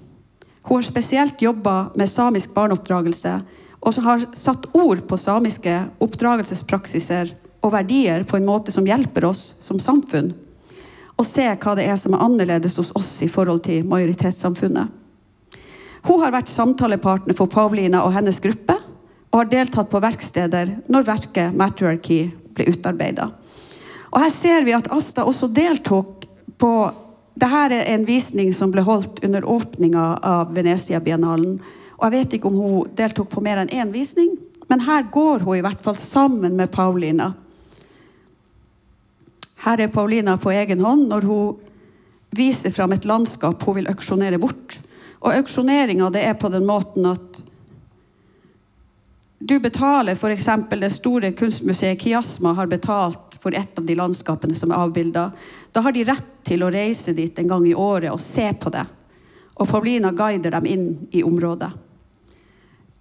Hun 0.68 0.76
har 0.76 0.88
spesielt 0.88 1.42
jobba 1.42 1.90
med 1.96 2.10
samisk 2.10 2.52
barneoppdragelse 2.54 3.38
og 3.78 4.02
har 4.04 4.26
satt 4.36 4.66
ord 4.76 5.04
på 5.08 5.16
samiske 5.16 5.76
oppdragelsespraksiser 6.04 7.32
og 7.64 7.72
verdier 7.72 8.26
på 8.28 8.36
en 8.36 8.46
måte 8.48 8.74
som 8.74 8.86
hjelper 8.86 9.30
oss 9.30 9.54
som 9.64 9.80
samfunn 9.80 10.34
å 11.18 11.24
se 11.26 11.46
hva 11.50 11.74
det 11.74 11.88
er 11.90 11.96
som 11.98 12.14
er 12.14 12.22
annerledes 12.22 12.76
hos 12.78 12.92
oss 12.98 13.10
i 13.26 13.30
forhold 13.30 13.64
til 13.66 13.86
majoritetssamfunnet. 13.90 14.94
Hun 16.06 16.20
har 16.22 16.32
vært 16.32 16.50
samtalepartner 16.52 17.34
for 17.36 17.50
Pavlina 17.50 18.04
og 18.06 18.14
hennes 18.14 18.38
gruppe 18.42 18.76
og 19.32 19.40
har 19.40 19.50
deltatt 19.50 19.90
på 19.90 20.00
verksteder 20.00 20.76
når 20.88 21.08
verket 21.08 21.54
'Matriarchy' 21.54 22.30
ble 22.54 22.68
utarbeida. 22.70 23.32
Her 24.14 24.30
ser 24.30 24.64
vi 24.64 24.72
at 24.72 24.90
Asta 24.90 25.24
også 25.24 25.50
deltok 25.52 26.24
på 26.58 26.70
dette 27.38 27.78
er 27.78 27.94
en 27.94 28.06
visning 28.06 28.52
som 28.54 28.72
ble 28.74 28.82
holdt 28.82 29.20
under 29.24 29.44
åpninga 29.46 30.06
av 30.26 30.54
Venezia-biennalen. 30.56 31.58
Og 31.98 32.04
jeg 32.06 32.14
vet 32.14 32.34
ikke 32.34 32.50
om 32.50 32.56
hun 32.58 32.96
deltok 32.98 33.30
på 33.30 33.42
mer 33.44 33.60
enn 33.62 33.70
én 33.70 33.92
visning, 33.94 34.32
men 34.68 34.82
her 34.84 35.06
går 35.12 35.44
hun 35.46 35.58
i 35.58 35.62
hvert 35.64 35.82
fall 35.82 35.96
sammen 35.98 36.56
med 36.58 36.72
Paulina. 36.74 37.32
Her 39.64 39.84
er 39.84 39.94
Paulina 39.94 40.36
på 40.38 40.52
egen 40.54 40.82
hånd 40.84 41.08
når 41.10 41.26
hun 41.26 41.56
viser 42.34 42.74
fram 42.74 42.92
et 42.94 43.06
landskap 43.08 43.62
hun 43.66 43.78
vil 43.80 43.90
auksjonere 43.90 44.38
bort. 44.42 44.78
Og 45.22 45.34
auksjoneringa 45.34 46.10
er 46.18 46.34
på 46.38 46.50
den 46.52 46.66
måten 46.66 47.06
at 47.10 47.42
du 49.38 49.60
betaler 49.62 50.18
f.eks. 50.18 50.48
det 50.74 50.90
store 50.90 51.30
kunstmuseet 51.38 52.00
Kiasma 52.00 52.56
har 52.58 52.66
betalt 52.66 53.27
for 53.40 53.54
et 53.54 53.78
av 53.78 53.84
de 53.86 53.96
landskapene 53.98 54.56
som 54.58 54.72
er 54.72 54.82
avbilda. 54.82 55.30
Da 55.72 55.82
har 55.84 55.94
de 55.94 56.04
rett 56.08 56.30
til 56.46 56.64
å 56.64 56.70
reise 56.72 57.14
dit 57.16 57.38
en 57.38 57.50
gang 57.50 57.66
i 57.66 57.74
året 57.74 58.12
og 58.12 58.20
se 58.22 58.48
på 58.54 58.72
det. 58.74 58.84
Og 59.58 59.68
Paulina 59.68 60.12
guider 60.14 60.54
dem 60.54 60.66
inn 60.66 60.88
i 61.10 61.22
området. 61.26 61.70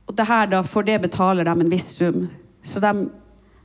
Og 0.07 0.15
det 0.15 0.27
her 0.27 0.47
da, 0.51 0.63
For 0.63 0.83
det 0.83 1.01
betaler 1.03 1.45
de 1.45 1.53
en 1.53 1.71
viss 1.71 1.89
sum. 1.97 2.27
Så 2.63 2.79
de, 2.79 2.93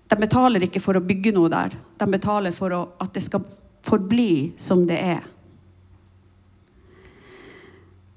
de 0.09 0.19
betaler 0.21 0.67
ikke 0.67 0.83
for 0.83 0.99
å 0.99 1.05
bygge 1.05 1.33
noe 1.35 1.51
der. 1.53 1.77
De 1.99 2.09
betaler 2.11 2.55
for 2.55 2.75
å, 2.75 2.83
at 3.01 3.15
det 3.15 3.23
skal 3.25 3.47
forbli 3.87 4.53
som 4.61 4.85
det 4.87 4.99
er. 4.99 5.23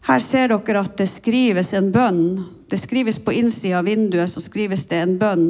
Her 0.06 0.22
ser 0.22 0.52
dere 0.52 0.84
at 0.86 0.98
det 1.00 1.08
skrives 1.10 1.72
en 1.74 1.90
bønn. 1.94 2.44
Det 2.70 2.78
skrives 2.78 3.18
på 3.22 3.34
innsida 3.34 3.80
av 3.80 3.88
vinduet 3.90 4.30
så 4.30 4.42
skrives 4.44 4.86
det 4.92 5.00
en 5.02 5.16
bønn 5.22 5.48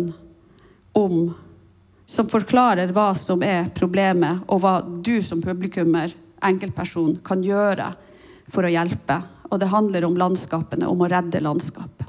om 0.95 1.34
som 2.06 2.30
forklarer 2.30 2.93
hva 2.93 3.10
som 3.18 3.43
er 3.43 3.70
problemet, 3.76 4.43
og 4.47 4.62
hva 4.62 4.78
du 4.82 5.18
som 5.26 5.41
publikummer, 5.41 6.14
enkeltperson, 6.45 7.18
kan 7.26 7.41
gjøre 7.43 7.91
for 8.53 8.66
å 8.66 8.72
hjelpe. 8.72 9.22
Og 9.49 9.60
det 9.62 9.72
handler 9.72 10.06
om 10.06 10.18
landskapene, 10.18 10.88
om 10.89 11.01
å 11.01 11.10
redde 11.10 11.41
landskapet. 11.41 12.06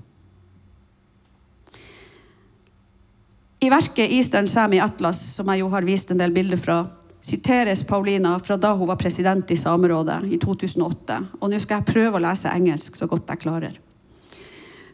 I 3.60 3.70
verket 3.70 4.10
'Eastern 4.10 4.48
Sami 4.48 4.78
Atlas', 4.80 5.34
som 5.34 5.48
jeg 5.48 5.60
jo 5.60 5.68
har 5.68 5.82
vist 5.82 6.10
en 6.10 6.18
del 6.18 6.32
bilder 6.32 6.56
fra, 6.56 6.86
siteres 7.20 7.82
Paulina 7.82 8.38
fra 8.38 8.56
da 8.56 8.74
hun 8.74 8.86
var 8.86 8.96
president 8.96 9.50
i 9.50 9.56
Samerådet 9.56 10.24
i 10.24 10.38
2008. 10.38 11.24
Og 11.40 11.50
nå 11.50 11.58
skal 11.60 11.80
jeg 11.80 11.94
prøve 11.94 12.16
å 12.16 12.22
lese 12.22 12.52
engelsk 12.52 12.96
så 12.96 13.08
godt 13.08 13.32
jeg 13.32 13.38
klarer. 13.38 13.85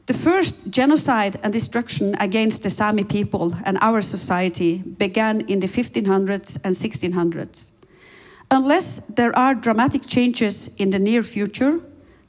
The 0.06 0.14
first 0.14 0.70
genocide 0.70 1.38
and 1.44 1.52
destruction 1.52 2.16
against 2.18 2.64
the 2.64 2.70
Sami 2.70 3.04
people 3.04 3.54
and 3.64 3.78
our 3.80 4.00
society 4.00 4.78
began 4.78 5.42
in 5.42 5.60
the 5.60 5.68
1500s 5.68 6.60
and 6.64 6.74
1600s. 6.74 7.70
Unless 8.50 9.00
there 9.06 9.36
are 9.38 9.54
dramatic 9.54 10.02
changes 10.06 10.74
in 10.76 10.90
the 10.90 10.98
near 10.98 11.22
future, 11.22 11.80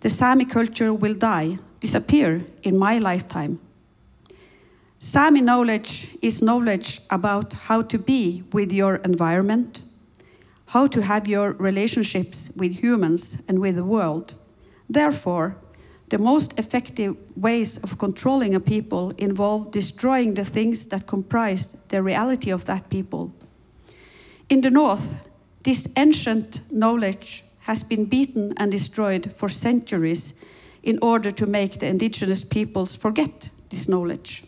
the 0.01 0.09
Sami 0.09 0.45
culture 0.45 0.93
will 0.93 1.15
die, 1.15 1.57
disappear 1.79 2.45
in 2.61 2.77
my 2.77 2.99
lifetime. 2.99 3.59
Sami 4.99 5.41
knowledge 5.41 6.15
is 6.21 6.41
knowledge 6.41 7.01
about 7.09 7.53
how 7.53 7.81
to 7.81 7.97
be 7.97 8.43
with 8.53 8.71
your 8.71 8.97
environment, 8.97 9.81
how 10.67 10.87
to 10.87 11.01
have 11.01 11.27
your 11.27 11.53
relationships 11.53 12.53
with 12.55 12.79
humans 12.83 13.41
and 13.47 13.59
with 13.59 13.75
the 13.75 13.83
world. 13.83 14.35
Therefore, 14.87 15.57
the 16.09 16.17
most 16.17 16.57
effective 16.59 17.15
ways 17.35 17.77
of 17.79 17.97
controlling 17.97 18.53
a 18.53 18.59
people 18.59 19.11
involve 19.17 19.71
destroying 19.71 20.33
the 20.33 20.45
things 20.45 20.87
that 20.87 21.07
comprise 21.07 21.73
the 21.89 22.03
reality 22.03 22.51
of 22.51 22.65
that 22.65 22.89
people. 22.89 23.33
In 24.49 24.61
the 24.61 24.69
North, 24.69 25.15
this 25.63 25.87
ancient 25.97 26.59
knowledge 26.71 27.43
has 27.59 27.83
been 27.83 28.05
beaten 28.05 28.53
and 28.57 28.71
destroyed 28.71 29.31
for 29.33 29.49
centuries 29.49 30.33
in 30.83 30.99
order 31.01 31.31
to 31.31 31.45
make 31.45 31.79
the 31.79 31.87
indigenous 31.87 32.43
peoples 32.43 32.93
forget 32.93 33.49
this 33.69 33.87
knowledge. 33.87 34.43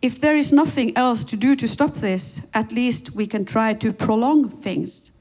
If 0.00 0.20
there 0.20 0.36
is 0.36 0.52
nothing 0.52 0.96
else 0.96 1.24
to 1.24 1.36
do 1.36 1.56
to 1.56 1.68
stop 1.68 1.96
this, 1.96 2.46
at 2.54 2.72
least 2.72 3.14
we 3.14 3.26
can 3.26 3.44
try 3.44 3.74
to 3.74 3.92
prolong 3.92 4.48
things, 4.48 5.12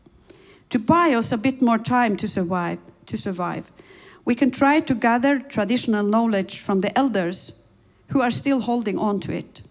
to 0.70 0.80
buy 0.80 1.14
us 1.14 1.32
a 1.32 1.38
bit 1.38 1.62
more 1.62 1.78
time 1.78 2.16
to 2.18 2.28
survive. 2.28 2.80
To 3.08 3.18
survive, 3.18 3.72
we 4.28 4.36
can 4.36 4.52
try 4.52 4.82
to 4.82 4.94
gather 4.94 5.40
traditional 5.40 6.04
knowledge 6.04 6.60
from 6.60 6.82
the 6.82 6.92
elders 7.00 7.54
who 8.10 8.20
are 8.20 8.30
still 8.30 8.60
holding 8.60 9.00
on 9.00 9.22
to 9.22 9.32
it. 9.32 9.62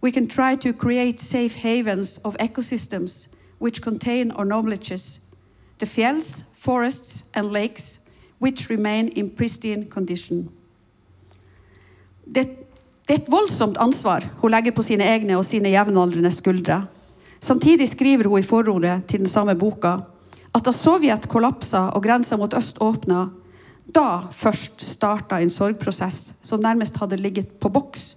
We 0.00 0.10
can 0.10 0.26
try 0.26 0.56
to 0.56 0.72
create 0.72 1.20
safe 1.20 1.56
havens 1.56 2.16
of 2.24 2.34
ecosystems 2.38 3.28
which 3.58 3.82
contain 3.82 4.30
our 4.30 4.46
knowledges, 4.46 5.20
the 5.78 5.84
fjells, 5.84 6.44
forests, 6.54 7.24
and 7.34 7.52
lakes, 7.52 7.98
which 8.38 8.70
remain 8.70 9.08
in 9.08 9.28
pristine 9.28 9.84
condition. 9.84 10.48
Det, 12.24 12.48
det 13.06 13.14
er 13.14 13.20
et 13.20 13.30
voldsomt 13.30 13.76
ansvar 13.76 14.24
hun 14.40 14.50
legger 14.50 14.72
på 14.72 14.82
sine 14.82 15.04
egne 15.04 15.36
og 15.36 15.44
sine 15.44 15.68
jevnaldrende 15.74 16.30
skuldre. 16.30 16.86
Samtidig 17.40 17.88
skriver 17.88 18.28
hun 18.28 18.38
i 18.38 18.48
forordet 18.48 19.04
til 19.08 19.18
den 19.18 19.28
samme 19.28 19.54
boka 19.58 19.98
at 20.54 20.64
da 20.64 20.72
Sovjet 20.72 21.28
kollapsa 21.28 21.90
og 21.92 22.02
grensa 22.02 22.36
mot 22.36 22.54
øst 22.56 22.80
åpna, 22.80 23.28
da 23.94 24.26
først 24.34 24.82
starta 24.84 25.40
en 25.40 25.52
sorgprosess 25.52 26.34
som 26.44 26.62
nærmest 26.62 26.98
hadde 27.00 27.18
ligget 27.20 27.54
på 27.60 27.70
boks. 27.72 28.16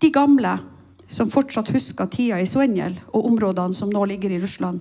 De 0.00 0.10
gamle, 0.12 0.58
som 1.08 1.30
fortsatt 1.30 1.70
huska 1.74 2.06
tida 2.10 2.40
i 2.42 2.48
Svenjel 2.48 2.98
og 3.12 3.28
områdene 3.30 3.74
som 3.74 3.92
nå 3.92 4.04
ligger 4.10 4.34
i 4.34 4.40
Russland, 4.42 4.80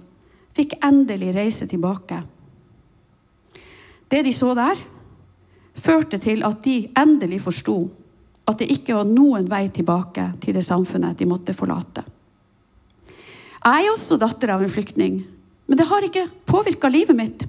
fikk 0.56 0.78
endelig 0.84 1.34
reise 1.36 1.68
tilbake. 1.68 2.22
Det 4.10 4.24
de 4.26 4.34
så 4.34 4.54
der, 4.58 4.80
førte 5.76 6.18
til 6.22 6.44
at 6.48 6.64
de 6.64 6.88
endelig 6.98 7.42
forsto 7.44 7.78
at 8.46 8.62
det 8.62 8.70
ikke 8.72 8.96
var 8.96 9.08
noen 9.10 9.48
vei 9.50 9.68
tilbake 9.74 10.30
til 10.42 10.56
det 10.56 10.66
samfunnet 10.66 11.18
de 11.20 11.28
måtte 11.30 11.56
forlate. 11.58 12.06
Jeg 13.66 13.86
er 13.86 13.92
også 13.92 14.20
datter 14.22 14.54
av 14.54 14.62
en 14.62 14.70
flyktning, 14.70 15.24
men 15.66 15.80
det 15.80 15.88
har 15.90 16.06
ikke 16.06 16.28
påvirka 16.46 16.92
livet 16.94 17.18
mitt. 17.18 17.46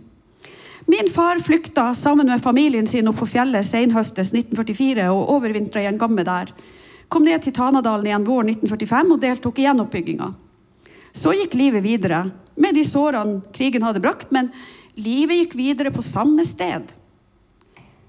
Min 0.88 1.08
far 1.10 1.38
flykta 1.38 1.94
sammen 1.94 2.26
med 2.26 2.42
familien 2.42 2.86
sin 2.86 3.08
opp 3.08 3.18
på 3.18 3.26
fjellet 3.26 3.66
senhøstes 3.66 4.30
1944 4.30 5.08
og 5.10 5.32
overvintra 5.34 5.82
i 5.82 5.88
en 5.90 5.98
gamme 5.98 6.22
der. 6.22 6.52
Kom 7.10 7.26
ned 7.26 7.42
til 7.42 7.54
Tanadalen 7.56 8.06
igjen 8.06 8.26
våren 8.26 8.52
1945 8.52 9.14
og 9.16 9.22
deltok 9.24 9.58
i 9.58 9.64
gjenoppbygginga. 9.66 10.28
Så 11.10 11.32
gikk 11.34 11.56
livet 11.58 11.82
videre 11.82 12.28
med 12.54 12.78
de 12.78 12.84
sårene 12.86 13.40
krigen 13.56 13.82
hadde 13.82 14.02
brakt, 14.04 14.30
men 14.30 14.52
livet 14.94 15.40
gikk 15.40 15.58
videre 15.58 15.90
på 15.90 16.06
samme 16.06 16.46
sted. 16.46 16.94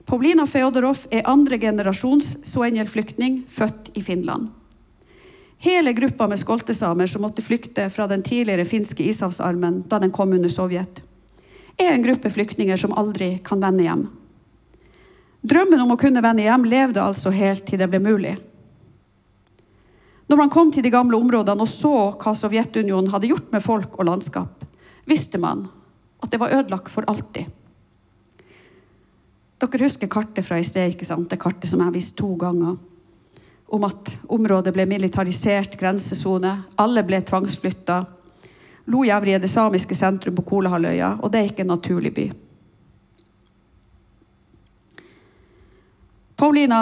Paulina 0.05 0.45
Feodorov 0.47 1.07
er 1.11 1.25
andre 1.27 1.57
generasjons 1.59 2.37
Soenjel-flyktning, 2.47 3.41
født 3.49 3.89
i 3.97 4.05
Finland. 4.05 4.51
Hele 5.65 5.97
gruppa 5.97 6.29
med 6.29 6.39
skoltesamer 6.39 7.09
som 7.09 7.25
måtte 7.25 7.41
flykte 7.41 7.89
fra 7.89 8.05
den 8.07 8.21
tidligere 8.21 8.69
finske 8.69 9.03
ishavsarmen 9.09 9.81
da 9.89 9.97
den 9.99 10.13
kom 10.13 10.37
under 10.37 10.53
Sovjet, 10.53 11.01
er 11.77 11.93
en 11.93 12.03
gruppe 12.03 12.29
flyktninger 12.33 12.79
som 12.79 12.95
aldri 12.97 13.37
kan 13.45 13.61
vende 13.61 13.85
hjem. 13.85 14.07
Drømmen 15.47 15.81
om 15.83 15.93
å 15.93 15.99
kunne 15.99 16.23
vende 16.25 16.45
hjem 16.45 16.65
levde 16.67 17.03
altså 17.03 17.31
helt 17.31 17.65
til 17.67 17.79
det 17.79 17.87
ble 17.91 18.01
mulig. 18.03 18.33
Når 20.27 20.39
man 20.41 20.51
kom 20.51 20.71
til 20.73 20.83
de 20.83 20.91
gamle 20.91 21.15
områdene 21.15 21.63
og 21.63 21.71
så 21.71 21.93
hva 22.19 22.33
Sovjetunionen 22.35 23.13
hadde 23.13 23.29
gjort 23.29 23.53
med 23.53 23.63
folk 23.63 23.95
og 23.95 24.09
landskap, 24.09 24.65
visste 25.07 25.39
man 25.39 25.67
at 26.23 26.33
det 26.33 26.41
var 26.41 26.51
ødelagt 26.57 26.91
for 26.91 27.07
alltid. 27.07 27.47
Dere 29.57 29.81
husker 29.81 30.09
kartet 30.11 30.45
fra 30.45 30.59
i 30.59 30.65
sted, 30.67 30.91
ikke 30.91 31.07
sant? 31.07 31.29
det 31.31 31.39
kartet 31.41 31.69
som 31.69 31.81
jeg 31.81 31.95
viste 31.95 32.19
to 32.19 32.33
ganger. 32.37 32.75
Om 33.73 33.87
at 33.87 34.11
området 34.31 34.73
ble 34.75 34.85
militarisert 34.89 35.77
grensesone, 35.79 36.51
alle 36.79 37.03
ble 37.07 37.21
tvangsflytta. 37.25 37.97
Lojavri 38.87 39.33
er 39.35 39.41
det 39.43 39.51
samiske 39.51 39.95
sentrum 39.95 40.35
på 40.37 40.45
Kolahalvøya, 40.47 41.17
og 41.19 41.31
det 41.31 41.39
er 41.39 41.49
ikke 41.49 41.65
en 41.65 41.73
naturlig 41.73 42.13
by. 42.15 42.27
Paulina 46.37 46.81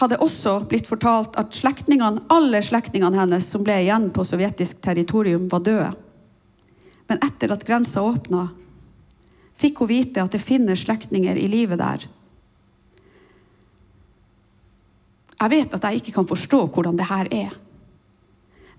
hadde 0.00 0.18
også 0.22 0.58
blitt 0.70 0.88
fortalt 0.90 1.36
at 1.40 1.54
slektningene, 1.56 2.24
alle 2.30 2.60
slektningene 2.62 3.18
hennes 3.18 3.46
som 3.48 3.64
ble 3.66 3.80
igjen 3.84 4.08
på 4.14 4.24
sovjetisk 4.26 4.82
territorium, 4.84 5.48
var 5.50 5.64
døde. 5.66 5.90
Men 7.10 7.22
etter 7.26 7.54
at 7.54 7.64
grensa 7.66 8.02
åpna, 8.06 8.48
fikk 9.58 9.82
hun 9.82 9.90
vite 9.90 10.22
at 10.22 10.34
det 10.34 10.42
finnes 10.42 10.84
slektninger 10.84 11.38
i 11.38 11.48
livet 11.50 11.80
der. 11.80 12.06
Jeg 15.40 15.52
vet 15.54 15.74
at 15.74 15.88
jeg 15.88 16.02
ikke 16.02 16.14
kan 16.18 16.28
forstå 16.28 16.66
hvordan 16.68 16.98
det 17.00 17.08
her 17.08 17.28
er. 17.32 17.56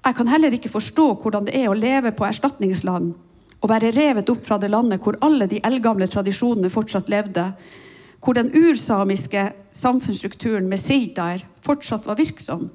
Jeg 0.02 0.18
kan 0.18 0.28
heller 0.28 0.54
ikke 0.56 0.72
forstå 0.74 1.06
hvordan 1.22 1.46
det 1.46 1.58
er 1.60 1.70
å 1.70 1.78
leve 1.78 2.12
på 2.18 2.26
erstatningsland 2.26 3.14
og 3.62 3.70
være 3.70 3.92
revet 3.94 4.30
opp 4.34 4.42
fra 4.48 4.58
det 4.58 4.72
landet 4.74 5.04
hvor 5.04 5.20
alle 5.22 5.46
de 5.50 5.60
eldgamle 5.62 6.08
tradisjonene 6.10 6.72
fortsatt 6.74 7.12
levde, 7.14 7.52
hvor 8.22 8.38
den 8.38 8.50
ursamiske 8.58 9.44
samfunnsstrukturen 9.78 10.70
med 10.70 10.82
sidaer 10.82 11.46
fortsatt 11.62 12.10
var 12.10 12.18
virksom. 12.18 12.70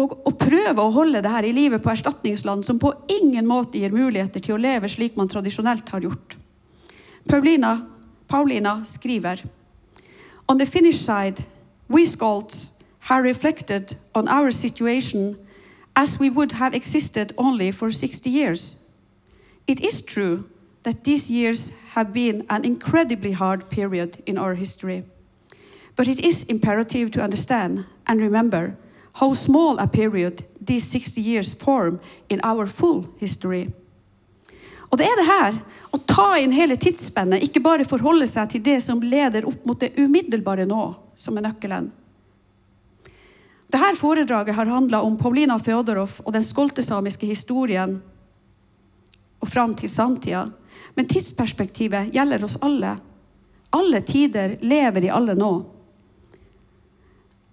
Og 0.00 0.12
å 0.28 0.32
prøve 0.36 0.84
å 0.84 0.92
holde 0.92 1.22
det 1.24 1.32
her 1.32 1.48
i 1.48 1.54
livet 1.56 1.82
på 1.82 1.92
erstatningsland 1.92 2.64
som 2.64 2.78
på 2.80 2.92
ingen 3.08 3.48
måte 3.48 3.80
gir 3.80 3.92
muligheter 3.92 4.44
til 4.44 4.56
å 4.56 4.60
leve 4.60 4.88
slik 4.88 5.16
man 5.16 5.28
tradisjonelt 5.28 5.88
har 5.88 6.04
gjort. 6.04 6.36
Paulina, 7.28 7.74
Paulina 8.28 8.80
skriver 8.88 9.42
On 10.48 10.58
the 10.58 10.66
Finnish 10.66 11.00
side, 11.00 11.44
we 11.88 12.04
Skalds 12.04 12.70
have 13.08 13.24
reflected 13.24 13.96
on 14.14 14.28
our 14.28 14.50
situation 14.50 15.36
as 16.00 16.18
we 16.18 16.30
would 16.30 16.52
have 16.52 16.74
existed 16.74 17.34
only 17.36 17.70
for 17.70 17.90
60 17.90 18.30
years. 18.30 18.76
It 19.66 19.80
is 19.80 20.00
true 20.00 20.48
that 20.82 21.04
these 21.04 21.30
years 21.30 21.72
have 21.94 22.14
been 22.14 22.46
an 22.48 22.64
incredibly 22.64 23.32
hard 23.32 23.68
period 23.68 24.22
in 24.24 24.38
our 24.38 24.54
history. 24.54 25.04
But 25.96 26.08
it 26.08 26.18
is 26.20 26.44
imperative 26.44 27.10
to 27.10 27.22
understand 27.22 27.84
and 28.06 28.18
remember 28.18 28.78
how 29.20 29.34
small 29.34 29.78
a 29.78 29.86
period 29.86 30.44
these 30.58 30.88
60 30.88 31.20
years 31.20 31.52
form 31.52 32.00
in 32.30 32.40
our 32.42 32.66
full 32.66 33.06
history. 33.18 33.68
Og 34.90 34.98
det 34.98 35.06
er 35.06 35.20
det 35.20 35.28
her, 35.28 35.58
å 35.92 35.98
ta 36.02 36.32
inn 36.40 36.56
hele 36.56 36.80
tidsspennet, 36.80 37.44
ikke 37.44 37.60
bare 37.62 37.84
forholde 37.84 38.26
seg 38.26 38.48
til 38.50 38.64
det 38.64 38.80
som 38.82 39.04
leder 39.04 39.44
opp 39.46 39.68
mot 39.68 39.78
det 39.78 39.92
umiddelbare 40.00 40.64
nå, 40.66 40.94
som 41.14 41.36
er 41.36 41.44
nøkkelen. 41.46 41.92
Dette 43.70 43.96
foredraget 43.96 44.54
har 44.54 44.66
handla 44.66 45.02
om 45.06 45.16
Paulina 45.16 45.58
Fjodorov 45.62 46.16
og 46.24 46.32
den 46.34 46.44
skoltesamiske 46.44 47.26
historien 47.26 48.00
og 49.40 49.48
fram 49.48 49.76
til 49.78 49.90
samtida. 49.90 50.48
Men 50.98 51.06
tidsperspektivet 51.08 52.10
gjelder 52.14 52.44
oss 52.44 52.58
alle. 52.66 52.96
Alle 53.70 54.00
tider 54.02 54.56
lever 54.60 55.06
i 55.06 55.12
alle 55.14 55.36
nå. 55.38 55.52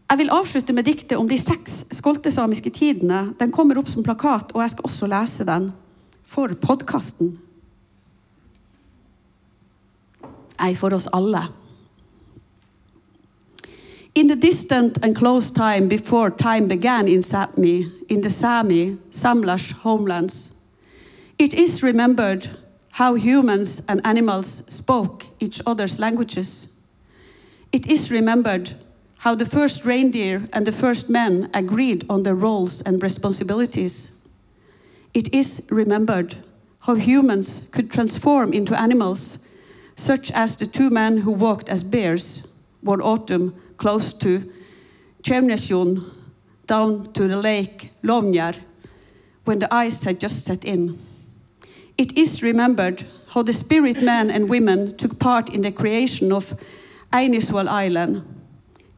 Jeg 0.08 0.22
vil 0.22 0.32
avslutte 0.34 0.74
med 0.74 0.88
diktet 0.88 1.18
om 1.20 1.28
de 1.30 1.38
seks 1.38 1.84
skoltesamiske 1.94 2.72
tidene. 2.74 3.34
Den 3.38 3.52
kommer 3.52 3.78
opp 3.78 3.90
som 3.92 4.06
plakat, 4.06 4.56
og 4.56 4.64
jeg 4.64 4.74
skal 4.74 4.88
også 4.90 5.10
lese 5.12 5.46
den 5.46 5.70
for 6.26 6.54
podkasten. 6.64 7.36
Ei 10.64 10.74
for 10.80 10.96
oss 10.96 11.10
alle. 11.14 11.44
In 14.18 14.26
the 14.26 14.36
distant 14.36 14.98
and 15.04 15.16
close 15.16 15.52
time 15.52 15.88
before 15.88 16.32
time 16.32 16.68
began 16.68 17.08
in 17.08 17.20
Sápmi, 17.20 17.92
in 18.10 18.22
the 18.22 18.32
Sami, 18.32 18.98
Samlash 19.12 19.74
homelands, 19.74 20.54
it 21.38 21.54
is 21.54 21.84
remembered 21.84 22.50
how 22.94 23.14
humans 23.14 23.84
and 23.88 24.02
animals 24.04 24.64
spoke 24.74 25.28
each 25.40 25.62
other's 25.68 26.00
languages. 26.00 26.70
It 27.72 27.86
is 27.86 28.10
remembered 28.10 28.74
how 29.20 29.36
the 29.36 29.46
first 29.46 29.86
reindeer 29.86 30.50
and 30.52 30.66
the 30.66 30.72
first 30.72 31.12
men 31.12 31.52
agreed 31.54 32.04
on 32.10 32.24
their 32.24 32.34
roles 32.34 32.82
and 32.82 33.04
responsibilities. 33.04 34.14
It 35.14 35.32
is 35.32 35.62
remembered 35.70 36.38
how 36.80 36.96
humans 36.96 37.68
could 37.70 37.92
transform 37.92 38.52
into 38.52 38.82
animals, 38.82 39.38
such 39.96 40.32
as 40.32 40.58
the 40.58 40.66
two 40.66 40.90
men 40.90 41.18
who 41.20 41.34
walked 41.34 41.70
as 41.70 41.84
bears 41.84 42.48
one 42.82 43.02
autumn 43.02 43.54
close 43.78 44.14
to 44.14 44.52
Chernysjön 45.24 46.04
down 46.68 47.14
to 47.14 47.28
the 47.28 47.38
lake 47.38 47.92
Lovnjar 48.04 48.56
when 49.46 49.60
the 49.60 49.74
ice 49.74 50.04
had 50.04 50.20
just 50.20 50.46
set 50.46 50.66
in. 50.66 51.00
It 51.98 52.18
is 52.18 52.44
remembered 52.44 53.06
how 53.30 53.44
the 53.44 53.54
spirit 53.54 54.02
men 54.02 54.30
and 54.30 54.50
women 54.50 54.96
took 54.98 55.20
part 55.20 55.50
in 55.50 55.62
the 55.62 55.72
creation 55.72 56.32
of 56.32 56.54
Ainiswal 57.12 57.68
Island. 57.68 58.24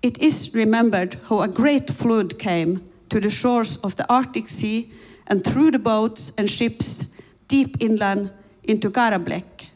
It 0.02 0.18
is 0.18 0.54
remembered 0.54 1.18
how 1.30 1.42
a 1.42 1.48
great 1.48 1.90
flood 1.90 2.40
came 2.40 2.82
to 3.10 3.20
the 3.20 3.30
shores 3.30 3.78
of 3.78 3.96
the 3.96 4.06
Arctic 4.10 4.48
Sea 4.48 4.92
and 5.28 5.44
through 5.44 5.72
the 5.72 5.80
boats 5.80 6.34
and 6.38 6.50
ships 6.50 7.06
deep 7.48 7.78
inland 7.80 8.32
into 8.64 8.90
Garablek, 8.90 9.68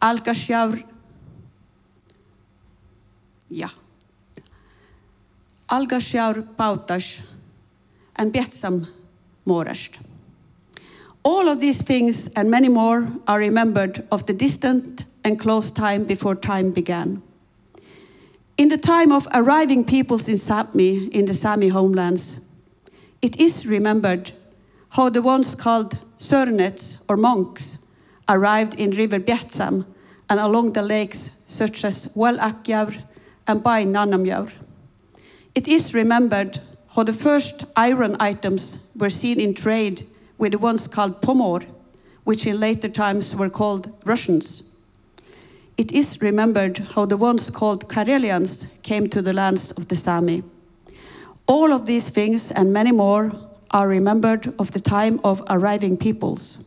Alkasjavr, 0.00 0.84
ja, 5.70 5.76
Algasjaur 5.76 6.42
Pautash, 6.56 7.20
and 8.16 8.32
Betsam 8.32 8.86
Morest. 9.44 9.98
All 11.22 11.48
of 11.48 11.60
these 11.60 11.82
things 11.82 12.30
and 12.34 12.50
many 12.50 12.68
more 12.68 13.08
are 13.26 13.38
remembered 13.38 14.06
of 14.10 14.26
the 14.26 14.32
distant 14.32 15.04
and 15.24 15.38
close 15.38 15.70
time 15.70 16.04
before 16.04 16.34
time 16.34 16.70
began. 16.70 17.22
In 18.56 18.68
the 18.68 18.78
time 18.78 19.12
of 19.12 19.26
arriving 19.32 19.84
peoples 19.84 20.28
in 20.28 20.36
Sápmi, 20.36 21.10
in 21.10 21.26
the 21.26 21.34
Sami 21.34 21.68
homelands, 21.68 22.40
it 23.22 23.38
is 23.40 23.66
remembered 23.66 24.32
how 24.90 25.10
the 25.10 25.22
ones 25.22 25.54
called 25.54 25.98
Sörnets 26.18 26.98
or 27.08 27.16
monks 27.16 27.78
arrived 28.28 28.74
in 28.74 28.90
River 28.90 29.20
Bjetsam 29.20 29.86
and 30.28 30.40
along 30.40 30.72
the 30.72 30.82
lakes 30.82 31.30
such 31.46 31.84
as 31.84 32.06
Welakjavr 32.14 33.02
and 33.46 33.62
Bai 33.62 33.84
Nanamjavr. 33.84 34.52
It 35.54 35.66
is 35.66 35.94
remembered 35.94 36.60
how 36.94 37.02
the 37.02 37.12
first 37.12 37.64
iron 37.76 38.16
items 38.20 38.78
were 38.96 39.10
seen 39.10 39.40
in 39.40 39.54
trade 39.54 40.06
with 40.38 40.52
the 40.52 40.58
ones 40.58 40.86
called 40.86 41.20
Pomor, 41.20 41.60
which 42.24 42.46
in 42.46 42.60
later 42.60 42.88
times 42.88 43.34
were 43.34 43.50
called 43.50 43.92
Russians. 44.04 44.62
It 45.76 45.92
is 45.92 46.20
remembered 46.22 46.78
how 46.94 47.06
the 47.06 47.16
ones 47.16 47.50
called 47.50 47.88
Karelians 47.88 48.68
came 48.82 49.08
to 49.08 49.22
the 49.22 49.32
lands 49.32 49.72
of 49.72 49.88
the 49.88 49.96
Sami. 49.96 50.42
All 51.46 51.72
of 51.72 51.86
these 51.86 52.10
things 52.10 52.52
and 52.52 52.72
many 52.72 52.92
more 52.92 53.32
are 53.70 53.88
remembered 53.88 54.54
of 54.58 54.72
the 54.72 54.80
time 54.80 55.20
of 55.24 55.42
arriving 55.48 55.96
peoples. 55.96 56.64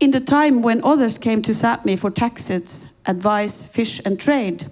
In 0.00 0.10
the 0.10 0.20
time 0.20 0.62
when 0.62 0.84
others 0.84 1.18
came 1.18 1.42
to 1.42 1.52
Sapmi 1.52 1.98
for 1.98 2.10
taxes, 2.10 2.88
advice, 3.04 3.64
fish, 3.64 4.00
and 4.04 4.20
trade, 4.20 4.66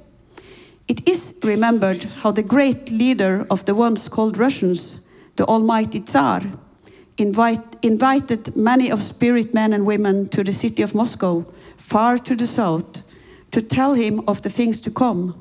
it 0.86 1.08
is 1.08 1.38
remembered 1.42 2.04
how 2.04 2.30
the 2.30 2.42
great 2.42 2.90
leader 2.90 3.46
of 3.50 3.64
the 3.64 3.74
once 3.74 4.08
called 4.08 4.36
Russians, 4.36 5.06
the 5.36 5.44
Almighty 5.46 6.00
Tsar, 6.00 6.42
invite, 7.16 7.76
invited 7.82 8.54
many 8.54 8.90
of 8.90 9.02
spirit 9.02 9.54
men 9.54 9.72
and 9.72 9.86
women 9.86 10.28
to 10.28 10.44
the 10.44 10.52
city 10.52 10.82
of 10.82 10.94
Moscow, 10.94 11.44
far 11.76 12.18
to 12.18 12.36
the 12.36 12.46
south, 12.46 13.02
to 13.50 13.62
tell 13.62 13.94
him 13.94 14.22
of 14.28 14.42
the 14.42 14.50
things 14.50 14.80
to 14.82 14.90
come. 14.90 15.34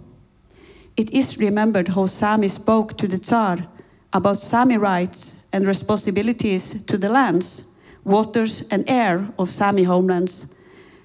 It 0.95 1.09
is 1.11 1.37
remembered 1.37 1.89
how 1.89 2.05
Sami 2.05 2.47
spoke 2.47 2.97
to 2.97 3.07
the 3.07 3.17
Tsar 3.17 3.67
about 4.13 4.37
Sami 4.37 4.77
rights 4.77 5.39
and 5.51 5.67
responsibilities 5.67 6.83
to 6.85 6.97
the 6.97 7.09
lands, 7.09 7.65
waters, 8.05 8.65
and 8.69 8.87
air 8.87 9.27
of 9.37 9.49
Sami 9.49 9.83
homelands, 9.83 10.53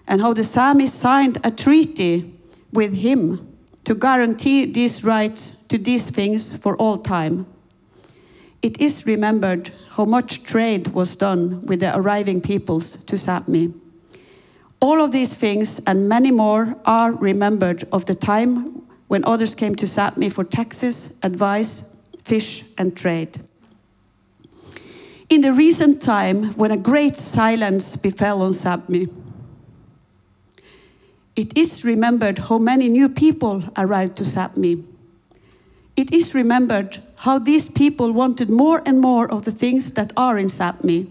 and 0.07 0.21
how 0.21 0.33
the 0.33 0.45
Sami 0.45 0.87
signed 0.87 1.39
a 1.43 1.51
treaty 1.51 2.35
with 2.73 2.95
him 2.95 3.49
to 3.89 3.95
guarantee 3.95 4.67
these 4.67 5.03
rights 5.03 5.57
to 5.67 5.79
these 5.79 6.11
things 6.11 6.55
for 6.55 6.77
all 6.77 6.99
time. 6.99 7.47
It 8.61 8.79
is 8.79 9.07
remembered 9.07 9.71
how 9.93 10.05
much 10.05 10.43
trade 10.43 10.89
was 10.89 11.17
done 11.17 11.65
with 11.65 11.81
the 11.81 11.97
arriving 11.97 12.43
peoples 12.43 13.03
to 13.05 13.17
Sapmi. 13.17 13.73
All 14.79 15.01
of 15.01 15.13
these 15.13 15.35
things 15.35 15.81
and 15.87 16.07
many 16.07 16.31
more 16.31 16.77
are 16.85 17.13
remembered 17.13 17.89
of 17.91 18.05
the 18.05 18.15
time 18.15 18.83
when 19.07 19.25
others 19.25 19.55
came 19.55 19.75
to 19.77 19.87
Sapmi 19.87 20.31
for 20.31 20.45
taxes, 20.45 21.17
advice, 21.23 21.89
fish, 22.23 22.67
and 22.77 22.95
trade. 22.95 23.41
In 25.31 25.41
the 25.41 25.55
recent 25.55 26.03
time 26.03 26.53
when 26.59 26.71
a 26.71 26.77
great 26.77 27.17
silence 27.17 27.97
befell 27.97 28.43
on 28.43 28.53
Sapmi, 28.53 29.11
it 31.39 31.57
is 31.57 31.85
remembered 31.85 32.37
how 32.37 32.59
many 32.59 32.89
new 32.89 33.09
people 33.09 33.63
arrived 33.77 34.17
to 34.17 34.25
Sapmi. 34.25 34.83
It 35.95 36.13
is 36.13 36.35
remembered 36.35 36.99
how 37.19 37.39
these 37.39 37.69
people 37.69 38.11
wanted 38.11 38.51
more 38.51 38.83
and 38.85 39.01
more 39.01 39.31
of 39.31 39.45
the 39.45 39.53
things 39.53 39.93
that 39.93 40.13
are 40.17 40.37
in 40.37 40.47
Sapmi. 40.49 41.07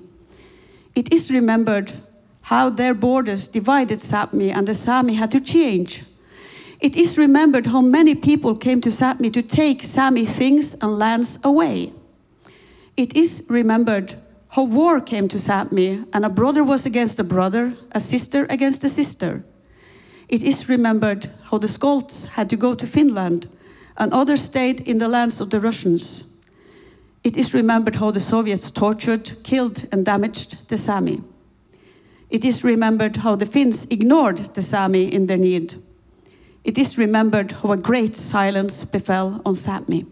It 0.96 1.14
is 1.14 1.32
remembered 1.32 1.94
how 2.42 2.70
their 2.70 2.94
borders 2.94 3.48
divided 3.48 4.00
Sapmi 4.00 4.54
and 4.54 4.68
the 4.68 4.74
Sami 4.74 5.14
had 5.14 5.32
to 5.32 5.40
change. 5.40 6.04
It 6.82 6.98
is 6.98 7.18
remembered 7.18 7.68
how 7.68 7.80
many 7.80 8.14
people 8.14 8.54
came 8.54 8.82
to 8.82 8.90
Sapmi 8.90 9.32
to 9.32 9.42
take 9.42 9.82
Sami 9.82 10.26
things 10.26 10.74
and 10.74 11.00
lands 11.00 11.40
away. 11.42 11.94
It 12.98 13.16
is 13.16 13.46
remembered 13.48 14.16
how 14.50 14.64
war 14.64 15.00
came 15.00 15.30
to 15.30 15.38
Sapmi 15.38 16.06
and 16.12 16.26
a 16.26 16.30
brother 16.30 16.66
was 16.66 16.86
against 16.86 17.18
a 17.18 17.24
brother, 17.24 17.78
a 17.94 18.02
sister 18.02 18.46
against 18.50 18.84
a 18.84 18.90
sister. 18.90 19.46
It 20.28 20.44
is 20.44 20.68
remembered 20.68 21.30
how 21.44 21.58
the 21.58 21.68
Skolts 21.68 22.26
had 22.26 22.50
to 22.50 22.58
go 22.58 22.76
to 22.76 22.86
Finland 22.86 23.48
and 23.98 24.14
others 24.14 24.42
stayed 24.42 24.82
in 24.82 24.98
the 24.98 25.08
lands 25.08 25.42
of 25.42 25.50
the 25.50 25.60
Russians. 25.60 26.26
It 27.24 27.38
is 27.38 27.54
remembered 27.54 27.96
how 27.96 28.12
the 28.12 28.20
Soviets 28.20 28.70
tortured, 28.70 29.44
killed, 29.44 29.88
and 29.92 30.06
damaged 30.06 30.68
the 30.70 30.78
Sami. 30.78 31.22
It 32.30 32.44
is 32.44 32.64
remembered 32.64 33.18
how 33.18 33.36
the 33.36 33.46
Finns 33.46 33.86
ignored 33.90 34.38
the 34.54 34.62
Sami 34.62 35.06
in 35.14 35.26
their 35.28 35.38
need. 35.38 35.76
It 36.64 36.78
is 36.78 36.98
remembered 36.98 37.54
how 37.54 37.72
a 37.72 37.78
great 37.78 38.18
silence 38.18 38.84
befell 38.84 39.42
on 39.46 39.56
Sapmi. 39.56 40.06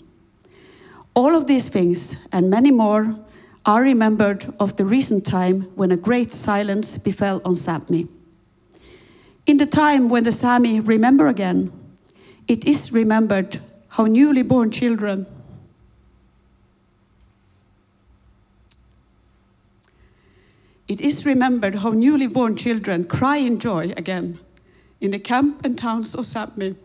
All 1.13 1.36
of 1.36 1.47
these 1.47 1.68
things 1.68 2.16
and 2.32 2.49
many 2.49 2.72
more 2.72 3.20
are 3.66 3.82
remembered 3.82 4.45
of 4.59 4.78
the 4.78 4.86
recent 4.86 5.26
time 5.26 5.63
when 5.76 5.91
a 5.91 5.97
great 5.97 6.32
silence 6.32 6.97
befell 6.97 7.41
on 7.43 7.55
Sapmi. 7.55 8.07
In 9.45 9.57
the 9.57 9.65
time 9.65 10.09
when 10.09 10.23
the 10.23 10.31
Sami 10.31 10.79
remember 10.79 11.27
again, 11.27 11.71
it 12.47 12.65
is 12.65 12.91
remembered 12.91 13.59
how 13.89 14.05
newly 14.05 14.41
born 14.41 14.71
children 14.71 15.27
It 20.87 21.01
is 21.01 21.25
remembered 21.25 21.75
how 21.75 21.91
newly 21.91 22.27
born 22.27 22.55
children 22.55 23.05
cry 23.05 23.37
in 23.37 23.59
joy 23.59 23.91
again 23.97 24.39
in 25.01 25.11
the 25.11 25.19
camp 25.19 25.65
and 25.65 25.77
towns 25.77 26.13
of 26.13 26.25
Sapmi. 26.25 26.75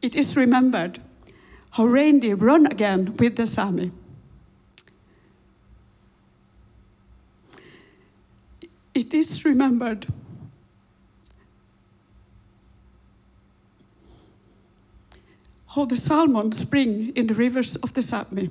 It 0.00 0.14
is 0.14 0.36
remembered 0.36 1.00
how 1.72 1.86
reindeer 1.86 2.36
run 2.36 2.66
again 2.66 3.16
with 3.16 3.36
the 3.36 3.46
Sami. 3.46 3.90
It 9.02 9.14
is 9.14 9.44
remembered 9.44 10.06
how 15.74 15.86
the 15.86 15.96
salmon 15.96 16.52
spring 16.52 17.10
in 17.16 17.26
the 17.26 17.34
rivers 17.34 17.74
of 17.74 17.94
the 17.94 18.02
Sami. 18.02 18.50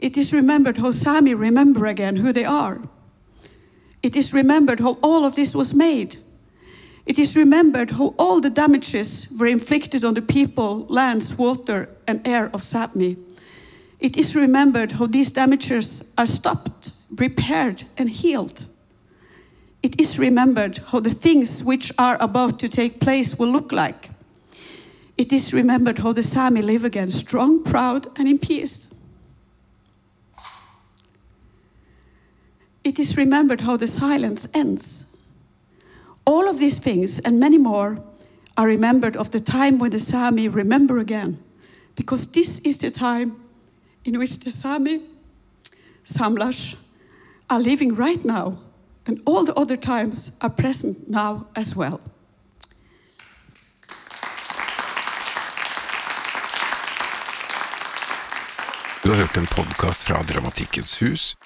It 0.00 0.16
is 0.16 0.32
remembered 0.32 0.78
how 0.78 0.90
Sami 0.90 1.34
remember 1.34 1.86
again 1.86 2.16
who 2.16 2.32
they 2.32 2.44
are. 2.44 2.80
It 4.02 4.16
is 4.16 4.34
remembered 4.34 4.80
how 4.80 4.98
all 5.04 5.24
of 5.24 5.36
this 5.36 5.54
was 5.54 5.72
made. 5.72 6.16
It 7.06 7.16
is 7.16 7.36
remembered 7.36 7.92
how 7.92 8.12
all 8.18 8.40
the 8.40 8.50
damages 8.50 9.28
were 9.38 9.46
inflicted 9.46 10.04
on 10.04 10.14
the 10.14 10.22
people, 10.22 10.84
lands, 10.88 11.38
water, 11.38 11.88
and 12.08 12.26
air 12.26 12.46
of 12.46 12.62
Sapmi. 12.62 13.16
It 14.00 14.16
is 14.16 14.34
remembered 14.34 14.92
how 14.92 15.06
these 15.06 15.30
damages 15.30 16.02
are 16.18 16.26
stopped, 16.26 16.90
repaired, 17.16 17.84
and 17.96 18.10
healed. 18.10 18.66
It 19.86 20.00
is 20.00 20.18
remembered 20.18 20.78
how 20.78 20.98
the 20.98 21.14
things 21.14 21.62
which 21.62 21.92
are 21.96 22.20
about 22.20 22.58
to 22.58 22.68
take 22.68 22.98
place 22.98 23.38
will 23.38 23.46
look 23.46 23.70
like. 23.70 24.10
It 25.16 25.32
is 25.32 25.54
remembered 25.54 26.00
how 26.00 26.12
the 26.12 26.24
Sami 26.24 26.60
live 26.60 26.84
again, 26.84 27.12
strong, 27.12 27.62
proud, 27.62 28.08
and 28.18 28.26
in 28.26 28.38
peace. 28.38 28.90
It 32.82 32.98
is 32.98 33.16
remembered 33.16 33.60
how 33.60 33.76
the 33.76 33.86
silence 33.86 34.48
ends. 34.52 35.06
All 36.24 36.48
of 36.48 36.58
these 36.58 36.80
things 36.80 37.20
and 37.20 37.38
many 37.38 37.56
more 37.56 38.02
are 38.56 38.66
remembered 38.66 39.16
of 39.16 39.30
the 39.30 39.38
time 39.38 39.78
when 39.78 39.92
the 39.92 40.00
Sami 40.00 40.48
remember 40.48 40.98
again, 40.98 41.38
because 41.94 42.26
this 42.32 42.58
is 42.64 42.78
the 42.78 42.90
time 42.90 43.40
in 44.04 44.18
which 44.18 44.40
the 44.40 44.50
Sami, 44.50 45.02
Samlash, 46.04 46.74
are 47.48 47.60
living 47.60 47.94
right 47.94 48.24
now, 48.24 48.58
and 49.06 49.20
all 49.24 49.44
the 49.44 49.54
other 49.54 49.76
times 49.76 50.32
are 50.40 50.50
present 50.50 51.08
now 51.08 51.46
as 51.54 51.76
well. 51.76 52.00
Du 59.02 59.10
har 59.10 59.18
hørt 59.18 59.36
en 59.36 59.46
podkast 59.46 60.02
fra 60.02 60.22
Dramatikkens 60.22 61.02
hus. 61.02 61.36